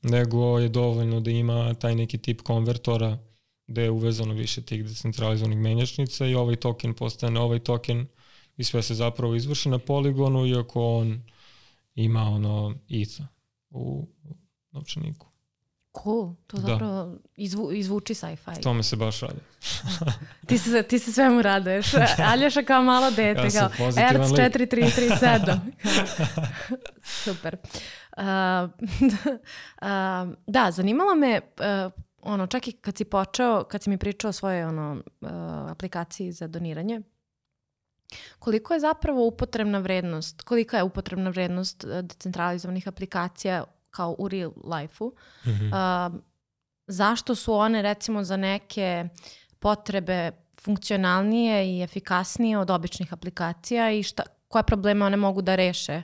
nego 0.09 0.59
je 0.59 0.69
dovoljno 0.69 1.19
da 1.19 1.31
ima 1.31 1.73
taj 1.73 1.95
neki 1.95 2.17
tip 2.17 2.41
konvertora 2.41 3.17
gde 3.67 3.83
je 3.83 3.91
uvezano 3.91 4.33
više 4.33 4.61
tih 4.61 4.85
decentralizovanih 4.85 5.57
menjačnica 5.57 6.25
i 6.25 6.35
ovaj 6.35 6.55
token 6.55 6.93
postane 6.93 7.39
ovaj 7.39 7.59
token 7.59 8.07
i 8.57 8.63
sve 8.63 8.83
se 8.83 8.95
zapravo 8.95 9.35
izvrši 9.35 9.69
na 9.69 9.79
poligonu 9.79 10.45
iako 10.45 10.97
on 10.97 11.21
ima 11.95 12.21
ono 12.21 12.75
ETH 12.89 13.19
u 13.69 14.07
novčaniku. 14.71 15.27
Cool, 16.03 16.33
to 16.47 16.57
da. 16.57 16.67
zapravo 16.67 17.05
da. 17.05 17.17
izvu, 17.35 17.71
izvuči 17.71 18.13
sci-fi. 18.13 18.61
To 18.61 18.73
me 18.73 18.83
se 18.83 18.95
baš 18.95 19.19
radi. 19.19 19.39
ti, 20.47 20.57
se, 20.57 20.83
ti 20.83 20.99
se 20.99 21.11
svemu 21.11 21.41
radeš. 21.41 21.85
Aljoša 22.31 22.63
kao 22.63 22.83
malo 22.83 23.11
dete. 23.11 23.47
Ja 23.53 23.69
kao, 23.77 23.87
Erc 23.87 24.29
4337. 24.29 25.59
Super. 27.23 27.57
da, 30.47 30.72
zanimalo 30.72 31.16
me, 31.16 31.41
uh, 31.59 31.91
ono, 32.22 32.47
čak 32.47 32.68
i 32.68 32.72
kad 32.72 32.97
si 32.97 33.05
počeo, 33.05 33.63
kad 33.63 33.84
si 33.84 33.89
mi 33.89 33.97
pričao 33.97 34.30
o 34.30 34.34
svojoj 34.34 34.63
ono, 34.63 35.01
uh, 35.22 35.30
aplikaciji 35.72 36.32
za 36.32 36.47
doniranje, 36.47 37.01
koliko 38.39 38.74
je 38.74 38.80
zapravo 38.80 39.28
upotrebna 39.28 39.80
vrednost, 39.80 40.41
kolika 40.41 40.78
je 40.78 40.84
upotrebna 40.84 41.30
vrednost 41.30 41.86
decentralizovanih 42.01 42.88
aplikacija 42.88 43.63
kao 43.91 44.16
u 44.18 44.28
real 44.28 44.51
life-u? 44.80 45.13
Mm 45.45 45.49
-hmm. 45.49 46.13
uh, 46.13 46.20
zašto 46.88 47.36
su 47.36 47.53
one 47.53 47.82
recimo 47.82 48.24
za 48.24 48.38
neke 48.38 49.05
potrebe 49.59 50.32
funkcionalnije 50.61 51.78
i 51.78 51.82
efikasnije 51.82 52.57
od 52.57 52.70
običnih 52.70 53.13
aplikacija 53.13 53.91
i 53.91 54.03
šta, 54.03 54.24
koje 54.47 54.63
probleme 54.63 55.05
one 55.05 55.18
mogu 55.18 55.41
da 55.41 55.55
reše 55.55 55.97
uh, 55.97 56.03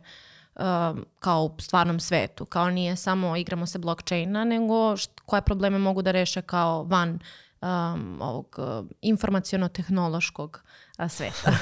kao 1.19 1.43
u 1.43 1.61
stvarnom 1.61 1.99
svetu. 1.99 2.45
Kao 2.45 2.69
nije 2.69 2.95
samo 2.95 3.37
igramo 3.37 3.65
se 3.65 3.79
blockchaina, 3.79 4.43
nego 4.43 4.97
št, 4.97 5.19
koje 5.25 5.41
probleme 5.41 5.77
mogu 5.77 6.01
da 6.01 6.11
reše 6.11 6.41
kao 6.41 6.83
van 6.83 7.19
um, 7.61 8.21
ovog 8.21 8.55
uh, 8.57 8.85
informacijono-tehnološkog 9.01 10.63
uh, 10.99 11.11
sveta. 11.11 11.51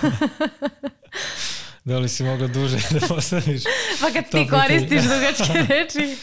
da 1.86 2.00
li 2.00 2.10
si 2.10 2.24
mogla 2.24 2.48
duže 2.48 2.78
da 3.00 3.08
postaviš? 3.08 3.64
pa 4.02 4.12
kad 4.14 4.30
ti 4.32 4.48
koristiš 4.50 5.04
dugačke 5.14 5.74
reči. 5.74 6.18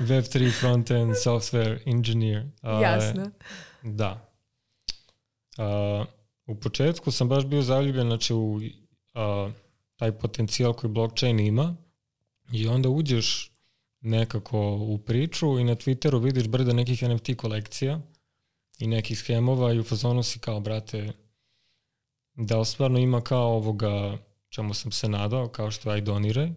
Web3 0.00 0.60
frontend 0.60 1.10
software 1.10 1.78
engineer. 1.86 2.42
Uh, 2.62 2.82
Jasno. 2.82 3.30
Da. 3.82 4.28
Uh, 5.58 6.06
u 6.46 6.60
početku 6.60 7.10
sam 7.10 7.28
baš 7.28 7.44
bio 7.44 7.62
zaljubljen 7.62 8.06
znači, 8.06 8.34
u 8.34 8.54
uh, 8.54 9.52
taj 10.02 10.12
potencijal 10.12 10.72
koji 10.72 10.90
blockchain 10.90 11.40
ima 11.40 11.76
i 12.52 12.68
onda 12.68 12.88
uđeš 12.88 13.50
nekako 14.00 14.76
u 14.76 14.98
priču 14.98 15.58
i 15.58 15.64
na 15.64 15.74
Twitteru 15.76 16.22
vidiš 16.22 16.48
brda 16.48 16.72
nekih 16.72 17.02
NFT 17.02 17.36
kolekcija 17.36 18.00
i 18.78 18.86
nekih 18.86 19.18
schemova 19.18 19.72
i 19.72 19.78
u 19.78 19.84
fazonu 19.84 20.22
si 20.22 20.38
kao, 20.38 20.60
brate, 20.60 21.12
da 22.34 22.64
stvarno 22.64 22.98
ima 22.98 23.20
kao 23.20 23.56
ovoga 23.56 24.18
čemu 24.48 24.74
sam 24.74 24.92
se 24.92 25.08
nadao, 25.08 25.48
kao 25.48 25.70
što 25.70 25.90
aj 25.90 26.00
doniraj, 26.00 26.50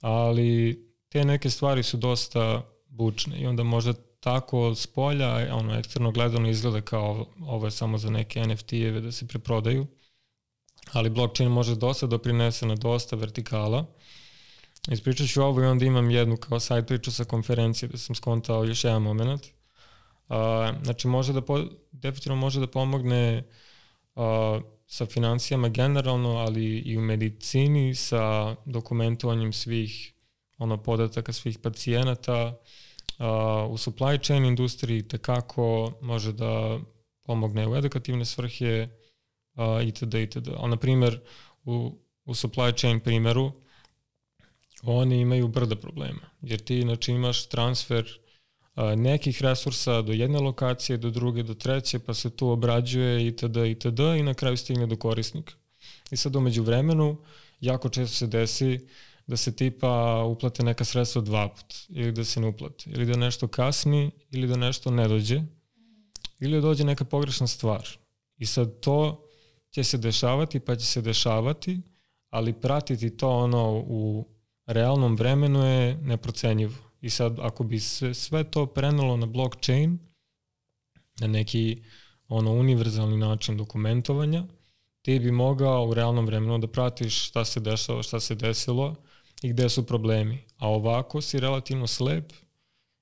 ali 0.00 0.80
te 1.08 1.24
neke 1.24 1.50
stvari 1.50 1.82
su 1.82 1.96
dosta 1.96 2.62
bučne 2.88 3.40
i 3.40 3.46
onda 3.46 3.62
možda 3.62 3.92
tako 4.20 4.74
s 4.74 4.86
polja, 4.86 5.56
ono, 5.56 5.78
eksterno 5.78 6.10
gledano 6.10 6.48
izgleda 6.48 6.80
kao 6.80 7.26
ovo 7.40 7.66
je 7.66 7.70
samo 7.70 7.98
za 7.98 8.10
neke 8.10 8.40
NFT-eve 8.40 9.00
da 9.00 9.12
se 9.12 9.26
preprodaju, 9.26 9.86
ali 10.92 11.10
blockchain 11.10 11.50
može 11.50 11.76
dosta 11.76 12.06
doprinese 12.06 12.66
na 12.66 12.74
dosta 12.74 13.16
vertikala. 13.16 13.86
Ispričat 14.88 15.28
ću 15.28 15.42
ovo 15.42 15.62
i 15.62 15.64
onda 15.64 15.84
imam 15.84 16.10
jednu 16.10 16.36
kao 16.36 16.60
side 16.60 16.86
priču 16.86 17.12
sa 17.12 17.24
konferencije 17.24 17.88
da 17.88 17.98
sam 17.98 18.14
skontao 18.14 18.64
još 18.64 18.84
jedan 18.84 19.02
moment. 19.02 19.46
Uh, 20.28 20.36
znači 20.82 21.08
može 21.08 21.32
da, 21.32 21.40
po, 21.40 21.64
definitivno 21.92 22.36
može 22.36 22.60
da 22.60 22.66
pomogne 22.66 23.44
uh, 24.14 24.22
sa 24.86 25.06
financijama 25.06 25.68
generalno, 25.68 26.36
ali 26.36 26.78
i 26.78 26.98
u 26.98 27.00
medicini 27.00 27.94
sa 27.94 28.56
dokumentovanjem 28.64 29.52
svih 29.52 30.14
ono 30.58 30.82
podataka 30.82 31.32
svih 31.32 31.58
pacijenata, 31.58 32.56
Uh, 33.20 33.26
u 33.70 33.76
supply 33.78 34.26
chain 34.26 34.44
industriji 34.44 35.08
tekako 35.08 35.92
može 36.00 36.32
da 36.32 36.78
pomogne 37.22 37.68
u 37.68 37.76
edukativne 37.76 38.24
svrhe 38.24 38.88
uh, 39.60 39.88
itd. 39.88 40.14
itd. 40.14 40.48
Ali, 40.56 40.70
na 40.70 40.76
primjer, 40.76 41.20
u, 41.64 41.98
u 42.24 42.34
supply 42.34 42.78
chain 42.78 43.00
primjeru 43.00 43.52
oni 44.82 45.20
imaju 45.20 45.48
brda 45.48 45.76
problema, 45.76 46.30
jer 46.42 46.60
ti 46.60 46.82
znači 46.82 47.12
imaš 47.12 47.46
transfer 47.46 48.04
uh, 48.04 48.84
nekih 48.96 49.42
resursa 49.42 50.02
do 50.02 50.12
jedne 50.12 50.38
lokacije, 50.40 50.98
do 50.98 51.10
druge, 51.10 51.42
do 51.42 51.54
treće, 51.54 51.98
pa 51.98 52.14
se 52.14 52.30
tu 52.36 52.48
obrađuje 52.48 53.26
itd. 53.26 53.56
itd. 53.56 54.00
i 54.18 54.22
na 54.22 54.34
kraju 54.34 54.56
stigne 54.56 54.86
do 54.86 54.96
korisnika. 54.96 55.54
I 56.10 56.16
sad 56.16 56.36
umeđu 56.36 56.62
vremenu 56.62 57.16
jako 57.60 57.88
često 57.88 58.16
se 58.16 58.26
desi 58.26 58.88
da 59.26 59.36
se 59.36 59.56
tipa 59.56 60.24
uplate 60.24 60.62
neka 60.62 60.84
sredstva 60.84 61.22
dva 61.22 61.48
put 61.48 61.74
ili 61.88 62.12
da 62.12 62.24
se 62.24 62.40
ne 62.40 62.48
uplate 62.48 62.90
ili 62.90 63.06
da 63.06 63.16
nešto 63.16 63.48
kasni 63.48 64.10
ili 64.30 64.48
da 64.48 64.56
nešto 64.56 64.90
ne 64.90 65.08
dođe 65.08 65.42
ili 66.40 66.52
da 66.52 66.60
dođe 66.60 66.84
neka 66.84 67.04
pogrešna 67.04 67.46
stvar. 67.46 67.88
I 68.38 68.46
sad 68.46 68.80
to 68.80 69.29
će 69.70 69.84
se 69.84 69.98
dešavati 69.98 70.60
pa 70.60 70.76
će 70.76 70.86
se 70.86 71.02
dešavati, 71.02 71.80
ali 72.30 72.60
pratiti 72.60 73.16
to 73.16 73.30
ono 73.30 73.84
u 73.86 74.28
realnom 74.66 75.16
vremenu 75.16 75.66
je 75.66 75.96
neprocenjivo. 75.96 76.74
I 77.00 77.10
sad 77.10 77.38
ako 77.38 77.64
bi 77.64 77.80
sve, 77.80 78.14
sve 78.14 78.44
to 78.44 78.66
prenalo 78.66 79.16
na 79.16 79.26
blockchain, 79.26 79.98
na 81.20 81.26
neki 81.26 81.82
ono 82.28 82.52
univerzalni 82.52 83.16
način 83.16 83.56
dokumentovanja, 83.56 84.44
ti 85.02 85.18
bi 85.18 85.30
mogao 85.30 85.86
u 85.86 85.94
realnom 85.94 86.26
vremenu 86.26 86.58
da 86.58 86.66
pratiš 86.66 87.28
šta 87.28 87.44
se 87.44 87.60
dešava, 87.60 88.02
šta 88.02 88.20
se 88.20 88.34
desilo 88.34 88.94
i 89.42 89.48
gde 89.48 89.68
su 89.68 89.86
problemi. 89.86 90.44
A 90.56 90.68
ovako 90.68 91.20
si 91.20 91.40
relativno 91.40 91.86
slep 91.86 92.32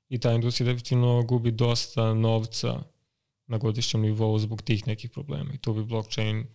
i 0.09 0.19
ta 0.21 0.33
industrija 0.33 0.67
definitivno 0.67 1.23
gubi 1.23 1.51
dosta 1.51 2.15
novca 2.15 2.83
na 3.47 3.59
godišnjem 3.59 4.03
nivou 4.03 4.39
zbog 4.39 4.63
tih 4.63 4.87
nekih 4.87 5.11
problema. 5.11 5.53
I 5.55 5.59
tu 5.59 5.75
bi 5.75 5.85
blockchain 5.85 6.47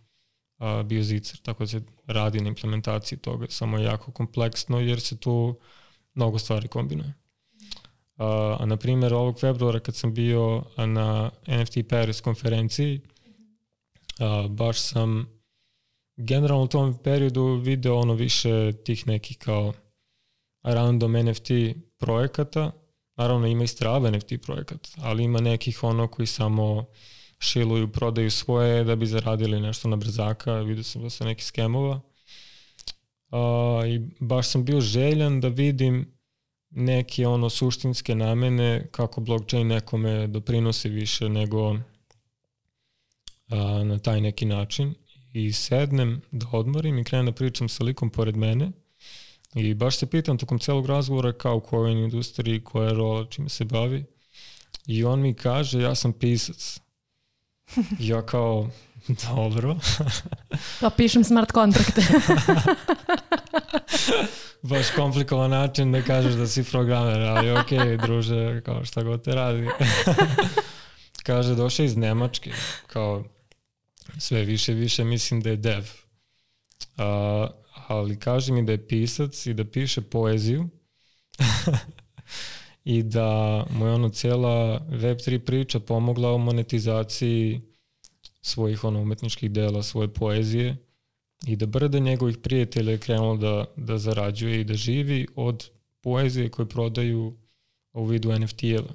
a, 0.63 0.83
bio 0.83 1.03
zicar. 1.03 1.37
Tako 1.37 1.63
da 1.63 1.67
se 1.67 1.81
radi 2.07 2.41
na 2.41 2.47
implementaciji 2.47 3.19
toga. 3.19 3.45
Samo 3.49 3.77
je 3.77 3.85
jako 3.85 4.11
kompleksno 4.11 4.79
jer 4.79 5.01
se 5.01 5.17
tu 5.17 5.59
mnogo 6.13 6.39
stvari 6.39 6.67
kombinuje. 6.67 7.13
A, 8.17 8.57
a 8.59 8.65
na 8.65 8.77
primjer 8.77 9.13
ovog 9.13 9.39
februara 9.39 9.79
kad 9.79 9.95
sam 9.95 10.13
bio 10.13 10.63
na 10.77 11.31
NFT 11.47 11.77
Paris 11.89 12.21
konferenciji, 12.21 13.01
a, 14.19 14.47
baš 14.49 14.79
sam 14.81 15.27
generalno 16.17 16.63
u 16.63 16.67
tom 16.67 16.97
periodu 17.03 17.61
video 17.63 17.95
ono 17.95 18.13
više 18.13 18.71
tih 18.85 19.07
nekih 19.07 19.37
kao 19.37 19.73
random 20.63 21.11
NFT 21.11 21.49
projekata, 21.97 22.71
naravno 23.15 23.47
ima 23.47 23.63
i 23.63 23.67
strava 23.67 24.11
NFT 24.11 24.33
projekata, 24.45 24.89
ali 24.97 25.23
ima 25.23 25.41
nekih 25.41 25.83
ono 25.83 26.07
koji 26.07 26.27
samo 26.27 26.85
šiluju, 27.39 27.91
prodaju 27.91 28.31
svoje 28.31 28.83
da 28.83 28.95
bi 28.95 29.05
zaradili 29.05 29.59
nešto 29.59 29.87
na 29.87 29.95
brzaka, 29.95 30.53
vidio 30.53 30.83
sam 30.83 31.01
da 31.01 31.09
se 31.09 31.25
neki 31.25 31.43
skemova. 31.43 32.01
Uh, 33.31 33.39
I 33.87 33.99
baš 34.19 34.47
sam 34.47 34.65
bio 34.65 34.81
željan 34.81 35.41
da 35.41 35.47
vidim 35.47 36.13
neke 36.69 37.27
ono 37.27 37.49
suštinske 37.49 38.15
namene 38.15 38.87
kako 38.91 39.21
blockchain 39.21 39.67
nekome 39.67 40.27
doprinosi 40.27 40.89
više 40.89 41.29
nego 41.29 41.69
uh, 41.69 41.79
na 43.83 43.99
taj 43.99 44.21
neki 44.21 44.45
način 44.45 44.93
i 45.33 45.53
sednem 45.53 46.21
da 46.31 46.47
odmorim 46.51 46.99
i 46.99 47.03
krenem 47.03 47.25
da 47.25 47.31
pričam 47.31 47.69
sa 47.69 47.83
likom 47.83 48.09
pored 48.09 48.35
mene 48.35 48.71
i 49.55 49.73
baš 49.73 49.97
se 49.97 50.05
pitam 50.05 50.37
tokom 50.37 50.59
celog 50.59 50.85
razgovora 50.85 51.33
kao 51.33 51.55
u 51.55 51.59
kojoj 51.59 51.91
industriji, 51.91 52.63
koja 52.63 52.87
je 52.87 52.93
rola, 52.93 53.25
čime 53.25 53.49
se 53.49 53.65
bavi 53.65 54.05
i 54.87 55.03
on 55.03 55.21
mi 55.21 55.33
kaže 55.33 55.81
ja 55.81 55.95
sam 55.95 56.13
pisac. 56.13 56.79
Ja 57.99 58.21
kao, 58.21 58.69
dobro. 59.07 59.75
pa 60.81 60.89
pišem 60.89 61.23
smart 61.23 61.51
kontrakte. 61.51 62.01
baš 64.61 64.91
komplikovan 64.95 65.51
način 65.51 65.91
da 65.91 66.01
kažeš 66.01 66.33
da 66.33 66.47
si 66.47 66.63
programer, 66.63 67.21
ali 67.21 67.51
ok, 67.51 67.99
druže, 68.01 68.61
kao 68.61 68.85
šta 68.85 69.03
god 69.03 69.23
te 69.23 69.35
radi. 69.35 69.67
kaže, 71.23 71.55
došao 71.55 71.83
iz 71.83 71.97
Nemačke, 71.97 72.51
kao 72.87 73.23
sve 74.17 74.43
više 74.43 74.73
više 74.73 75.03
mislim 75.03 75.41
da 75.41 75.49
je 75.49 75.57
dev. 75.57 75.83
Uh, 76.97 77.03
ali 77.87 78.19
kaže 78.19 78.53
mi 78.53 78.65
da 78.65 78.71
je 78.71 78.87
pisac 78.87 79.45
i 79.45 79.53
da 79.53 79.65
piše 79.65 80.01
poeziju 80.01 80.69
i 82.83 83.03
da 83.03 83.63
mu 83.69 83.85
je 83.85 83.93
ono 83.93 84.09
cijela 84.09 84.85
Web3 84.89 85.39
priča 85.39 85.79
pomogla 85.79 86.33
u 86.33 86.37
monetizaciji 86.37 87.61
svojih 88.41 88.83
ono 88.83 89.01
umetničkih 89.01 89.51
dela, 89.51 89.83
svoje 89.83 90.07
poezije 90.07 90.77
i 91.47 91.55
da 91.55 91.65
brda 91.65 91.99
njegovih 91.99 92.37
prijatelja 92.37 92.91
je 92.91 92.97
krenulo 92.97 93.37
da, 93.37 93.65
da 93.75 93.97
zarađuje 93.97 94.61
i 94.61 94.63
da 94.63 94.73
živi 94.73 95.27
od 95.35 95.69
poezije 96.01 96.49
koje 96.49 96.69
prodaju 96.69 97.37
u 97.93 98.05
vidu 98.05 98.31
NFT-eva. 98.31 98.93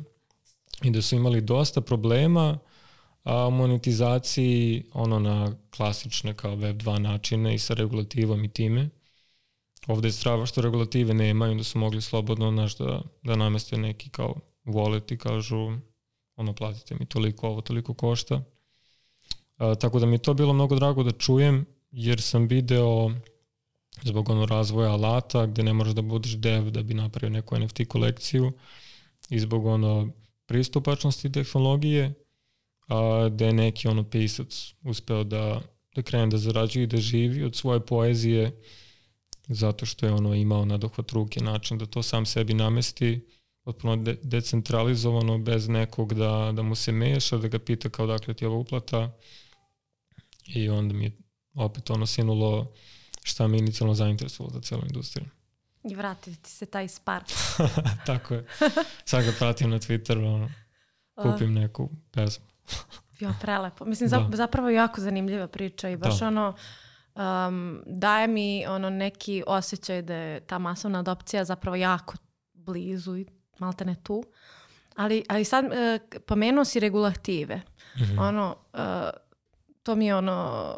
I 0.82 0.91
da 0.91 1.03
su 1.03 1.16
imali 1.16 1.41
dosta 1.41 1.80
problema 1.80 2.59
a, 3.24 3.51
monetizaciji 3.51 4.84
ono 4.93 5.18
na 5.18 5.53
klasične 5.76 6.34
kao 6.34 6.55
web 6.55 6.76
2 6.82 6.99
načine 6.99 7.55
i 7.55 7.59
sa 7.59 7.74
regulativom 7.74 8.45
i 8.45 8.49
time. 8.49 8.89
Ovde 9.89 10.09
je 10.09 10.12
strava 10.12 10.47
što 10.47 10.61
regulative 10.61 11.14
nema 11.14 11.47
i 11.47 11.51
onda 11.51 11.64
su 11.64 11.78
mogli 11.78 12.03
slobodno 12.03 12.51
naš 12.51 12.76
da, 12.76 13.03
da 13.22 13.36
nameste 13.36 13.76
neki 13.76 14.11
kao 14.11 14.34
wallet 14.64 15.12
i 15.12 15.18
kažu 15.18 15.72
ono 16.36 16.53
platite 16.55 16.95
mi 17.01 17.07
toliko, 17.07 17.49
ovo 17.49 17.61
toliko 17.61 17.95
košta. 17.95 18.43
A, 19.57 19.74
tako 19.74 19.99
da 19.99 20.07
mi 20.07 20.14
je 20.14 20.22
to 20.22 20.34
bilo 20.34 20.53
mnogo 20.53 20.76
drago 20.76 21.03
da 21.03 21.11
čujem 21.11 21.66
jer 21.91 22.22
sam 22.22 22.47
video 22.47 23.11
zbog 24.03 24.28
ono 24.28 24.47
razvoja 24.47 24.91
alata 24.91 25.47
gde 25.47 25.62
ne 25.62 25.72
možeš 25.72 25.95
da 25.95 26.03
budeš 26.03 26.32
dev 26.32 26.70
da 26.70 26.82
bi 26.82 26.95
napravio 26.95 27.30
neku 27.30 27.59
NFT 27.59 27.80
kolekciju 27.89 28.53
i 29.30 29.41
zbog 29.41 29.66
ono 29.66 30.09
pristupačnosti 30.47 31.32
tehnologije 31.32 32.14
a, 32.89 33.28
gde 33.32 33.47
je 33.47 33.53
neki 33.53 33.89
ono 33.89 34.05
pisac 34.11 34.74
uspeo 34.82 35.24
da, 35.24 35.61
da 35.95 36.03
krene 36.03 36.26
da 36.26 36.39
zarađuje 36.39 36.84
i 36.84 36.86
da 36.86 36.97
živi 36.97 37.45
od 37.45 37.57
svoje 37.57 37.86
poezije 37.86 38.62
zato 39.49 39.86
što 39.86 40.07
je 40.07 40.12
ono 40.12 40.34
imao 40.34 40.64
na 40.64 40.76
dohvat 40.76 41.12
ruke 41.12 41.40
način 41.40 41.78
da 41.78 41.86
to 41.86 42.03
sam 42.03 42.26
sebi 42.26 42.55
namesti 42.55 43.26
potpuno 43.64 43.96
de 43.96 44.16
decentralizovano 44.22 45.38
bez 45.38 45.68
nekog 45.68 46.14
da, 46.14 46.53
da 46.55 46.62
mu 46.62 46.74
se 46.74 46.92
meša, 46.92 47.36
da 47.36 47.49
ga 47.49 47.59
pita 47.59 47.88
kao 47.88 48.07
dakle 48.07 48.34
ti 48.34 48.44
je 48.44 48.49
ova 48.49 48.59
uplata 48.59 49.16
i 50.46 50.68
onda 50.68 50.94
mi 50.94 51.05
je 51.05 51.12
opet 51.55 51.90
ono 51.90 52.07
sinulo 52.07 52.72
šta 53.22 53.49
mi 53.49 53.59
inicijalno 53.59 53.94
zainteresovalo 53.94 54.55
za 54.55 54.61
celu 54.61 54.82
industriju. 54.86 55.28
I 55.84 55.94
vratiti 55.94 56.42
ti 56.42 56.51
se 56.51 56.66
taj 56.66 56.88
spark. 56.88 57.26
Tako 58.07 58.34
je. 58.34 58.46
Sad 59.05 59.24
ga 59.24 59.32
pratim 59.38 59.70
na 59.70 59.78
Twitteru, 59.78 60.34
ono, 60.34 60.51
kupim 61.22 61.55
neku 61.55 61.90
pesmu. 62.11 62.46
jo, 63.20 63.34
prelepo. 63.40 63.84
Mislim, 63.84 64.11
da. 64.11 64.28
zapravo 64.32 64.70
jako 64.70 65.01
zanimljiva 65.01 65.49
priča 65.49 65.88
i 65.88 65.96
baš 65.96 66.18
da. 66.18 66.26
ono, 66.26 66.55
um, 67.18 67.82
daje 67.86 68.26
mi 68.26 68.66
ono 68.66 68.90
neki 68.90 69.42
osjećaj 69.46 70.02
da 70.02 70.14
je 70.14 70.40
ta 70.40 70.58
masovna 70.58 70.98
adopcija 70.98 71.44
zapravo 71.44 71.76
jako 71.76 72.14
blizu 72.54 73.16
i 73.16 73.26
malte 73.58 73.84
ne 73.84 73.96
tu. 74.02 74.24
Ali, 74.96 75.24
ali 75.28 75.44
sad 75.44 75.64
uh, 75.64 75.70
pomenuo 76.26 76.64
si 76.64 76.80
regulative. 76.80 77.56
Mm 77.56 78.00
-hmm. 78.00 78.28
Ono, 78.28 78.56
uh, 78.72 78.80
to 79.82 79.94
mi 79.94 80.06
je 80.06 80.16
ono 80.16 80.74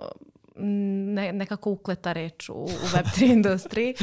ne, 0.57 1.33
nekako 1.33 1.71
ukleta 1.71 2.13
reč 2.13 2.49
u, 2.49 2.55
u 2.55 2.69
Web3 2.69 3.33
industriji. 3.33 3.95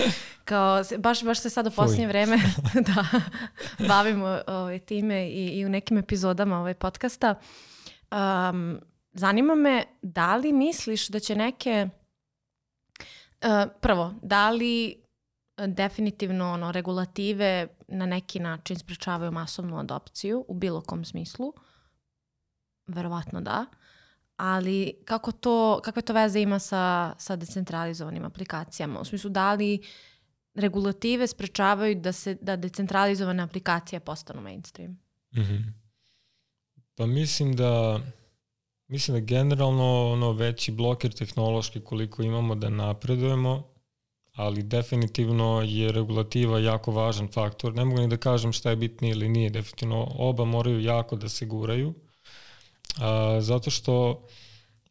Kao, 0.43 0.83
baš, 0.97 1.23
baš 1.23 1.39
se 1.39 1.49
sad 1.49 1.67
u 1.67 1.71
posljednje 1.71 2.07
vreme 2.07 2.37
da, 2.87 3.05
bavimo 3.87 4.39
ovaj, 4.47 4.79
time 4.79 5.29
i, 5.29 5.59
i 5.59 5.65
u 5.65 5.69
nekim 5.69 5.97
epizodama 5.97 6.59
ovaj 6.59 6.73
podcasta. 6.73 7.35
Um, 8.11 8.79
zanima 9.13 9.55
me 9.55 9.83
da 10.01 10.35
li 10.35 10.53
misliš 10.53 11.07
da 11.07 11.19
će 11.19 11.35
neke 11.35 11.89
prvo, 13.81 14.13
da 14.21 14.49
li 14.49 15.03
definitivno 15.67 16.51
ono, 16.51 16.71
regulative 16.71 17.67
na 17.87 18.05
neki 18.05 18.39
način 18.39 18.79
sprečavaju 18.79 19.31
masovnu 19.31 19.79
adopciju 19.79 20.45
u 20.47 20.53
bilo 20.53 20.81
kom 20.81 21.05
smislu? 21.05 21.53
Verovatno 22.87 23.41
da. 23.41 23.65
Ali 24.37 24.93
kako 25.05 25.31
to, 25.31 25.79
kakve 25.83 26.01
to 26.01 26.13
veze 26.13 26.41
ima 26.41 26.59
sa, 26.59 27.13
sa 27.17 27.35
decentralizovanim 27.35 28.25
aplikacijama? 28.25 28.99
U 28.99 29.05
smislu 29.05 29.29
da 29.29 29.53
li 29.53 29.81
regulative 30.55 31.27
sprečavaju 31.27 31.95
da 31.95 32.11
se 32.11 32.37
da 32.41 32.55
decentralizovane 32.55 33.43
aplikacije 33.43 33.99
postanu 33.99 34.41
mainstream? 34.41 34.91
Mm 35.35 35.41
-hmm. 35.41 35.63
Pa 36.95 37.05
mislim 37.05 37.55
da 37.55 37.99
mislim 38.87 39.17
da 39.17 39.21
generalno 39.21 40.11
ono 40.11 40.31
veći 40.31 40.71
bloker 40.71 41.13
tehnološki 41.13 41.79
koliko 41.79 42.23
imamo 42.23 42.55
da 42.55 42.69
napredujemo, 42.69 43.63
ali 44.33 44.63
definitivno 44.63 45.61
je 45.65 45.91
regulativa 45.91 46.59
jako 46.59 46.91
važan 46.91 47.27
faktor. 47.27 47.73
Ne 47.75 47.85
mogu 47.85 48.01
ni 48.01 48.07
da 48.07 48.17
kažem 48.17 48.53
šta 48.53 48.69
je 48.69 48.75
bitnije 48.75 49.11
ili 49.11 49.29
nije, 49.29 49.49
definitivno 49.49 50.07
oba 50.17 50.45
moraju 50.45 50.79
jako 50.79 51.15
da 51.15 51.29
se 51.29 51.45
guraju, 51.45 51.93
a, 52.97 53.41
zato 53.41 53.69
što 53.69 54.25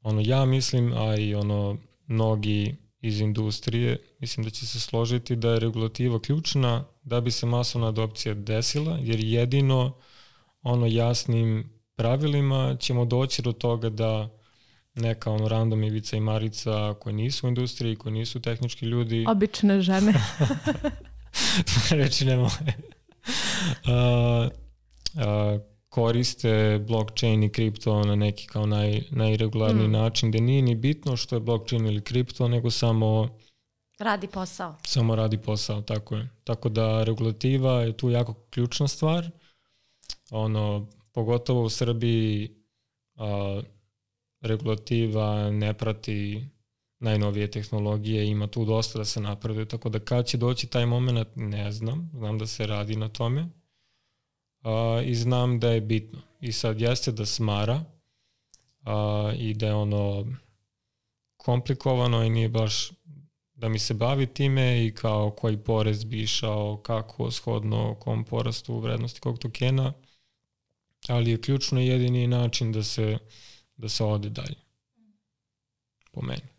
ono 0.02 0.20
ja 0.24 0.44
mislim, 0.44 0.92
a 0.92 1.16
i 1.16 1.34
ono 1.34 1.76
mnogi 2.06 2.76
iz 3.00 3.20
industrije, 3.20 3.98
mislim 4.18 4.44
da 4.44 4.50
će 4.50 4.66
se 4.66 4.80
složiti 4.80 5.36
da 5.36 5.50
je 5.50 5.60
regulativa 5.60 6.20
ključna 6.20 6.84
da 7.02 7.20
bi 7.20 7.30
se 7.30 7.46
masovna 7.46 7.88
adopcija 7.88 8.34
desila, 8.34 8.98
jer 9.02 9.20
jedino 9.20 9.96
ono 10.62 10.86
jasnim 10.86 11.75
pravilima 11.96 12.76
ćemo 12.80 13.04
doći 13.04 13.42
do 13.42 13.52
toga 13.52 13.90
da 13.90 14.28
neka 14.94 15.30
ono 15.30 15.48
random 15.48 15.84
Ivica 15.84 16.16
i 16.16 16.20
Marica 16.20 16.94
koji 17.00 17.14
nisu 17.14 17.46
u 17.46 17.48
industriji, 17.48 17.96
koji 17.96 18.12
nisu 18.12 18.40
tehnički 18.40 18.86
ljudi. 18.86 19.24
Obične 19.28 19.80
žene. 19.80 20.14
Reči 21.90 22.24
ne 22.24 22.36
moje. 22.36 22.76
uh, 23.86 24.50
uh, 25.14 25.60
koriste 25.88 26.78
blockchain 26.88 27.42
i 27.42 27.52
kripto 27.52 28.04
na 28.04 28.16
neki 28.16 28.46
kao 28.46 28.66
naj, 28.66 29.02
najregularniji 29.10 29.88
mm. 29.88 29.92
način, 29.92 30.30
gde 30.30 30.40
nije 30.40 30.62
ni 30.62 30.74
bitno 30.74 31.16
što 31.16 31.36
je 31.36 31.40
blockchain 31.40 31.86
ili 31.86 32.04
kripto, 32.04 32.48
nego 32.48 32.70
samo 32.70 33.28
Radi 33.98 34.26
posao. 34.26 34.76
Samo 34.84 35.14
radi 35.16 35.38
posao, 35.38 35.82
tako 35.82 36.16
je. 36.16 36.28
Tako 36.44 36.68
da 36.68 37.04
regulativa 37.04 37.72
je 37.72 37.96
tu 37.96 38.10
jako 38.10 38.34
ključna 38.50 38.88
stvar. 38.88 39.30
Ono, 40.30 40.86
pogotovo 41.16 41.62
u 41.62 41.68
Srbiji 41.68 42.50
a, 43.14 43.62
regulativa 44.40 45.50
ne 45.50 45.74
prati 45.74 46.44
najnovije 46.98 47.50
tehnologije, 47.50 48.26
ima 48.26 48.46
tu 48.46 48.64
dosta 48.64 48.98
da 48.98 49.04
se 49.04 49.20
napreduje, 49.20 49.68
tako 49.68 49.88
da 49.88 49.98
kad 49.98 50.26
će 50.26 50.36
doći 50.36 50.66
taj 50.66 50.86
moment, 50.86 51.28
ne 51.36 51.72
znam, 51.72 52.10
znam 52.14 52.38
da 52.38 52.46
se 52.46 52.66
radi 52.66 52.96
na 52.96 53.08
tome 53.08 53.48
a, 54.62 55.02
i 55.04 55.14
znam 55.14 55.60
da 55.60 55.70
je 55.70 55.80
bitno. 55.80 56.20
I 56.40 56.52
sad 56.52 56.80
jeste 56.80 57.12
da 57.12 57.26
smara 57.26 57.84
a, 58.84 59.32
i 59.38 59.54
da 59.54 59.66
je 59.66 59.74
ono 59.74 60.26
komplikovano 61.36 62.24
i 62.24 62.30
nije 62.30 62.48
baš 62.48 62.90
da 63.54 63.68
mi 63.68 63.78
se 63.78 63.94
bavi 63.94 64.26
time 64.26 64.86
i 64.86 64.94
kao 64.94 65.30
koji 65.30 65.56
porez 65.56 66.04
bi 66.04 66.22
išao, 66.22 66.76
kako 66.76 67.30
shodno 67.30 67.94
kom 67.94 68.24
porastu 68.24 68.78
vrednosti 68.78 69.20
kog 69.20 69.38
tokena, 69.38 69.92
ali 71.08 71.30
je 71.30 71.40
ključno 71.40 71.80
jedini 71.80 72.26
način 72.26 72.72
da 72.72 72.82
se, 72.82 73.18
da 73.76 73.88
se 73.88 74.04
ode 74.04 74.28
dalje. 74.28 74.56
Po 76.12 76.22
meni. 76.22 76.56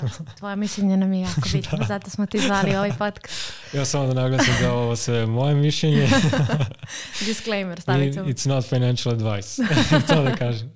Da, 0.00 0.34
tvoje 0.34 0.56
mišljenje 0.56 0.96
nam 0.96 1.12
je 1.12 1.20
jako 1.20 1.40
bitno, 1.52 1.78
da. 1.78 1.84
zato 1.84 2.10
smo 2.10 2.26
ti 2.26 2.38
zvali 2.38 2.76
ovaj 2.76 2.92
podcast. 2.98 3.52
ja 3.76 3.84
samo 3.84 4.06
da 4.06 4.14
naglasim 4.14 4.54
da 4.60 4.72
ovo 4.72 4.96
sve 4.96 5.26
moje 5.26 5.54
mišljenje. 5.54 6.08
Disclaimer, 7.26 7.80
stavite. 7.80 8.20
It's 8.20 8.48
not 8.48 8.64
financial 8.64 9.14
advice. 9.14 9.62
to 10.08 10.22
da 10.22 10.36
kažem. 10.36 10.72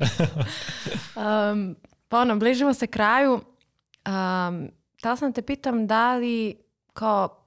um, 1.16 1.76
pa 2.08 2.20
ono, 2.20 2.36
bližimo 2.36 2.74
se 2.74 2.86
kraju. 2.86 3.32
Um, 3.34 4.70
da 5.02 5.16
sam 5.16 5.32
te 5.32 5.42
pitam 5.42 5.86
da 5.86 6.16
li 6.16 6.56
kao 6.92 7.45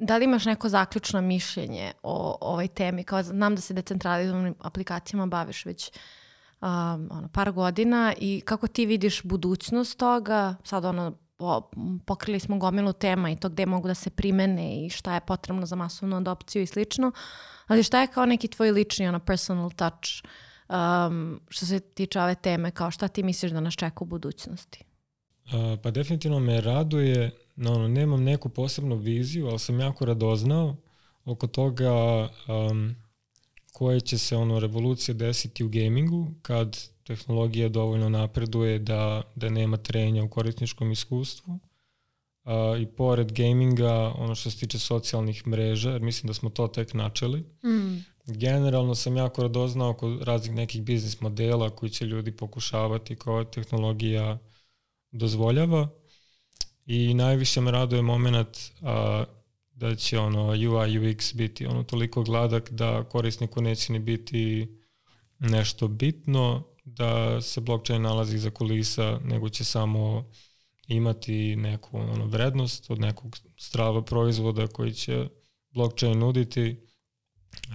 Da 0.00 0.16
li 0.16 0.24
imaš 0.24 0.44
neko 0.44 0.68
zaključno 0.68 1.20
mišljenje 1.20 1.92
o, 2.02 2.38
o 2.40 2.52
ovoj 2.52 2.68
temi? 2.68 3.04
Kao, 3.04 3.22
znam 3.22 3.54
da 3.54 3.60
se 3.60 3.74
decentralizovanim 3.74 4.54
aplikacijama 4.60 5.26
baviš 5.26 5.64
već 5.64 5.90
um, 6.60 6.68
ono, 7.10 7.28
par 7.32 7.52
godina 7.52 8.14
i 8.18 8.42
kako 8.44 8.66
ti 8.66 8.86
vidiš 8.86 9.22
budućnost 9.22 9.98
toga? 9.98 10.56
Sad 10.64 10.84
ono, 10.84 11.12
o, 11.38 11.70
pokrili 12.06 12.40
smo 12.40 12.58
gomilu 12.58 12.92
tema 12.92 13.30
i 13.30 13.36
to 13.36 13.48
gde 13.48 13.66
mogu 13.66 13.88
da 13.88 13.94
se 13.94 14.10
primene 14.10 14.86
i 14.86 14.90
šta 14.90 15.14
je 15.14 15.20
potrebno 15.20 15.66
za 15.66 15.76
masovnu 15.76 16.16
adopciju 16.16 16.62
i 16.62 16.66
slično. 16.66 17.12
Ali 17.66 17.82
šta 17.82 18.00
je 18.00 18.06
kao 18.06 18.26
neki 18.26 18.48
tvoj 18.48 18.70
lični 18.70 19.08
ono, 19.08 19.18
personal 19.18 19.70
touch 19.70 20.08
um, 20.68 21.40
što 21.48 21.66
se 21.66 21.80
tiče 21.80 22.20
ove 22.20 22.34
teme? 22.34 22.70
Kao 22.70 22.90
šta 22.90 23.08
ti 23.08 23.22
misliš 23.22 23.52
da 23.52 23.60
nas 23.60 23.74
čeka 23.74 23.96
u 24.00 24.04
budućnosti? 24.04 24.84
Uh, 25.44 25.78
pa 25.82 25.90
definitivno 25.90 26.38
me 26.38 26.60
raduje 26.60 27.30
ono, 27.68 27.88
nemam 27.88 28.24
neku 28.24 28.48
posebnu 28.48 28.96
viziju, 28.96 29.46
ali 29.46 29.58
sam 29.58 29.80
jako 29.80 30.04
radoznao 30.04 30.76
oko 31.24 31.46
toga 31.46 32.28
um, 32.48 32.96
koje 33.72 34.00
će 34.00 34.18
se 34.18 34.36
ono 34.36 34.60
revolucije 34.60 35.14
desiti 35.14 35.64
u 35.64 35.68
gamingu 35.68 36.26
kad 36.42 36.78
tehnologija 37.04 37.68
dovoljno 37.68 38.08
napreduje 38.08 38.78
da, 38.78 39.22
da 39.36 39.48
nema 39.48 39.76
trenja 39.76 40.24
u 40.24 40.28
korisničkom 40.28 40.92
iskustvu. 40.92 41.58
Uh, 42.44 42.80
I 42.80 42.86
pored 42.86 43.32
gaminga, 43.32 44.14
ono 44.18 44.34
što 44.34 44.50
se 44.50 44.58
tiče 44.58 44.78
socijalnih 44.78 45.46
mreža, 45.46 45.90
jer 45.90 46.02
mislim 46.02 46.26
da 46.26 46.34
smo 46.34 46.50
to 46.50 46.68
tek 46.68 46.94
načeli, 46.94 47.40
mm. 47.40 48.04
generalno 48.26 48.94
sam 48.94 49.16
jako 49.16 49.42
radoznao 49.42 49.90
oko 49.90 50.18
raznih 50.22 50.54
nekih 50.54 50.82
biznis 50.82 51.20
modela 51.20 51.70
koji 51.70 51.90
će 51.90 52.04
ljudi 52.04 52.32
pokušavati 52.32 53.16
koja 53.16 53.44
tehnologija 53.44 54.38
dozvoljava 55.10 55.88
i 56.86 57.14
najviše 57.14 57.60
me 57.60 57.70
raduje 57.70 58.02
moment 58.02 58.58
a, 58.82 59.24
da 59.72 59.94
će 59.94 60.18
ono 60.18 60.48
UI 60.48 60.98
UX 60.98 61.36
biti 61.36 61.66
ono 61.66 61.82
toliko 61.82 62.22
gladak 62.22 62.70
da 62.70 63.04
korisniku 63.04 63.62
neće 63.62 63.92
ni 63.92 63.98
biti 63.98 64.68
nešto 65.38 65.88
bitno 65.88 66.62
da 66.84 67.40
se 67.40 67.60
blockchain 67.60 68.02
nalazi 68.02 68.38
za 68.38 68.50
kulisa, 68.50 69.20
nego 69.24 69.48
će 69.48 69.64
samo 69.64 70.30
imati 70.88 71.56
neku 71.56 71.98
ono, 71.98 72.26
vrednost 72.26 72.90
od 72.90 73.00
nekog 73.00 73.38
strava 73.56 74.04
proizvoda 74.04 74.66
koji 74.66 74.92
će 74.92 75.28
blockchain 75.70 76.18
nuditi 76.18 76.76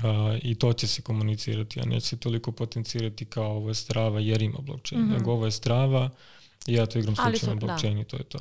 a, 0.04 0.38
i 0.42 0.56
to 0.56 0.74
će 0.74 0.88
se 0.88 1.02
komunicirati, 1.02 1.80
a 1.80 1.86
neće 1.86 2.08
se 2.08 2.20
toliko 2.20 2.52
potencirati 2.52 3.26
kao 3.26 3.52
ovo 3.52 3.70
je 3.70 3.76
strava 3.76 4.20
jer 4.20 4.42
ima 4.42 4.60
blockchain, 4.62 5.02
mm 5.02 5.10
-hmm. 5.10 5.18
nego 5.18 5.32
ovo 5.32 5.46
je 5.46 5.52
strava 5.52 6.10
i 6.68 6.74
ja 6.74 6.86
to 6.86 7.00
igram 7.00 7.16
slučajno 7.16 7.54
na 7.56 7.60
blockchain 7.60 7.96
da. 7.96 8.02
i 8.02 8.04
to 8.04 8.18
je 8.18 8.24
to. 8.24 8.40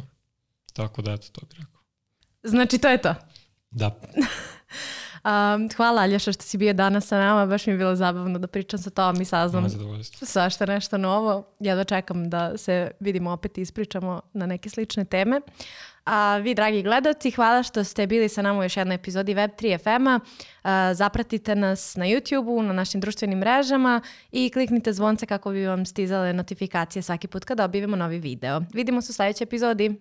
Tako 0.74 1.02
da, 1.02 1.12
eto, 1.12 1.26
to 1.32 1.46
bih 1.46 1.58
rekao. 1.58 1.80
Znači, 2.42 2.78
to 2.78 2.88
je 2.88 2.98
to. 2.98 3.14
Da. 3.70 4.00
Um, 5.24 5.68
hvala 5.76 6.02
Aljoša 6.02 6.32
što 6.32 6.42
si 6.42 6.58
bio 6.58 6.72
danas 6.72 7.06
sa 7.06 7.18
nama, 7.18 7.46
baš 7.46 7.66
mi 7.66 7.72
je 7.72 7.76
bilo 7.76 7.96
zabavno 7.96 8.38
da 8.38 8.46
pričam 8.46 8.78
sa 8.78 8.90
tobom 8.90 9.22
i 9.22 9.24
saznam 9.24 9.66
svašta 10.22 10.66
nešto 10.66 10.98
novo. 10.98 11.54
Ja 11.60 11.74
da 11.74 11.84
čekam 11.84 12.30
da 12.30 12.58
se 12.58 12.90
vidimo 13.00 13.30
opet 13.30 13.58
i 13.58 13.60
ispričamo 13.60 14.20
na 14.32 14.46
neke 14.46 14.70
slične 14.70 15.04
teme. 15.04 15.40
A 16.04 16.36
vi, 16.36 16.54
dragi 16.54 16.82
gledalci, 16.82 17.30
hvala 17.30 17.62
što 17.62 17.84
ste 17.84 18.06
bili 18.06 18.28
sa 18.28 18.42
nama 18.42 18.60
u 18.60 18.62
još 18.62 18.76
jednoj 18.76 18.94
epizodi 18.94 19.34
Web3 19.34 19.78
FM-a. 19.78 20.20
Zapratite 20.94 21.54
nas 21.54 21.96
na 21.96 22.04
YouTube-u, 22.04 22.62
na 22.62 22.72
našim 22.72 23.00
društvenim 23.00 23.38
mrežama 23.38 24.00
i 24.32 24.50
kliknite 24.50 24.92
zvonce 24.92 25.26
kako 25.26 25.50
bi 25.50 25.66
vam 25.66 25.86
stizale 25.86 26.32
notifikacije 26.32 27.02
svaki 27.02 27.28
put 27.28 27.44
kad 27.44 27.60
objavimo 27.60 27.96
novi 27.96 28.18
video. 28.18 28.60
Vidimo 28.72 29.02
se 29.02 29.10
u 29.10 29.14
sledećoj 29.14 29.44
epizodi. 29.44 30.00